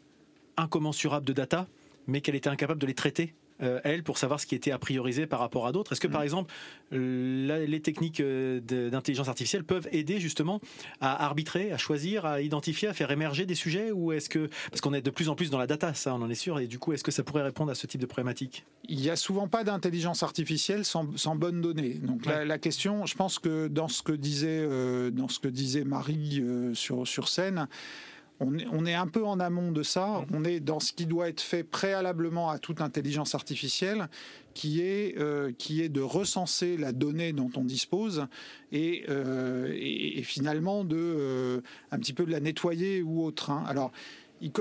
[0.56, 1.66] incommensurable de data,
[2.06, 4.78] mais qu'elle était incapable de les traiter euh, elle, pour savoir ce qui était à
[4.78, 6.24] prioriser par rapport à d'autres Est-ce que, par mm.
[6.24, 6.54] exemple,
[6.90, 10.60] les techniques euh, d'intelligence artificielle peuvent aider justement
[11.00, 14.80] à arbitrer, à choisir, à identifier, à faire émerger des sujets Ou est-ce que, parce
[14.80, 16.66] qu'on est de plus en plus dans la data, ça, on en est sûr, et
[16.66, 18.64] du coup, est-ce que ça pourrait répondre à ce type de problématique?
[18.88, 21.04] Il n'y a souvent pas d'intelligence artificielle sans,
[21.36, 21.94] bonnes données.
[21.94, 25.84] Donc la, question, je pense que dans ce que disait, euh, dans ce que disait
[25.84, 26.42] Marie
[26.74, 27.68] sur, sur scène,
[28.42, 30.06] on est, un peu en amont de ça.
[30.06, 30.26] Mm-hmm.
[30.34, 34.08] On est dans ce qui doit être fait préalablement à toute intelligence artificielle,
[34.54, 38.26] qui est, euh, qui est de recenser la donnée dont on dispose
[38.70, 39.72] et, euh,
[40.22, 41.60] finalement de euh,
[41.90, 43.50] un petit peu de la nettoyer ou autre.
[43.50, 43.64] Hein.
[43.66, 43.92] Alors,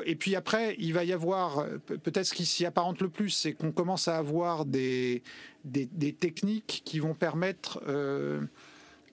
[0.06, 3.54] et puis après, il va y avoir peut-être ce qui s'y apparente le plus, c'est
[3.54, 5.24] qu'on commence à avoir des,
[5.66, 7.82] des, techniques qui vont permettre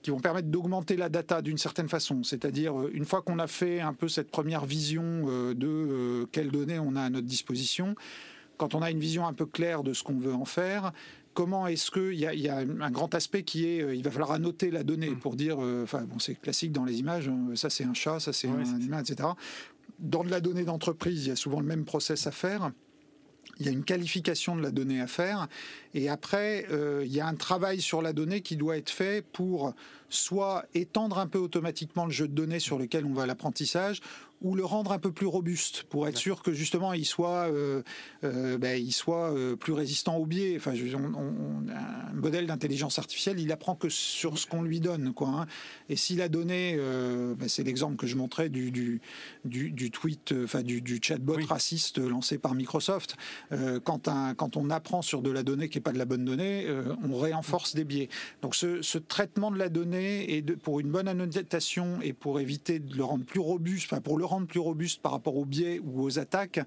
[0.01, 2.23] qui vont permettre d'augmenter la data d'une certaine façon.
[2.23, 6.25] C'est-à-dire, euh, une fois qu'on a fait un peu cette première vision euh, de euh,
[6.31, 7.95] quelles données on a à notre disposition,
[8.57, 10.91] quand on a une vision un peu claire de ce qu'on veut en faire,
[11.33, 14.71] comment est-ce qu'il y, y, a un grand aspect qui est, il va falloir annoter
[14.71, 17.93] la donnée pour dire, enfin bon, c'est classique dans les images, hein, ça c'est un
[17.93, 19.29] chat, ça c'est un humain, etc.
[19.99, 22.71] Dans de la donnée d'entreprise, il y a souvent le même process à faire
[23.59, 25.47] il y a une qualification de la donnée à faire,
[25.93, 29.25] et après, euh, il y a un travail sur la donnée qui doit être fait
[29.25, 29.73] pour
[30.09, 34.01] soit étendre un peu automatiquement le jeu de données sur lequel on va l'apprentissage,
[34.41, 37.83] ou le rendre un peu plus robuste pour être sûr que justement il soit, euh,
[38.23, 40.55] euh, ben, il soit euh, plus résistant au biais.
[40.57, 45.27] Enfin, un modèle d'intelligence artificielle, il apprend que sur ce qu'on lui donne, quoi.
[45.29, 45.45] Hein.
[45.89, 49.01] Et s'il a donné, ben, c'est l'exemple que je montrais du, du,
[49.43, 53.15] du, tweet, enfin du, du chatbot raciste lancé par Microsoft.
[53.83, 56.25] quand, un, quand on apprend sur de la donnée qui n'est pas de la bonne
[56.25, 56.67] donnée,
[57.03, 58.09] on renforce des biais.
[58.41, 62.39] Donc ce, ce, traitement de la donnée et de, pour une bonne annotation et pour
[62.39, 65.45] éviter de le rendre plus robuste, enfin pour le rendre plus robuste par rapport aux
[65.45, 66.59] biais ou aux attaques,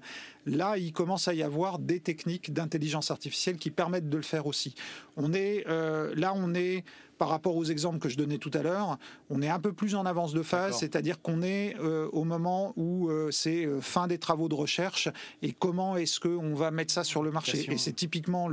[0.45, 4.45] là, il commence à y avoir des techniques d'intelligence artificielle qui permettent de le faire
[4.47, 4.75] aussi.
[5.17, 6.83] On est, euh, là, on est
[7.23, 8.97] par rapport aux exemples que je donnais tout à l'heure,
[9.29, 12.73] on est un peu plus en avance de phase, c'est-à-dire qu'on est, euh, au moment
[12.75, 15.07] où euh, c'est euh, fin des travaux de recherche
[15.41, 17.65] et comment est-ce qu'on va mettre ça sur le marché.
[17.71, 18.49] Et c'est typiquement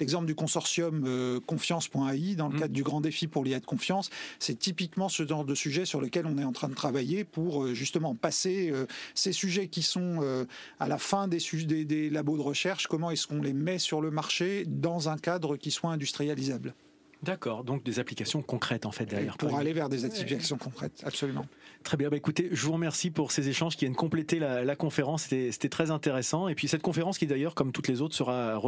[0.00, 2.58] l'exemple du consortium confiance.ai dans le mmh.
[2.58, 4.08] cadre du grand défi pour l'IA de confiance.
[4.38, 7.66] C'est typiquement ce genre de sujet sur lequel on est en train de travailler pour
[7.74, 8.72] justement passer
[9.12, 10.46] ces sujets qui sont
[10.80, 14.00] à la fin des, des, des labos de recherche, comment est-ce qu'on les met sur
[14.00, 16.74] le marché dans un cadre qui soit industrialisable?
[17.22, 19.36] D'accord, donc des applications concrètes en fait derrière.
[19.36, 21.46] Pour aller vers des applications concrètes, absolument.
[21.82, 25.24] Très bien, bah, écoutez, je vous remercie pour ces échanges qui viennent compléter la, conférence,
[25.24, 26.48] c'était très intéressant.
[26.48, 28.60] Et puis cette conférence qui d'ailleurs, comme toutes les autres, sera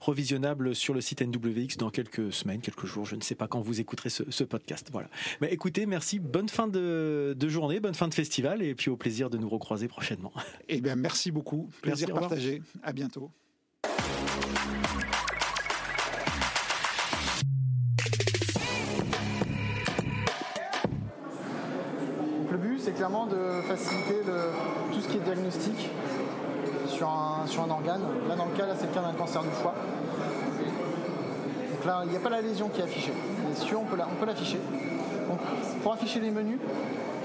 [0.00, 3.60] revisionnable sur le site NWX dans quelques semaines, quelques jours, je ne sais pas quand
[3.60, 4.88] vous écouterez ce, podcast.
[4.92, 5.08] Voilà.
[5.40, 8.96] Mais bah, écoutez, merci, bonne fin de, journée, bonne fin de festival, et puis au
[8.96, 10.32] plaisir de nous recroiser prochainement.
[10.68, 13.30] Eh bien, merci beaucoup, plaisir partagé, à bientôt.
[23.10, 24.22] De faciliter
[24.92, 25.90] tout ce qui est diagnostic
[26.86, 28.02] sur un, sur un organe.
[28.28, 29.74] Là, dans le cas, là, c'est le cas d'un cancer du foie.
[31.72, 33.12] Donc là, il n'y a pas la lésion qui est affichée.
[33.48, 33.96] Mais si on peut
[34.26, 34.60] l'afficher.
[35.28, 35.38] Donc,
[35.82, 36.58] pour afficher les menus,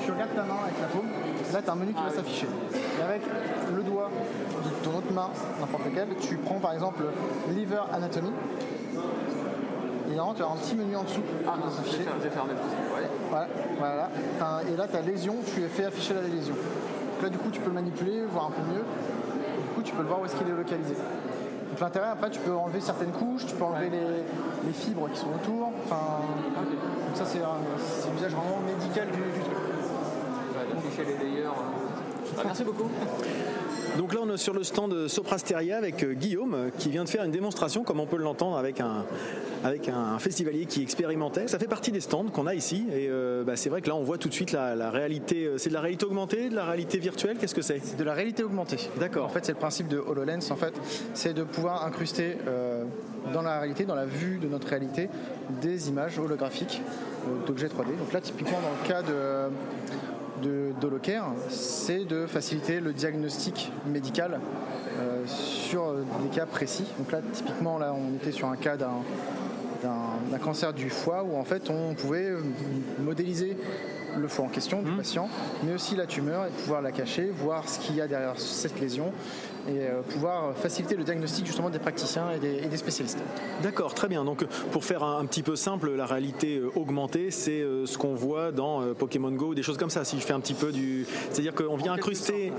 [0.03, 1.07] tu regardes ta main avec la paume.
[1.53, 2.47] Là, tu as un menu qui va s'afficher.
[2.73, 3.21] Et avec
[3.75, 4.09] le doigt
[4.63, 5.29] de ton autre main,
[5.59, 7.03] n'importe lequel, tu prends par exemple
[7.51, 8.31] Liver Anatomy.
[10.11, 12.05] Et normalement, tu as un petit menu en dessous ah, va s'afficher.
[13.35, 13.47] Voilà,
[13.77, 14.61] voilà.
[14.71, 16.53] Et là, ta lésion, tu fais afficher la lésion.
[16.53, 18.83] Donc là, du coup, tu peux le manipuler, voir un peu mieux.
[18.83, 20.93] Du coup, tu peux le voir où est-ce qu'il est localisé.
[20.95, 25.27] Donc l'intérêt, après, tu peux enlever certaines couches, tu peux enlever les, fibres qui sont
[25.35, 25.71] autour.
[25.83, 26.21] Enfin,
[26.55, 31.07] donc ça, c'est l'usage vraiment médical du, du truc.
[31.19, 31.49] les layers.
[32.43, 32.89] Merci beaucoup.
[33.97, 37.09] Donc là, on est sur le stand Soprasteria avec euh, Guillaume euh, qui vient de
[37.09, 39.05] faire une démonstration, comme on peut l'entendre, avec un,
[39.63, 41.47] avec un festivalier qui expérimentait.
[41.47, 42.87] Ça fait partie des stands qu'on a ici.
[42.91, 45.49] Et euh, bah, c'est vrai que là, on voit tout de suite la, réalité.
[45.57, 47.79] C'est de la réalité augmentée, de la réalité virtuelle Qu'est-ce que c'est?
[47.81, 48.89] C'est de la réalité augmentée.
[48.99, 49.27] D'accord.
[49.27, 50.51] En fait, c'est le principe de HoloLens.
[50.51, 50.73] En fait,
[51.13, 52.37] c'est de pouvoir incruster
[53.33, 55.09] dans la réalité, dans la vue de notre réalité,
[55.61, 56.81] des images holographiques
[57.47, 57.97] d'objets 3D.
[57.97, 59.49] Donc là, typiquement, dans le cas de
[60.41, 64.39] de d'Holocare, c'est de faciliter le diagnostic médical
[64.99, 65.93] euh, sur
[66.23, 66.85] des cas précis.
[66.97, 69.01] Donc là, typiquement, là, on était sur un cas d'un
[70.31, 72.31] d'un cancer du foie où en fait on pouvait
[72.99, 73.55] modéliser
[74.17, 74.97] le foie en question du mmh.
[74.97, 75.29] patient,
[75.63, 78.79] mais aussi la tumeur et pouvoir la cacher, voir ce qu'il y a derrière cette
[78.79, 79.11] lésion
[79.67, 83.19] et euh, pouvoir faciliter le diagnostic justement des praticiens et des, spécialistes.
[83.63, 84.23] D'accord, très bien.
[84.25, 88.13] Donc pour faire un, petit peu simple, la réalité euh, augmentée, c'est euh, ce qu'on
[88.13, 90.03] voit dans Pokémon Go, ou des choses comme ça.
[90.03, 92.51] Si je fais un petit peu du, c'est-à-dire qu'on vient incruster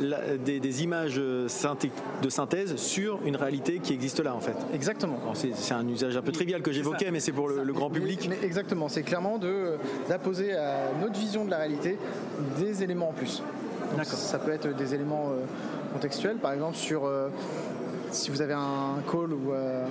[0.44, 4.56] des, images de synthèse sur une réalité qui existe là en fait.
[4.74, 5.18] Exactement.
[5.34, 8.28] C'est un usage un peu trivial que j'évoquais, mais c'est pour le, grand public.
[8.42, 9.38] exactement, c'est clairement
[10.08, 11.98] d'apposer à notre vision de la réalité
[12.58, 13.42] des éléments en plus.
[13.96, 14.18] D'accord.
[14.18, 15.30] Ça peut être des éléments
[15.97, 17.28] contextuel, par exemple sur euh,
[18.10, 19.86] si vous avez un call ou euh,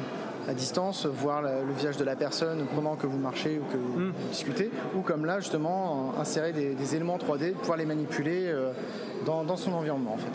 [0.47, 3.99] à distance, voir le visage de la personne pendant que vous marchez ou que vous
[3.99, 4.13] hmm.
[4.29, 8.71] discutez, ou comme là justement insérer des, éléments 3D, pouvoir les manipuler euh,
[9.25, 10.31] dans, dans son environnement en fait.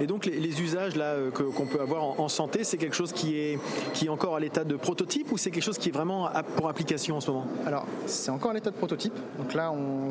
[0.00, 3.38] Et donc les, usages là euh, qu'on peut avoir en, santé, c'est quelque chose qui
[3.38, 3.58] est,
[3.92, 6.68] qui est encore à l'état de prototype ou c'est quelque chose qui est vraiment pour
[6.68, 7.46] application en ce moment?
[7.66, 9.14] Alors c'est encore à l'état de prototype.
[9.38, 10.10] Donc là, on,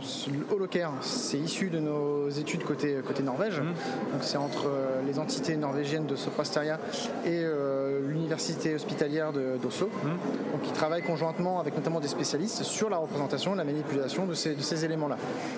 [0.53, 3.59] Holocare, c'est issu de nos études côté, côté Norvège.
[3.59, 3.65] Mmh.
[4.13, 6.79] Donc c'est entre euh, les entités norvégiennes de Soprasteria
[7.25, 9.87] et euh, l'université hospitalière d'Oslo.
[9.87, 10.07] Mmh.
[10.53, 14.55] Donc ils travaillent conjointement avec notamment des spécialistes sur la représentation, la manipulation de ces,
[14.55, 15.17] de ces éléments-là.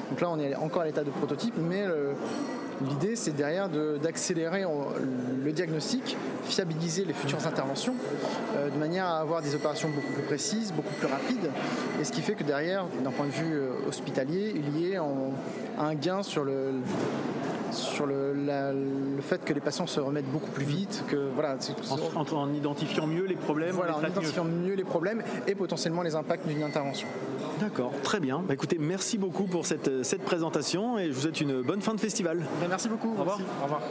[0.09, 1.85] Donc là, on est encore à l'état de prototype, mais
[2.81, 4.65] L'idée, c'est derrière d'accélérer
[5.43, 7.95] le diagnostic, fiabiliser les futures interventions,
[8.55, 11.49] euh, de manière à avoir des opérations beaucoup plus précises, beaucoup plus rapides,
[12.01, 14.97] et ce qui fait que derrière, d'un point de vue euh, hospitalier, il y ait
[14.97, 16.71] un gain sur le,
[17.73, 18.33] sur le,
[19.21, 21.57] fait que les patients se remettent beaucoup plus vite, que voilà,
[22.35, 24.73] en, identifiant mieux les problèmes, voilà, en identifiant mieux.
[24.75, 27.07] les problèmes et potentiellement les impacts d'une intervention.
[27.59, 28.43] D'accord, très bien.
[28.45, 31.93] Bah, écoutez, merci beaucoup pour cette, cette présentation et je vous souhaite une bonne fin
[31.93, 32.39] de festival.
[32.59, 33.13] Bah, merci beaucoup.
[33.15, 33.39] Au revoir.
[33.61, 33.81] Au revoir.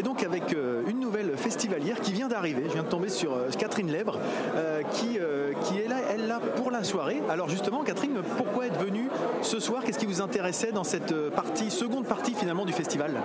[0.00, 3.34] Et donc avec euh, une nouvelle festivalière qui vient d'arriver, je viens de tomber sur
[3.34, 4.18] euh, Catherine Lèbre,
[4.56, 5.18] euh, qui,
[5.64, 7.20] qui est là, elle là pour la soirée.
[7.28, 9.10] Alors justement, Catherine, pourquoi être venue
[9.42, 9.84] ce soir?
[9.84, 13.20] Qu'est-ce qui vous intéressait dans cette partie, seconde partie finalement du festival?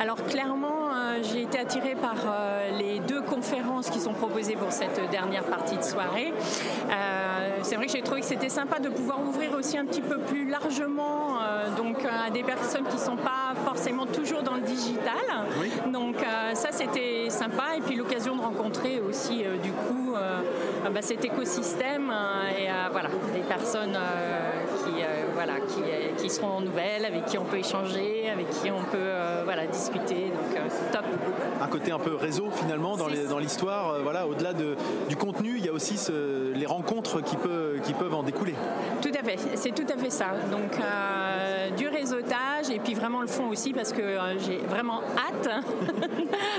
[0.00, 0.90] Alors clairement,
[1.22, 2.14] j'ai été attirée par
[2.78, 6.32] les deux conférences qui sont proposées pour cette dernière partie de soirée.
[7.62, 10.18] c'est vrai que j'ai trouvé que c'était sympa de pouvoir ouvrir aussi un petit peu
[10.18, 11.38] plus largement
[11.76, 15.14] donc à des personnes qui ne sont pas forcément toujours dans le digital.
[15.60, 15.70] Oui.
[15.92, 20.40] Donc euh, ça c'était sympa et puis l'occasion de rencontrer aussi euh, du coup euh,
[20.92, 22.12] bah, cet écosystème
[22.58, 23.96] et voilà des personnes
[25.36, 25.54] voilà
[26.18, 29.10] qui, seront nouvelles, avec qui on peut échanger, avec qui on peut
[29.44, 30.30] voilà discuter.
[30.30, 30.60] Donc
[30.92, 31.04] top.
[31.60, 34.02] Un côté un peu réseau finalement dans l'histoire.
[34.02, 35.98] voilà au-delà du contenu, il y a aussi
[36.54, 37.36] les rencontres qui,
[37.84, 38.54] qui peuvent en découler.
[39.02, 40.26] Tout à fait, c'est tout à fait ça.
[40.50, 40.80] Donc
[41.76, 44.02] du réseautage et puis vraiment le fond aussi parce que
[44.38, 45.48] j'ai vraiment hâte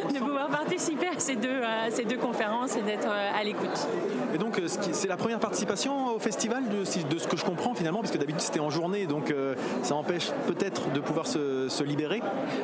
[0.13, 3.87] de pouvoir participer à ces deux, ces deux conférences et d'être euh, à l'écoute.
[4.33, 7.73] Et donc, euh, c'est la première participation au festival, de, de ce que je comprends
[7.73, 11.69] finalement, parce que d'habitude c'était en journée, donc euh, ça empêche peut-être de pouvoir se,
[11.69, 12.21] se, libérer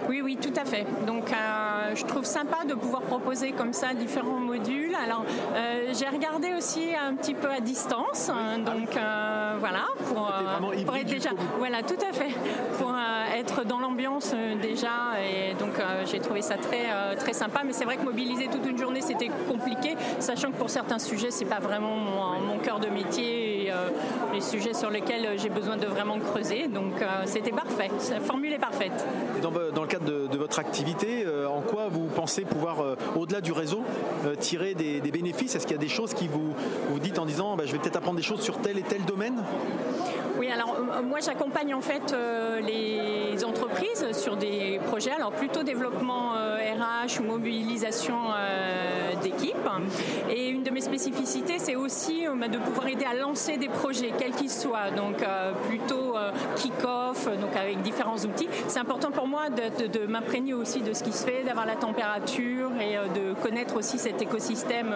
[0.09, 0.85] Oui, oui, tout à fait.
[1.05, 1.31] Donc,
[1.95, 4.95] je trouve sympa de pouvoir proposer comme ça différents modules.
[4.95, 5.23] Alors,
[5.93, 8.89] j'ai regardé aussi un petit peu à distance, hein, donc
[9.59, 10.31] voilà, pour,
[10.85, 11.29] pour être déjà.
[11.59, 12.33] Voilà, tout à fait.
[12.79, 12.93] Pour
[13.37, 15.73] être dans l'ambiance déjà, et donc
[16.05, 17.61] j'ai trouvé ça très, très sympa.
[17.65, 21.31] Mais c'est vrai que mobiliser toute une journée, c'était compliqué, sachant que pour certains sujets,
[21.31, 23.71] c'est pas vraiment mon, cœur de métier et
[24.33, 26.67] les sujets sur lesquels j'ai besoin de vraiment creuser.
[26.67, 26.93] Donc
[27.25, 29.05] c'était parfait, la formule est parfaite.
[29.41, 32.77] dans, le cadre de, votre activité, en quoi vous pensez pouvoir,
[33.15, 33.83] au-delà du réseau,
[34.39, 35.55] tirer des, bénéfices?
[35.55, 36.53] Est-ce qu'il y a des choses qui vous,
[36.89, 39.03] vous dites en disant bah, je vais peut-être apprendre des choses sur tel et tel
[39.05, 39.35] domaine?
[40.43, 45.63] Oui, alors euh, moi j'accompagne en fait euh, les entreprises sur des projets, alors plutôt
[45.63, 48.15] développement RH euh, ou mobilisation
[49.21, 49.55] d'équipe.
[50.29, 54.11] Et une de mes spécificités, c'est aussi bah, de pouvoir aider à lancer des projets,
[54.17, 55.23] quels qu'ils soient, donc
[55.69, 56.15] plutôt
[56.57, 58.49] kick-off, donc avec différents outils.
[58.67, 62.69] C'est important pour moi de, m'imprégner aussi de ce qui se fait, d'avoir la température
[62.81, 64.93] et de connaître aussi cet écosystème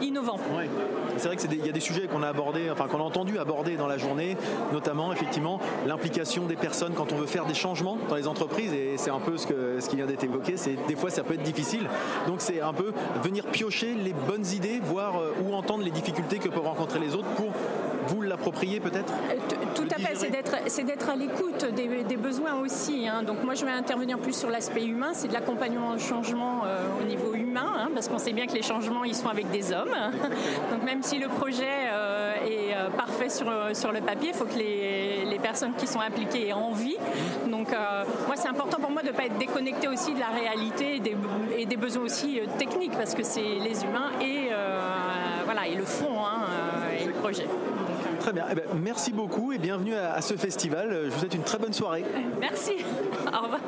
[0.00, 0.38] innovant.
[1.16, 3.76] C'est vrai qu'il y a des sujets qu'on a abordés, enfin qu'on a entendu aborder
[3.76, 4.36] dans la journée,
[4.72, 4.77] notamment
[5.12, 9.10] effectivement l'implication des personnes quand on veut faire des changements dans les entreprises et c'est
[9.10, 10.54] un peu ce, qui vient d'être évoqué,
[10.86, 11.86] des fois ça peut être difficile.
[12.26, 12.92] Donc c'est un peu
[13.22, 17.14] venir piocher les bonnes idées, voir euh, ou entendre les difficultés que peuvent rencontrer les
[17.14, 17.52] autres pour
[18.08, 19.12] vous l'approprier peut-être?
[19.30, 19.34] Euh,
[19.74, 20.14] Tout à fait,
[20.66, 23.06] c'est d'être à l'écoute des, besoins aussi.
[23.06, 23.22] Hein.
[23.22, 26.80] Donc moi je vais intervenir plus sur l'aspect humain, c'est de l'accompagnement au changement euh,
[27.00, 29.72] au niveau humain, hein, parce qu'on sait bien que les changements ils sont avec des
[29.72, 29.94] hommes.
[30.70, 31.64] Donc même si le projet
[32.46, 36.48] est parfait sur, sur le papier, il faut que les, les, personnes qui sont impliquées
[36.48, 36.96] aient envie.
[37.46, 37.68] Donc
[38.26, 41.00] moi c'est important pour moi de ne pas être déconnecté aussi de la réalité et
[41.00, 41.16] des,
[41.56, 44.50] et des besoins aussi techniques, parce que c'est les humains et,
[45.44, 46.46] voilà, et le fond hein,
[47.00, 47.46] et le projet.
[48.20, 48.44] Très bien.
[48.50, 50.90] Eh ben, merci beaucoup et bienvenue à, ce festival.
[51.04, 52.04] Je vous souhaite une très bonne soirée.
[52.40, 52.72] Merci.
[53.26, 53.60] Au revoir.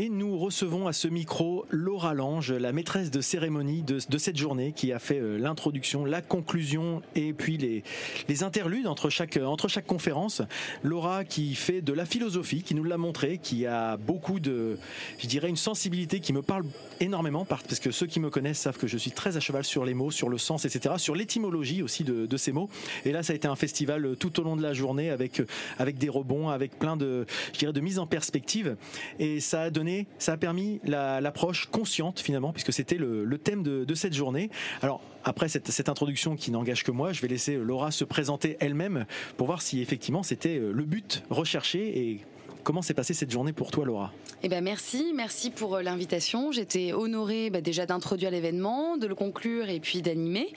[0.00, 4.70] Et nous recevons à ce micro Laura Lange, la maîtresse de cérémonie de, cette journée,
[4.70, 9.88] qui a fait euh, l'introduction, la conclusion et puis les, interludes entre chaque, entre chaque
[9.88, 10.40] conférence.
[10.84, 14.78] Laura qui fait de la philosophie, qui nous l'a montré, qui a beaucoup de,
[15.18, 16.64] je dirais, une sensibilité qui me parle
[17.00, 19.84] énormément, parce que ceux qui me connaissent savent que je suis très à cheval sur
[19.84, 22.70] les mots, sur le sens, etc., sur l'étymologie aussi de, ces mots.
[23.04, 25.42] Et là, ça a été un festival tout au long de la journée avec,
[25.80, 28.76] avec des rebonds, avec plein de, je dirais, de mise en perspective.
[29.18, 29.87] Et ça a donné
[30.18, 34.50] ça a permis l'approche consciente finalement, puisque c'était le, thème de, cette journée.
[34.82, 38.56] Alors après cette, cette introduction qui n'engage que moi, je vais laisser Laura se présenter
[38.60, 39.06] elle-même
[39.36, 42.20] pour voir si effectivement c'était le but recherché et
[42.68, 44.12] Comment s'est passée cette journée pour toi, Laura?
[44.42, 46.52] Eh ben merci, merci pour euh, l'invitation.
[46.52, 50.48] J'étais honorée bah, déjà d'introduire l'événement, de le conclure et puis d'animer.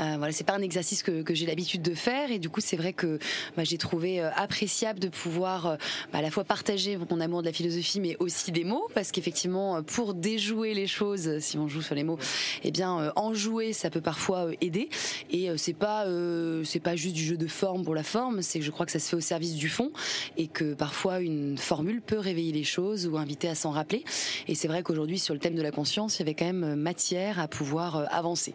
[0.00, 2.78] Euh, voilà, c'est pas un exercice que, j'ai l'habitude de faire et du coup c'est
[2.78, 3.18] vrai que
[3.58, 5.76] bah, j'ai trouvé euh, appréciable de pouvoir euh,
[6.14, 8.88] bah, à la fois partager mon amour de la philosophie mais aussi des mots.
[8.94, 12.18] Parce qu'effectivement pour déjouer les choses, si on joue sur les mots,
[12.64, 14.88] eh bien en jouer ça peut parfois aider.
[15.30, 16.06] Et c'est pas
[16.64, 18.98] c'est pas juste du jeu de forme pour la forme, c'est je crois que ça
[18.98, 19.92] se fait au service du fond
[20.38, 24.04] et que parfois une une formule peut réveiller les choses ou inviter à s'en rappeler.
[24.48, 26.76] Et c'est vrai qu'aujourd'hui, sur le thème de la conscience, il y avait quand même
[26.76, 28.54] matière à pouvoir euh, avancer.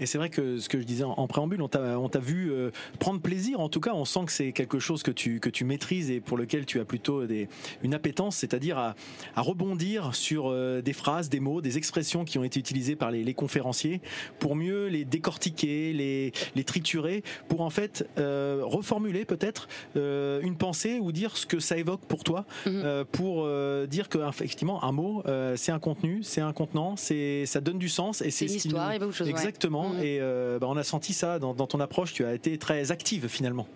[0.00, 3.20] Et c'est vrai que ce que je disais en préambule, on t'a vu euh, prendre
[3.20, 3.60] plaisir.
[3.60, 6.20] En tout cas, on sent que c'est quelque chose que tu, que tu maîtrises et
[6.20, 7.48] pour lequel tu as plutôt des,
[7.82, 8.94] une appétence, c'est-à-dire à,
[9.34, 13.10] à, rebondir sur euh, des phrases, des mots, des expressions qui ont été utilisées par
[13.10, 14.00] les, les conférenciers
[14.38, 20.98] pour mieux les décortiquer, les, les triturer, pour en fait euh, reformuler peut-être une pensée
[21.00, 23.04] ou dire ce que ça évoque pour toi, mhm.
[23.10, 23.48] pour
[23.86, 25.22] dire que effectivement un mot,
[25.56, 28.94] c'est un contenu, c'est un contenant, c'est ça donne du sens et c'est une histoire,
[28.94, 29.28] il y a chose.
[29.28, 29.87] Exactement.
[30.02, 32.12] Et euh, bah, on a senti ça dans, ton approche.
[32.12, 33.66] Tu as été très active finalement.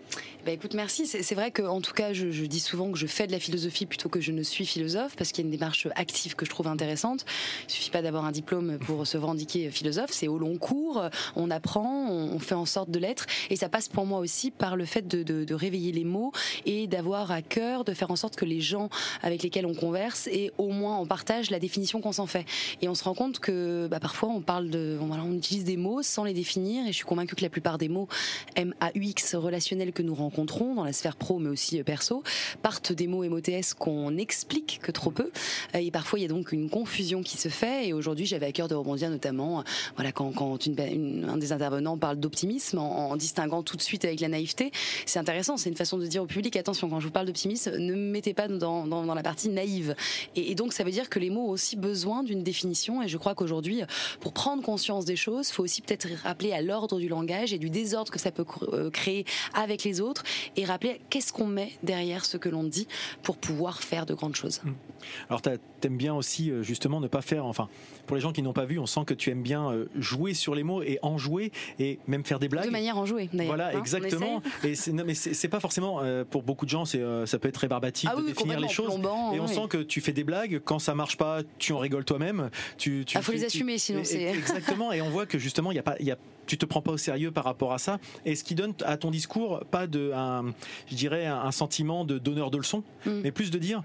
[0.45, 1.07] Bah, écoute, merci.
[1.07, 4.09] C'est vrai qu'en tout cas, je, dis souvent que je fais de la philosophie plutôt
[4.09, 6.67] que je ne suis philosophe parce qu'il y a une démarche active que je trouve
[6.67, 7.25] intéressante.
[7.69, 10.11] Il suffit pas d'avoir un diplôme pour se revendiquer philosophe.
[10.11, 11.03] C'est au long cours,
[11.37, 13.27] on apprend, on, fait en sorte de l'être.
[13.51, 16.33] Et ça passe pour moi aussi par le fait de, réveiller les mots
[16.65, 18.89] et d'avoir à cœur de faire en sorte que les gens
[19.23, 22.47] avec lesquels on converse et au moins on partage la définition qu'on s'en fait.
[22.81, 26.02] Et on se rend compte que bah, parfois on parle de, on utilise des mots
[26.03, 26.85] sans les définir.
[26.85, 28.09] Et je suis convaincue que la plupart des mots
[28.57, 32.23] M-A-U-X relationnels que nous rencontrons dans la sphère pro, mais aussi perso,
[32.63, 35.31] partent des mots MOTS qu'on explique que trop peu.
[35.75, 37.89] Et parfois, il y a donc une confusion qui se fait.
[37.89, 39.65] Et aujourd'hui, j'avais à cœur de rebondir notamment,
[39.97, 44.29] voilà, quand, quand un des intervenants parle d'optimisme en, distinguant tout de suite avec la
[44.29, 44.73] naïveté.
[45.07, 45.57] C'est intéressant.
[45.57, 48.11] C'est une façon de dire au public attention, quand je vous parle d'optimisme, ne me
[48.11, 49.95] mettez pas dans, dans, la partie naïve.
[50.37, 53.03] Et, et donc, ça veut dire que les mots ont aussi besoin d'une définition.
[53.03, 53.83] Et je crois qu'aujourd'hui,
[54.21, 57.53] pour prendre conscience des choses, il faut aussi peut-être peut-être rappeler à l'ordre du langage
[57.53, 58.45] et du désordre que ça peut
[58.93, 59.25] créer
[59.55, 60.23] avec les autres
[60.57, 62.89] et rappeler qu'est-ce qu'on met derrière ce que l'on dit
[63.23, 64.61] pour pouvoir faire de grandes choses.
[64.65, 64.75] Hum.
[65.29, 67.69] Alors, t'aimes bien aussi justement ne pas faire, enfin,
[68.07, 70.55] pour les gens qui n'ont pas vu, on sent que tu aimes bien jouer sur
[70.55, 72.67] les mots et en jouer et même faire des blagues.
[72.67, 73.55] De manière enjouée, d'ailleurs.
[73.55, 74.43] Voilà, hein, exactement.
[74.63, 76.01] Et c'est, mais c'est, pas forcément
[76.31, 78.93] pour beaucoup de gens, c'est, ça peut être rébarbatif ah de définir les choses.
[79.35, 80.61] et on sent que tu fais des blagues.
[80.65, 82.51] Quand ça marche pas, tu en rigoles toi-même.
[82.79, 84.23] Tu, tu, ah, faut les assumer, sinon c'est.
[84.23, 84.93] Exactement.
[84.93, 86.83] et on voit que justement, il y a pas, il y a tu te prends
[86.83, 89.87] pas au sérieux par rapport à ça et ce qui donne à ton discours pas
[89.87, 90.53] de un,
[90.89, 93.21] je dirais un sentiment de donneur de leçons mm.
[93.23, 93.83] mais plus de dire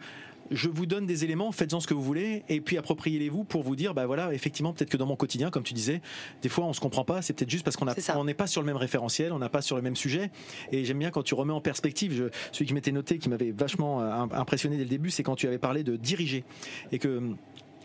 [0.51, 3.75] je vous donne des éléments, faites-en ce que vous voulez, et puis appropriez-les-vous pour vous
[3.75, 6.01] dire, bah voilà, effectivement, peut-être que dans mon quotidien, comme tu disais,
[6.41, 8.65] des fois on se comprend pas, c'est peut-être juste parce qu'on n'est pas sur le
[8.65, 10.31] même référentiel, on n'a pas sur le même sujet.
[10.71, 13.51] Et j'aime bien quand tu remets en perspective, je, celui qui m'était noté, qui m'avait
[13.51, 16.43] vachement euh, impressionné dès le début, c'est quand tu avais parlé de diriger
[16.91, 17.21] et que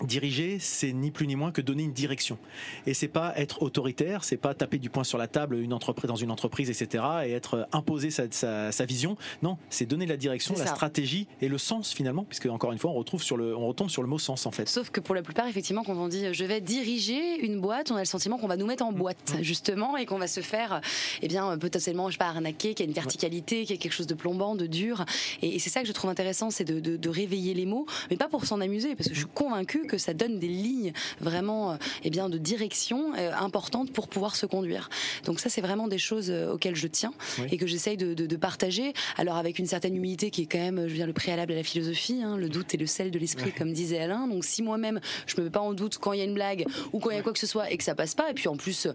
[0.02, 2.38] Diriger, c'est ni plus ni moins que donner une direction.
[2.86, 6.08] Et c'est pas être autoritaire, c'est pas taper du poing sur la table une entreprise
[6.08, 7.04] dans une entreprise, etc.
[7.24, 9.16] et être imposer sa, vision.
[9.42, 12.90] Non, c'est donner la direction, la stratégie et le sens finalement, puisque encore une fois,
[12.90, 14.68] on retrouve sur le, on retombe sur le mot sens en fait.
[14.68, 17.96] Sauf que pour la plupart, effectivement, quand on dit je vais diriger une boîte, on
[17.96, 19.42] a le sentiment qu'on va nous mettre en boîte mmh.
[19.42, 20.80] justement et qu'on va se faire,
[21.22, 23.80] eh bien, potentiellement, je sais pas, arnaquer, qu'il y a une verticalité, qu'il y a
[23.80, 25.04] quelque chose de plombant, de dur.
[25.42, 28.28] Et, c'est ça que je trouve intéressant, c'est de, de réveiller les mots, mais pas
[28.28, 31.76] pour s'en amuser, parce que je suis convaincue que ça donne des lignes vraiment euh,
[32.04, 34.88] eh bien, de direction euh, importantes pour pouvoir se conduire.
[35.24, 37.12] Donc ça, c'est vraiment des choses euh, auxquelles je tiens
[37.50, 38.92] et que j'essaye de, de, partager.
[39.18, 41.56] Alors avec une certaine humilité qui est quand même, je veux dire, le préalable à
[41.56, 42.22] la philosophie.
[42.22, 44.26] Hein, le doute est le sel de l'esprit, comme disait Alain.
[44.26, 46.66] Donc si moi-même, je me mets pas en doute quand il y a une blague
[46.92, 48.34] ou quand il y a quoi que ce soit et que ça passe pas, et
[48.34, 48.88] puis en plus,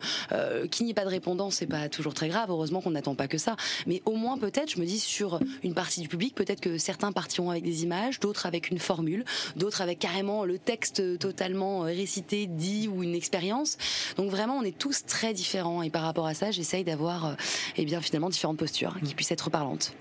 [0.72, 2.50] qu'il n'y ait pas de répondant, c'est pas toujours très grave.
[2.50, 3.56] Heureusement qu'on n'attend pas que ça.
[3.86, 7.12] Mais au moins, peut-être, je me dis sur une partie du public, peut-être que certains
[7.12, 9.24] partiront avec des images, d'autres avec une formule,
[9.56, 10.77] d'autres avec carrément le texte
[11.20, 13.78] totalement euh, récité, dit ou une expérience.
[14.18, 17.34] Donc vraiment, on est tous très différents et par rapport à ça, j'essaye d'avoir, euh,
[17.78, 19.16] eh bien finalement, différentes postures qui mm.
[19.16, 19.94] puissent être parlantes.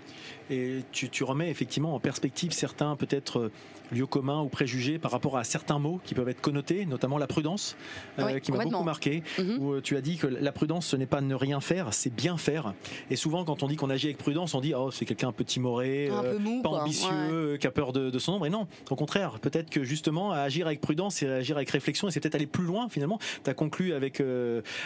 [0.50, 3.50] Et tu, tu remets effectivement en perspective certains peut-être
[3.92, 7.18] euh, lieux communs ou préjugés par rapport à certains mots qui peuvent être connotés, notamment
[7.18, 7.76] la prudence,
[8.18, 9.58] euh, qui m'a beaucoup marqué, mhm.
[9.58, 12.14] où euh, tu as dit que la prudence, ce n'est pas ne rien faire, c'est
[12.14, 12.74] bien faire.
[13.10, 15.32] Et souvent, quand on dit qu'on agit avec prudence, on dit oh c'est quelqu'un un
[15.32, 18.46] peu timoré, euh, pas ambitieux, qui a peur de, son ombre.
[18.46, 22.10] Et non, au contraire, peut-être que justement agir avec prudence et agir avec réflexion, et
[22.10, 23.18] c'est peut-être aller plus loin finalement.
[23.44, 24.22] Tu as conclu avec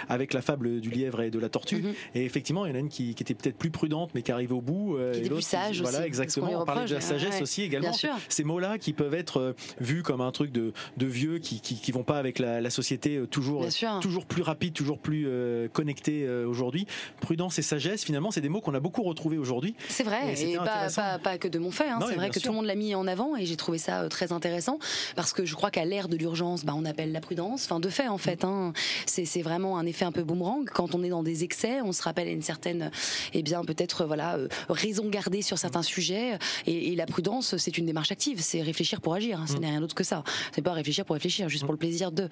[0.08, 1.94] avec la fable du lièvre et de la tortue, mhm.
[2.14, 4.52] et effectivement, il y en a une qui, était peut-être plus prudente, mais qui arrive
[4.52, 4.98] au bout.
[5.12, 6.62] qui était plus sage Voilà, exactement.
[6.62, 7.92] On parlait de la sagesse aussi également.
[8.28, 11.92] Ces mots-là qui peuvent être euh, vus comme un truc de, de vieux qui, qui,
[11.92, 13.66] vont pas avec la, société euh, toujours,
[14.00, 16.86] toujours plus rapide, toujours plus euh, connecté aujourd'hui.
[17.20, 19.74] Prudence et sagesse, finalement, c'est des mots qu'on a beaucoup retrouvés aujourd'hui.
[19.88, 21.88] C'est vrai, et, pas, pas, que de mon fait.
[21.88, 21.98] Hein.
[22.06, 24.32] c'est vrai que tout le monde l'a mis en avant et j'ai trouvé ça très
[24.32, 24.78] intéressant
[25.16, 27.64] parce que je crois qu'à l'ère de l'urgence, bah, on appelle la prudence.
[27.64, 28.72] Enfin, de fait, en fait, hein,
[29.06, 30.68] c'est vraiment un effet un peu boomerang.
[30.72, 32.90] Quand on est dans des excès, on se rappelle une certaine,
[33.32, 34.38] eh bien, peut-être, voilà,
[34.68, 36.38] raison gardée sur certains sujets.
[36.66, 38.40] Et, et la prudence, c'est une démarche active.
[38.40, 39.40] C'est réfléchir pour agir.
[39.40, 39.46] Hein.
[39.46, 39.60] Ce mm.
[39.60, 40.24] n'est rien d'autre que ça.
[40.52, 42.28] C'est pas réfléchir pour réfléchir, juste pour le plaisir de.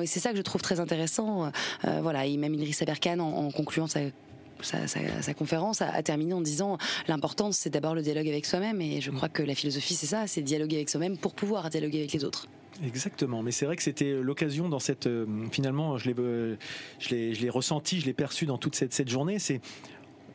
[0.00, 1.50] Et c'est ça que je trouve très intéressant.
[1.84, 4.00] Euh, voilà, et même Idriss Aberkan, en, concluant sa
[4.60, 9.10] sa, conférence a, terminé en disant l'important c'est d'abord le dialogue avec soi-même et je
[9.10, 12.24] crois que la philosophie c'est ça, c'est dialoguer avec soi-même pour pouvoir dialoguer avec les
[12.24, 12.46] autres.
[12.84, 16.56] Exactement, mais c'est vrai que c'était l'occasion dans cette euh, finalement je l'ai euh,
[17.00, 19.60] je l'ai ressenti, je l'ai perçu dans toute cette, cette journée, c'est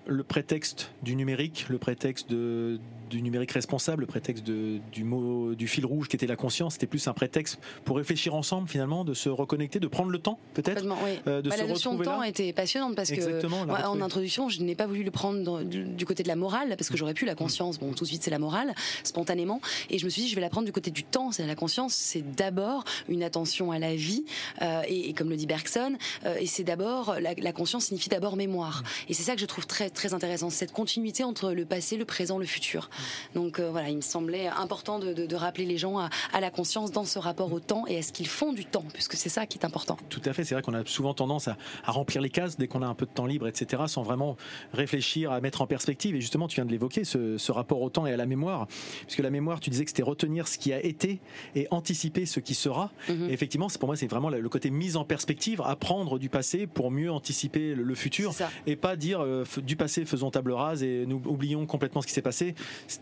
[0.08, 2.80] le prétexte du numérique, le prétexte de,
[3.10, 6.74] du numérique responsable, le prétexte de, du mot du fil rouge qui était la conscience,
[6.74, 10.40] c'était plus un prétexte pour réfléchir ensemble finalement, de se reconnecter, de prendre le temps
[10.54, 10.86] peut-être.
[11.28, 13.46] Euh, de bah, la notion de temps était passionnante parce que
[13.86, 16.94] en introduction, je n'ai pas voulu le prendre du, côté de la morale parce que
[16.94, 16.98] mm.
[16.98, 17.80] j'aurais pu la conscience.
[17.80, 18.74] Bon, tout de suite c'est la morale,
[19.04, 21.32] spontanément, et je me suis dit je vais la prendre du côté du temps.
[21.32, 24.26] C'est la conscience, c'est d'abord une attention à la vie
[24.62, 28.36] euh, et, comme le dit Bergson, euh, et c'est d'abord la, la, conscience signifie d'abord
[28.36, 28.84] mémoire.
[28.84, 29.12] Mm.
[29.12, 32.06] Et c'est ça que je trouve très très intéressant, cette continuité entre le passé, le
[32.06, 32.90] présent, le futur.
[33.34, 36.10] Donc euh, voilà, il me semblait important de, rappeler les gens à,
[36.40, 39.14] la conscience dans ce rapport au temps et à ce qu'ils font du temps, puisque
[39.14, 39.98] c'est ça qui est important.
[40.10, 42.82] Tout à fait, c'est vrai qu'on a souvent tendance à, remplir les cases dès qu'on
[42.82, 44.38] a un peu de temps libre, etc., sans vraiment
[44.74, 46.16] réfléchir, à mettre en perspective.
[46.16, 48.68] Et justement, tu viens de l'évoquer, ce, rapport au temps et à la mémoire,
[49.02, 51.20] puisque la mémoire, tu disais que c'était retenir ce qui a été
[51.56, 52.92] et anticiper ce qui sera.
[53.10, 53.30] Mhm.
[53.30, 57.12] effectivement, pour moi, c'est vraiment le côté mise en perspective, apprendre du passé pour mieux
[57.12, 58.34] anticiper le, futur,
[58.68, 62.14] et pas dire euh, du passé faisons table rase et nous oublions complètement ce qui
[62.14, 62.56] s'est passé.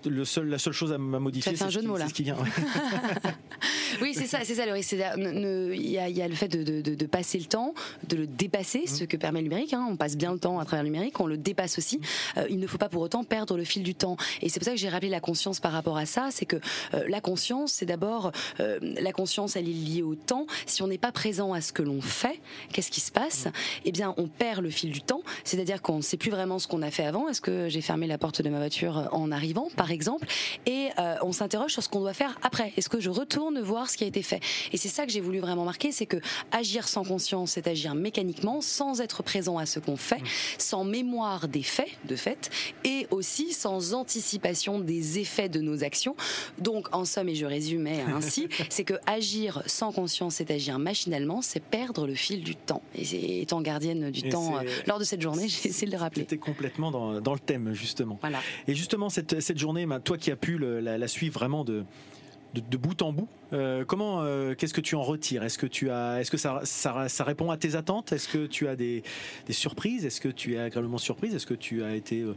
[0.05, 2.37] Le seul, la seule chose à modifier, c'est ce, qui vient.
[4.01, 4.65] oui, c'est ça, c'est ça.
[4.65, 7.73] Il y, a le fait de, passer le temps,
[8.07, 8.87] de le dépasser, mmh.
[8.87, 9.73] ce que permet le numérique.
[9.73, 9.85] Hein.
[9.89, 11.97] On passe bien le temps à travers le numérique, on le dépasse aussi.
[11.97, 12.41] Mmh.
[12.49, 14.17] il ne faut pas pour autant perdre le fil du temps.
[14.41, 16.29] Et c'est pour ça que j'ai rappelé la conscience par rapport à ça.
[16.31, 16.57] C'est que
[17.07, 20.47] la conscience, c'est d'abord la conscience, elle est liée au temps.
[20.65, 22.39] Si on n'est pas présent à ce que l'on fait,
[22.71, 23.47] qu'est-ce qui se passe?
[23.85, 25.21] Eh bien, on perd le fil du temps.
[25.43, 27.29] C'est-à-dire qu'on ne sait plus vraiment ce qu'on a fait avant.
[27.29, 30.27] Est-ce que j'ai fermé la porte de ma voiture en arrivant, par exemple?
[30.65, 30.89] Et
[31.21, 32.73] on s'interroge sur ce qu'on doit faire après.
[32.77, 34.41] Est-ce que je retourne voir ce qui a été fait?
[34.73, 36.17] Et c'est ça que j'ai voulu vraiment marquer, c'est que
[36.51, 40.21] agir sans conscience, c'est agir mécaniquement, sans être présent à ce qu'on fait,
[40.57, 42.49] sans mémoire des faits, de fait,
[42.83, 46.15] et aussi sans anticipation des effets de nos actions.
[46.57, 51.41] Donc, en somme, et je résumais ainsi, c'est que agir sans conscience, c'est agir machinalement,
[51.41, 52.81] c'est perdre le fil du temps.
[52.95, 56.23] Et étant gardienne du temps euh, lors de cette journée, j'ai essayé de le rappeler.
[56.23, 58.17] C'était complètement dans, le thème, justement.
[58.21, 58.39] Voilà.
[58.67, 61.83] Et justement, cette, cette journée, toi qui as pu la, suivre vraiment de,
[62.53, 63.27] de, bout en bout.
[63.53, 65.43] Euh, comment, euh, qu'est-ce que tu en retires?
[65.43, 68.11] Est-ce que tu as, est-ce que ça, ça, répond à tes attentes?
[68.11, 69.03] Est-ce que tu as des,
[69.45, 70.05] des surprises?
[70.05, 71.35] Est-ce que tu es agréablement surprise?
[71.35, 72.35] Est-ce que tu as été euh,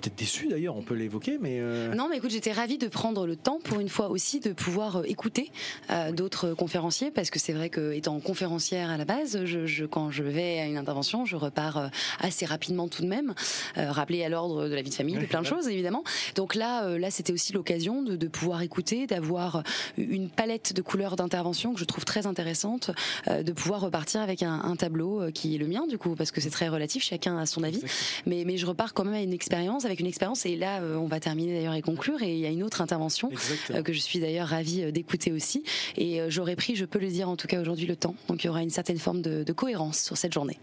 [0.00, 3.26] peut-être déçu d'ailleurs, on peut l'évoquer, mais euh, non, mais écoute, j'étais ravie de prendre
[3.26, 5.50] le temps pour une fois aussi de pouvoir euh, écouter
[5.90, 10.10] euh, d'autres conférenciers, parce que c'est vrai que étant conférencière à la base, je, quand
[10.10, 11.90] je vais à une intervention, je repars
[12.20, 13.34] assez rapidement tout de même,
[13.76, 16.04] rappeler à l'ordre de la vie de famille, de plein de choses évidemment.
[16.34, 19.62] Donc là, là, c'était aussi l'occasion de, pouvoir écouter, d'avoir
[19.96, 22.90] une palette de couleurs d'intervention que je trouve très intéressante,
[23.26, 26.50] de pouvoir repartir avec un, tableau qui est le mien du coup, parce que c'est
[26.50, 27.82] très relatif, chacun a son avis,
[28.26, 30.46] mais, mais je repars quand même à une expérience avec une expérience.
[30.46, 32.22] Et là, euh, on va terminer d'ailleurs et conclure.
[32.22, 33.30] Et il y a une autre intervention
[33.70, 35.64] euh, que je suis d'ailleurs ravie euh, d'écouter aussi.
[35.96, 38.14] Et j'aurais pris, je peux le dire en tout cas aujourd'hui, le temps.
[38.28, 40.58] Donc il y aura une certaine forme de, cohérence sur cette journée.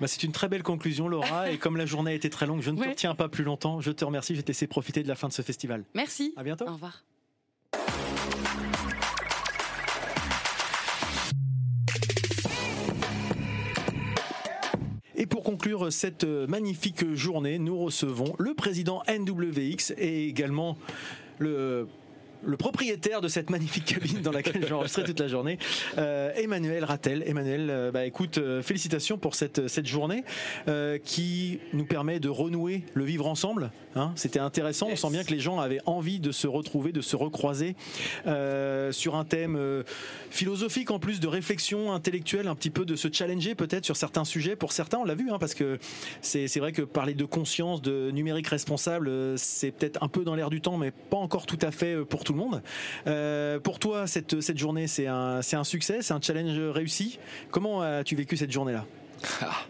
[0.00, 1.50] Bah, c'est une très belle conclusion, Laura.
[1.52, 3.80] et comme la journée a été très longue, je ne te retiens pas plus longtemps.
[3.80, 4.34] Je te remercie.
[4.34, 5.84] Je vais te laisser profiter de la fin de ce festival.
[5.94, 6.32] Merci.
[6.36, 6.66] À bientôt.
[6.66, 7.04] Au revoir.
[15.52, 20.78] Conclure cette magnifique journée, nous recevons le président NWX et également
[21.38, 21.88] le
[22.44, 25.58] le propriétaire de cette magnifique cabine dans laquelle j'ai enregistré toute la journée,
[25.98, 27.22] euh, Emmanuel Rattel.
[27.26, 30.24] Emmanuel, euh, bah, écoute, euh, félicitations pour cette, cette journée
[31.04, 33.70] qui nous permet de renouer le vivre ensemble.
[33.94, 34.12] Hein.
[34.16, 37.16] C'était intéressant, on sent bien que les gens avaient envie de se retrouver, de se
[37.16, 37.76] recroiser
[38.90, 39.84] sur un thème
[40.30, 44.24] philosophique en plus de réflexion intellectuelle, un petit peu de se challenger peut-être sur certains
[44.24, 44.56] sujets.
[44.56, 45.78] Pour certains, on l'a vu, hein, parce que
[46.20, 50.50] c'est vrai que parler de conscience, de numérique responsable, c'est peut-être un peu dans l'air
[50.50, 52.62] du temps, mais pas encore tout à fait pour tout le monde.
[53.06, 57.18] Euh, pour toi, cette, cette journée, c'est un, un succès, c'est un challenge réussi.
[57.50, 58.84] Comment as-tu vécu cette journée-là?
[59.40, 59.66] Ah,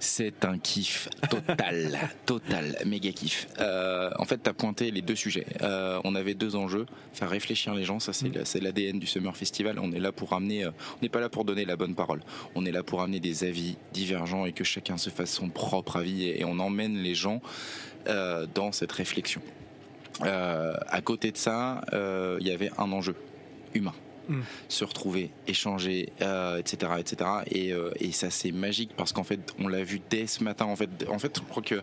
[0.00, 3.46] c'est un kiff total, total, méga kiff.
[3.60, 5.46] Euh, en fait, tu as pointé les deux sujets.
[5.62, 8.62] Euh, on avait deux enjeux faire réfléchir les gens, ça c'est mm.
[8.62, 9.78] l'ADN du Summer Festival.
[9.78, 12.22] On est là pour amener, on n'est pas là pour donner la bonne parole.
[12.54, 15.96] On est là pour amener des avis divergents et que chacun se fasse son propre
[15.96, 17.40] avis et, et on emmène les gens
[18.54, 19.40] dans cette réflexion.
[20.22, 23.16] Euh, à côté de ça, euh, il y avait un enjeu
[23.74, 23.94] humain.
[24.26, 24.40] Hmm.
[24.70, 27.30] se retrouver, échanger, etc., euh, etc.
[27.50, 30.64] Et, et ça c'est magique parce qu'en fait, on l'a vu dès ce matin.
[30.64, 31.82] En fait, en fait, je crois que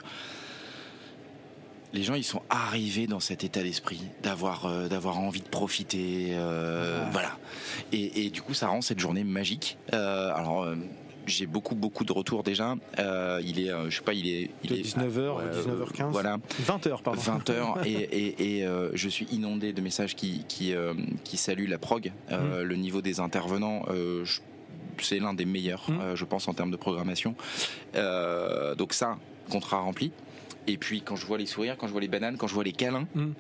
[1.94, 6.34] les gens ils sont arrivés dans cet état d'esprit d'avoir d'avoir envie de profiter
[7.12, 7.38] voilà
[7.92, 10.74] et, et, du coup ça rend cette journée magique alors
[11.26, 12.76] j'ai beaucoup beaucoup de retours déjà.
[13.00, 16.12] Euh, il est, euh, je sais pas, il est, il est 19h, 19h15.
[16.12, 16.38] Voilà.
[16.64, 17.22] 20h pardon.
[17.22, 20.74] 20h et, et, euh, je suis inondé de messages qui qui,
[21.24, 22.62] qui saluent la prog, mmh.
[22.62, 23.86] le niveau des intervenants.
[25.00, 26.16] c'est l'un des meilleurs, mmh.
[26.16, 27.36] je pense, en termes de programmation.
[27.94, 29.18] donc ça,
[29.50, 30.12] contrat rempli.
[30.68, 32.64] Et puis quand je vois les sourires, quand je vois les bananes, quand je vois
[32.64, 33.32] les câlins, mmh.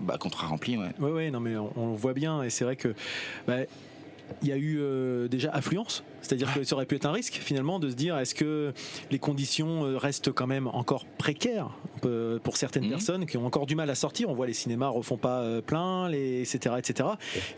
[0.00, 0.76] bah contrat rempli.
[0.76, 0.90] Ouais.
[0.98, 2.94] Ouais, ouais non mais on, on voit bien et c'est vrai que
[3.46, 3.58] bah,
[4.42, 7.78] il y a eu déjà affluence c'est-à-dire que ça aurait pu être un risque finalement
[7.78, 8.72] de se dire est-ce que
[9.10, 11.70] les conditions euh, restent quand même encore précaires
[12.42, 12.90] pour certaines mhm.
[12.90, 14.28] personnes qui ont encore du mal à sortir.
[14.28, 17.08] On voit les cinémas refont pas euh, plein, les, etc., etc.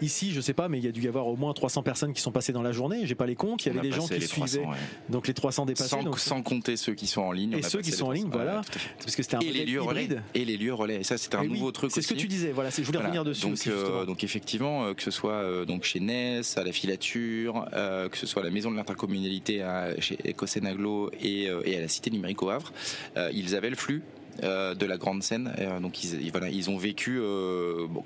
[0.00, 2.12] Ici, je sais pas, mais il y a dû y avoir au moins 300 personnes
[2.12, 3.06] qui sont passées dans la journée.
[3.06, 3.64] J'ai pas les comptes.
[3.64, 4.66] Il y avait des gens qui suivaient.
[5.08, 5.88] Donc les 300 dépassés.
[5.90, 7.52] Sans, sans, compter ceux qui sont en ligne.
[7.54, 8.62] Et ceux qui sont en ligne, voilà.
[8.98, 10.08] Parce que c'était un et les lieux relais.
[10.34, 11.00] Et les lieux relais.
[11.00, 11.90] Et ça, c'était un nouveau truc.
[11.92, 12.52] C'est ce que tu disais.
[12.52, 13.46] Voilà, je voulais revenir dessus.
[13.46, 18.26] Donc, euh, donc effectivement, que ce soit donc chez Ness, à la filature, que ce
[18.26, 22.10] soit à la maison de l'intercommunalité à, chez Ecosenaglo et, euh, et à la Cité
[22.10, 22.72] numérique au Havre,
[23.16, 24.02] euh, ils avaient le flux
[24.42, 25.52] euh, de la grande scène.
[25.80, 27.20] donc ils, voilà, ils ont vécu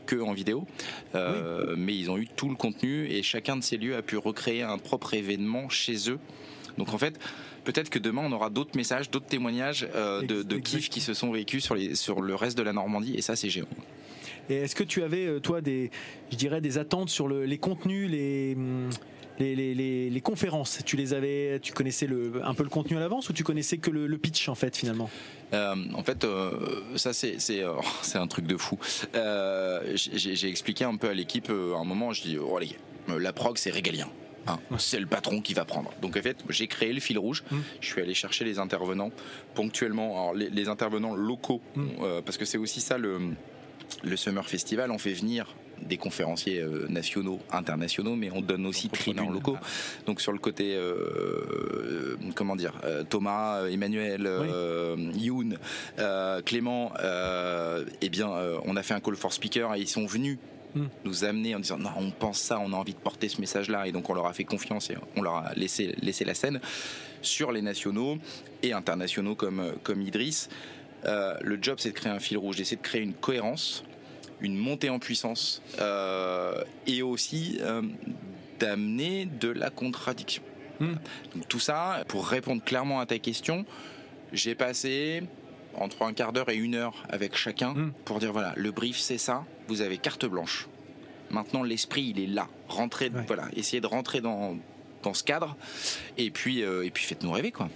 [0.06, 0.66] que en vidéo,
[1.76, 4.62] mais ils ont eu tout le contenu et chacun de ces lieux a pu recréer
[4.62, 6.18] un propre événement chez eux.
[6.78, 7.20] Donc en fait,
[7.62, 11.30] peut-être que demain on aura d'autres messages, d'autres témoignages de, de kiff qui se sont
[11.30, 13.68] vécus sur, les, sur le reste de la Normandie et ça c'est géant.
[14.50, 15.90] Et est-ce que tu avais, toi, des,
[16.30, 18.56] je dirais, des attentes sur les contenus, les.
[19.38, 23.32] Les, conférences, tu les avais, tu connaissais le, un peu le contenu à l'avance ou
[23.32, 25.10] tu connaissais que le, pitch en fait finalement?
[25.52, 28.78] Euh, En fait, euh, ça c'est euh, c'est un truc de fou.
[29.94, 33.32] J'ai expliqué un peu à l'équipe à un moment, je dis oh les gars, la
[33.32, 34.08] prog c'est régalien.
[34.46, 35.90] Hein, c'est le patron qui va prendre.
[36.02, 37.44] Donc en fait, j'ai créé le fil rouge.
[37.50, 37.56] Mmh.
[37.80, 39.10] Je suis allé chercher les intervenants
[39.54, 40.12] ponctuellement.
[40.12, 42.20] Alors les, intervenants locaux, mmh.
[42.26, 43.30] parce que c'est aussi ça le,
[44.02, 44.90] le Summer Festival.
[44.90, 45.54] On fait venir
[45.88, 49.56] des conférenciers euh, nationaux, internationaux, mais on donne aussi tribunaux locaux.
[50.06, 50.94] Donc sur le côté, euh,
[51.84, 52.72] euh, comment dire,
[53.08, 54.28] Thomas, Emmanuel,
[55.16, 55.58] Youn,
[56.44, 56.92] Clément,
[58.00, 58.28] eh bien,
[58.64, 60.38] on a fait un call for speaker et ils sont venus
[60.74, 60.86] hmm.
[61.04, 63.68] nous amener en disant non on pense ça on a envie de porter ce message
[63.68, 66.34] là et donc on leur a fait confiance et on leur a laissé, laissé la
[66.34, 66.60] scène
[67.22, 68.18] sur les nationaux
[68.62, 70.48] et internationaux comme, comme Idriss
[71.04, 73.84] le job c'est de créer un fil rouge d'essayer de créer une cohérence
[74.44, 77.82] une montée en puissance euh, et aussi euh,
[78.60, 80.42] d'amener de la contradiction.
[80.80, 80.94] Hmm.
[81.34, 83.64] Donc tout ça, pour répondre clairement à ta question,
[84.32, 85.22] j'ai passé
[85.74, 87.92] entre un quart d'heure et une heure avec chacun hmm.
[88.04, 90.68] pour dire voilà, le brief c'est ça, vous avez carte blanche.
[91.30, 94.56] Maintenant l'esprit il est là, rentrez, voilà, essayez de rentrer dans,
[95.02, 95.56] dans ce cadre
[96.18, 97.68] et puis euh, et puis faites-nous rêver quoi.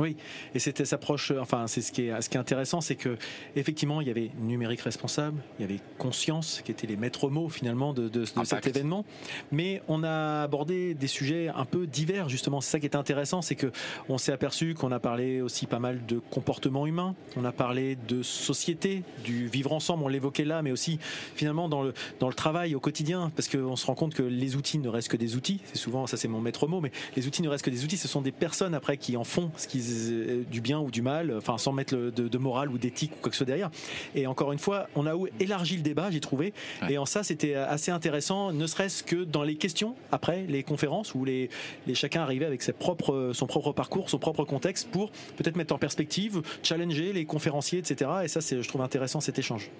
[0.00, 0.16] Oui,
[0.54, 1.32] et c'était sa proche.
[1.40, 3.16] Enfin, c'est ce qui est ce qui est intéressant, c'est que
[3.54, 7.48] effectivement, il y avait numérique responsable, il y avait conscience, qui étaient les maîtres mots
[7.48, 9.04] finalement de, de, cet événement.
[9.52, 12.60] Mais on a abordé des sujets un peu divers justement.
[12.60, 13.70] C'est ça qui est intéressant, c'est que
[14.08, 17.96] on s'est aperçu qu'on a parlé aussi pas mal de comportement humain, on a parlé
[17.96, 20.02] de société, du vivre ensemble.
[20.04, 20.98] On l'évoquait là, mais aussi
[21.34, 24.56] finalement dans le dans le travail au quotidien, parce qu'on se rend compte que les
[24.56, 25.60] outils ne restent que des outils.
[25.66, 27.96] C'est souvent ça, c'est mon maître mot, mais les outils ne restent que des outils.
[27.96, 31.02] Ce sont des personnes après qui en font ce qu'ils euh, du bien ou du
[31.02, 33.70] mal, enfin sans mettre de, morale ou d'éthique ou quoi que ce soit derrière.
[34.14, 36.52] Et encore une fois, on a élargi le débat, j'ai trouvé.
[36.88, 41.14] Et en ça, c'était assez intéressant, ne serait-ce que dans les questions après les conférences
[41.14, 41.48] où les,
[41.86, 45.74] les chacun arrivait avec ses propres, son propre parcours, son propre contexte pour peut-être mettre
[45.74, 48.10] en perspective, challenger les conférenciers, etc.
[48.24, 49.70] Et ça, c'est, je trouve intéressant cet échange.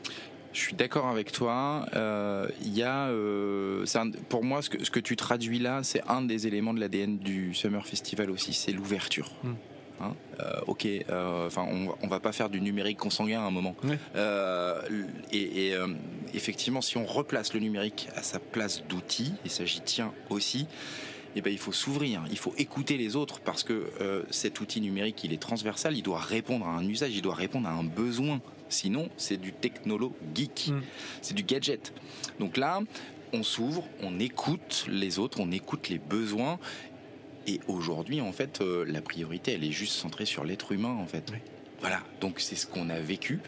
[0.54, 1.86] Je suis d'accord avec toi.
[1.96, 3.84] Euh, il y a, euh,
[4.28, 7.18] pour moi, ce que, ce que tu traduis là, c'est un des éléments de l'ADN
[7.18, 9.32] du Summer Festival aussi, c'est l'ouverture.
[9.42, 9.54] Hmm.
[10.00, 11.66] Hein, euh, ok, euh, enfin,
[12.02, 13.76] on, va pas faire du numérique consanguin à un moment.
[14.16, 14.80] Euh,
[15.32, 15.72] et,
[16.34, 20.66] effectivement, si on replace le numérique à sa place d'outil, et ça j'y tiens aussi,
[21.36, 23.90] eh ben, il faut s'ouvrir, il faut écouter les autres parce que
[24.30, 27.68] cet outil numérique, il est transversal, il doit répondre à un usage, il doit répondre
[27.68, 28.40] à un besoin.
[28.68, 30.80] Sinon, c'est du technolo geek, mm.
[31.22, 31.92] c'est du gadget.
[32.40, 32.80] Donc là,
[33.32, 36.58] on s'ouvre, on écoute les autres, on écoute les besoins
[37.46, 41.06] et aujourd'hui, en fait, euh, la priorité, elle est juste centrée sur l'être humain, en
[41.06, 41.32] fait.
[41.80, 42.00] Voilà.
[42.20, 43.40] Donc c'est ce qu'on a vécu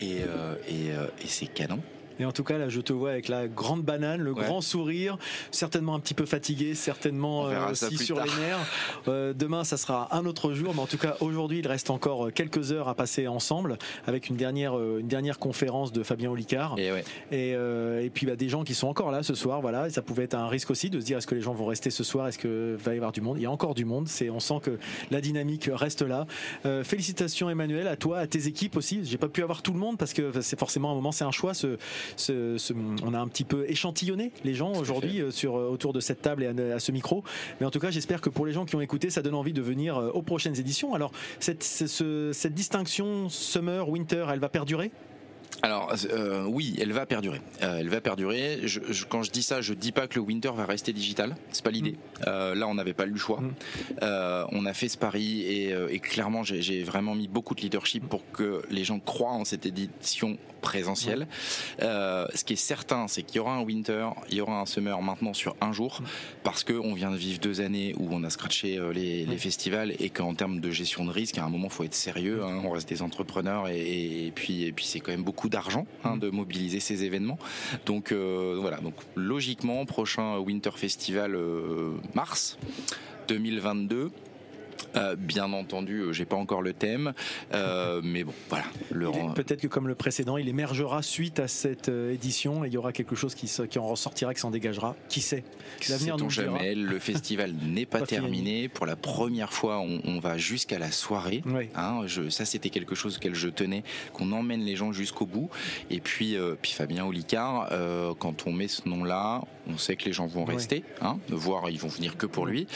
[0.00, 1.80] et, euh, et, euh, et c'est canon.
[2.18, 5.18] Et en tout cas, là, je te vois avec la grande banane, le grand sourire,
[5.50, 8.58] certainement un petit peu fatigué, certainement euh, aussi sur les nerfs.
[9.08, 12.32] Euh, demain, ça sera un autre jour, mais en tout cas, aujourd'hui, il reste encore
[12.32, 13.76] quelques heures à passer ensemble
[14.06, 16.76] avec une dernière, euh, une dernière conférence de Fabien Olicard.
[16.78, 16.90] Et,
[17.30, 19.88] et, et puis, bah, des gens qui sont encore là ce soir, voilà.
[19.88, 21.66] Et ça pouvait être un risque aussi de se dire est-ce que les gens vont
[21.66, 23.36] rester ce soir, est-ce que va y avoir du monde?
[23.38, 24.08] Il y a encore du monde.
[24.08, 24.78] C'est, on sent que
[25.10, 26.26] la dynamique reste là.
[26.82, 29.00] félicitations, Emmanuel, à toi, à tes équipes aussi.
[29.04, 31.32] J'ai pas pu avoir tout le monde parce que c'est forcément un moment, c'est un
[31.32, 31.52] choix.
[31.52, 31.76] Ce,
[32.28, 36.22] on a un petit peu échantillonné les gens aujourd'hui euh, sur euh, autour de cette
[36.22, 37.24] table et à, ce micro.
[37.60, 39.52] Mais en tout cas, j'espère que pour les gens qui ont écouté, ça donne envie
[39.52, 40.94] de venir euh, aux prochaines éditions.
[40.94, 44.90] Alors, cette, cette distinction summer-winter, elle va perdurer?
[45.62, 47.40] Alors euh, oui, elle va perdurer.
[47.62, 48.60] Euh, elle va perdurer.
[48.64, 51.36] Je, quand je dis ça, je dis pas que le Winter va rester digital.
[51.52, 51.92] C'est pas l'idée.
[51.92, 52.22] Mm.
[52.26, 53.40] Euh, là, on n'avait pas eu le choix.
[53.40, 54.46] Mm.
[54.52, 58.62] on a fait ce pari et, clairement, j'ai vraiment mis beaucoup de leadership pour que
[58.70, 61.26] les gens croient en cette édition présentielle.
[61.78, 65.00] ce qui est certain, c'est qu'il y aura un Winter, il y aura un Summer
[65.02, 66.04] maintenant sur un jour, mm.
[66.42, 70.10] parce que on vient de vivre deux années où on a scratché les, festivals et
[70.10, 72.44] qu'en termes de gestion de risque, à un moment, faut être sérieux.
[72.44, 72.62] Hein.
[72.64, 76.16] on reste des entrepreneurs et, et puis, et puis c'est quand même beaucoup d'argent hein,
[76.16, 77.38] de mobiliser ces événements.
[77.86, 82.58] Donc euh, voilà, donc logiquement, prochain Winter Festival euh, mars
[83.28, 84.10] 2022.
[84.96, 87.12] Euh, bien entendu, euh, j'ai pas encore le thème,
[87.52, 88.64] euh, mais bon, voilà.
[89.34, 92.92] Peut-être que comme le précédent, il émergera suite à cette édition et il y aura
[92.92, 94.96] quelque chose qui, qui en ressortira, qui s'en dégagera.
[95.08, 95.44] Qui sait?
[95.88, 96.74] L'avenir nous jamais.
[96.74, 98.68] Le festival n'est pas, terminé.
[98.68, 101.42] Pour la première fois, on, va jusqu'à la soirée.
[101.74, 103.82] Hein, je, ça, c'était quelque chose auquel je tenais,
[104.12, 105.50] qu'on emmène les gens jusqu'au bout.
[105.90, 107.70] Et puis, puis Fabien Olicard,
[108.18, 111.78] quand on met ce nom-là, On sait que les gens vont rester, hein, voir ils
[111.78, 112.66] vont venir que pour lui.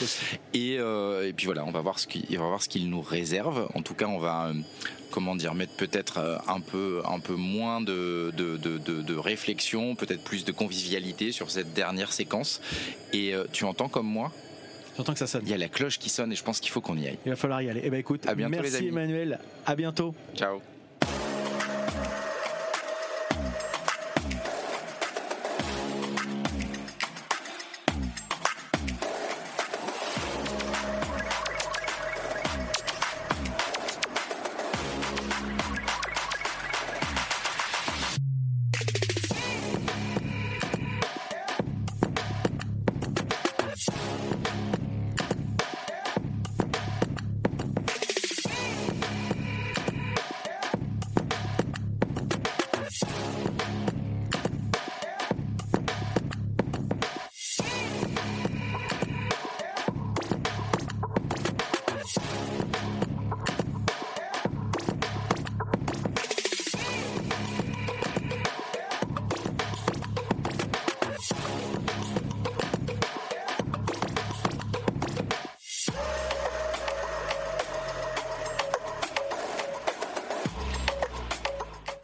[0.55, 3.69] Et, et, puis voilà, on va voir ce qu'il va voir ce qu'il nous réserve.
[3.75, 4.53] En tout cas, on va
[5.11, 10.23] comment dire, mettre peut-être un peu, un peu moins de, de, de, de réflexion, peut-être
[10.23, 12.61] plus de convivialité sur cette dernière séquence.
[13.13, 14.33] Et tu entends comme moi?
[14.99, 15.43] J'entends que ça sonne.
[15.45, 17.19] Il y a la cloche qui sonne et je pense qu'il faut qu'on y aille.
[17.25, 17.83] Il va falloir y aller.
[17.85, 18.89] Eh ben écoute, à bientôt merci les amis.
[18.89, 19.39] Emmanuel.
[19.65, 20.13] À bientôt.
[20.35, 20.61] Ciao.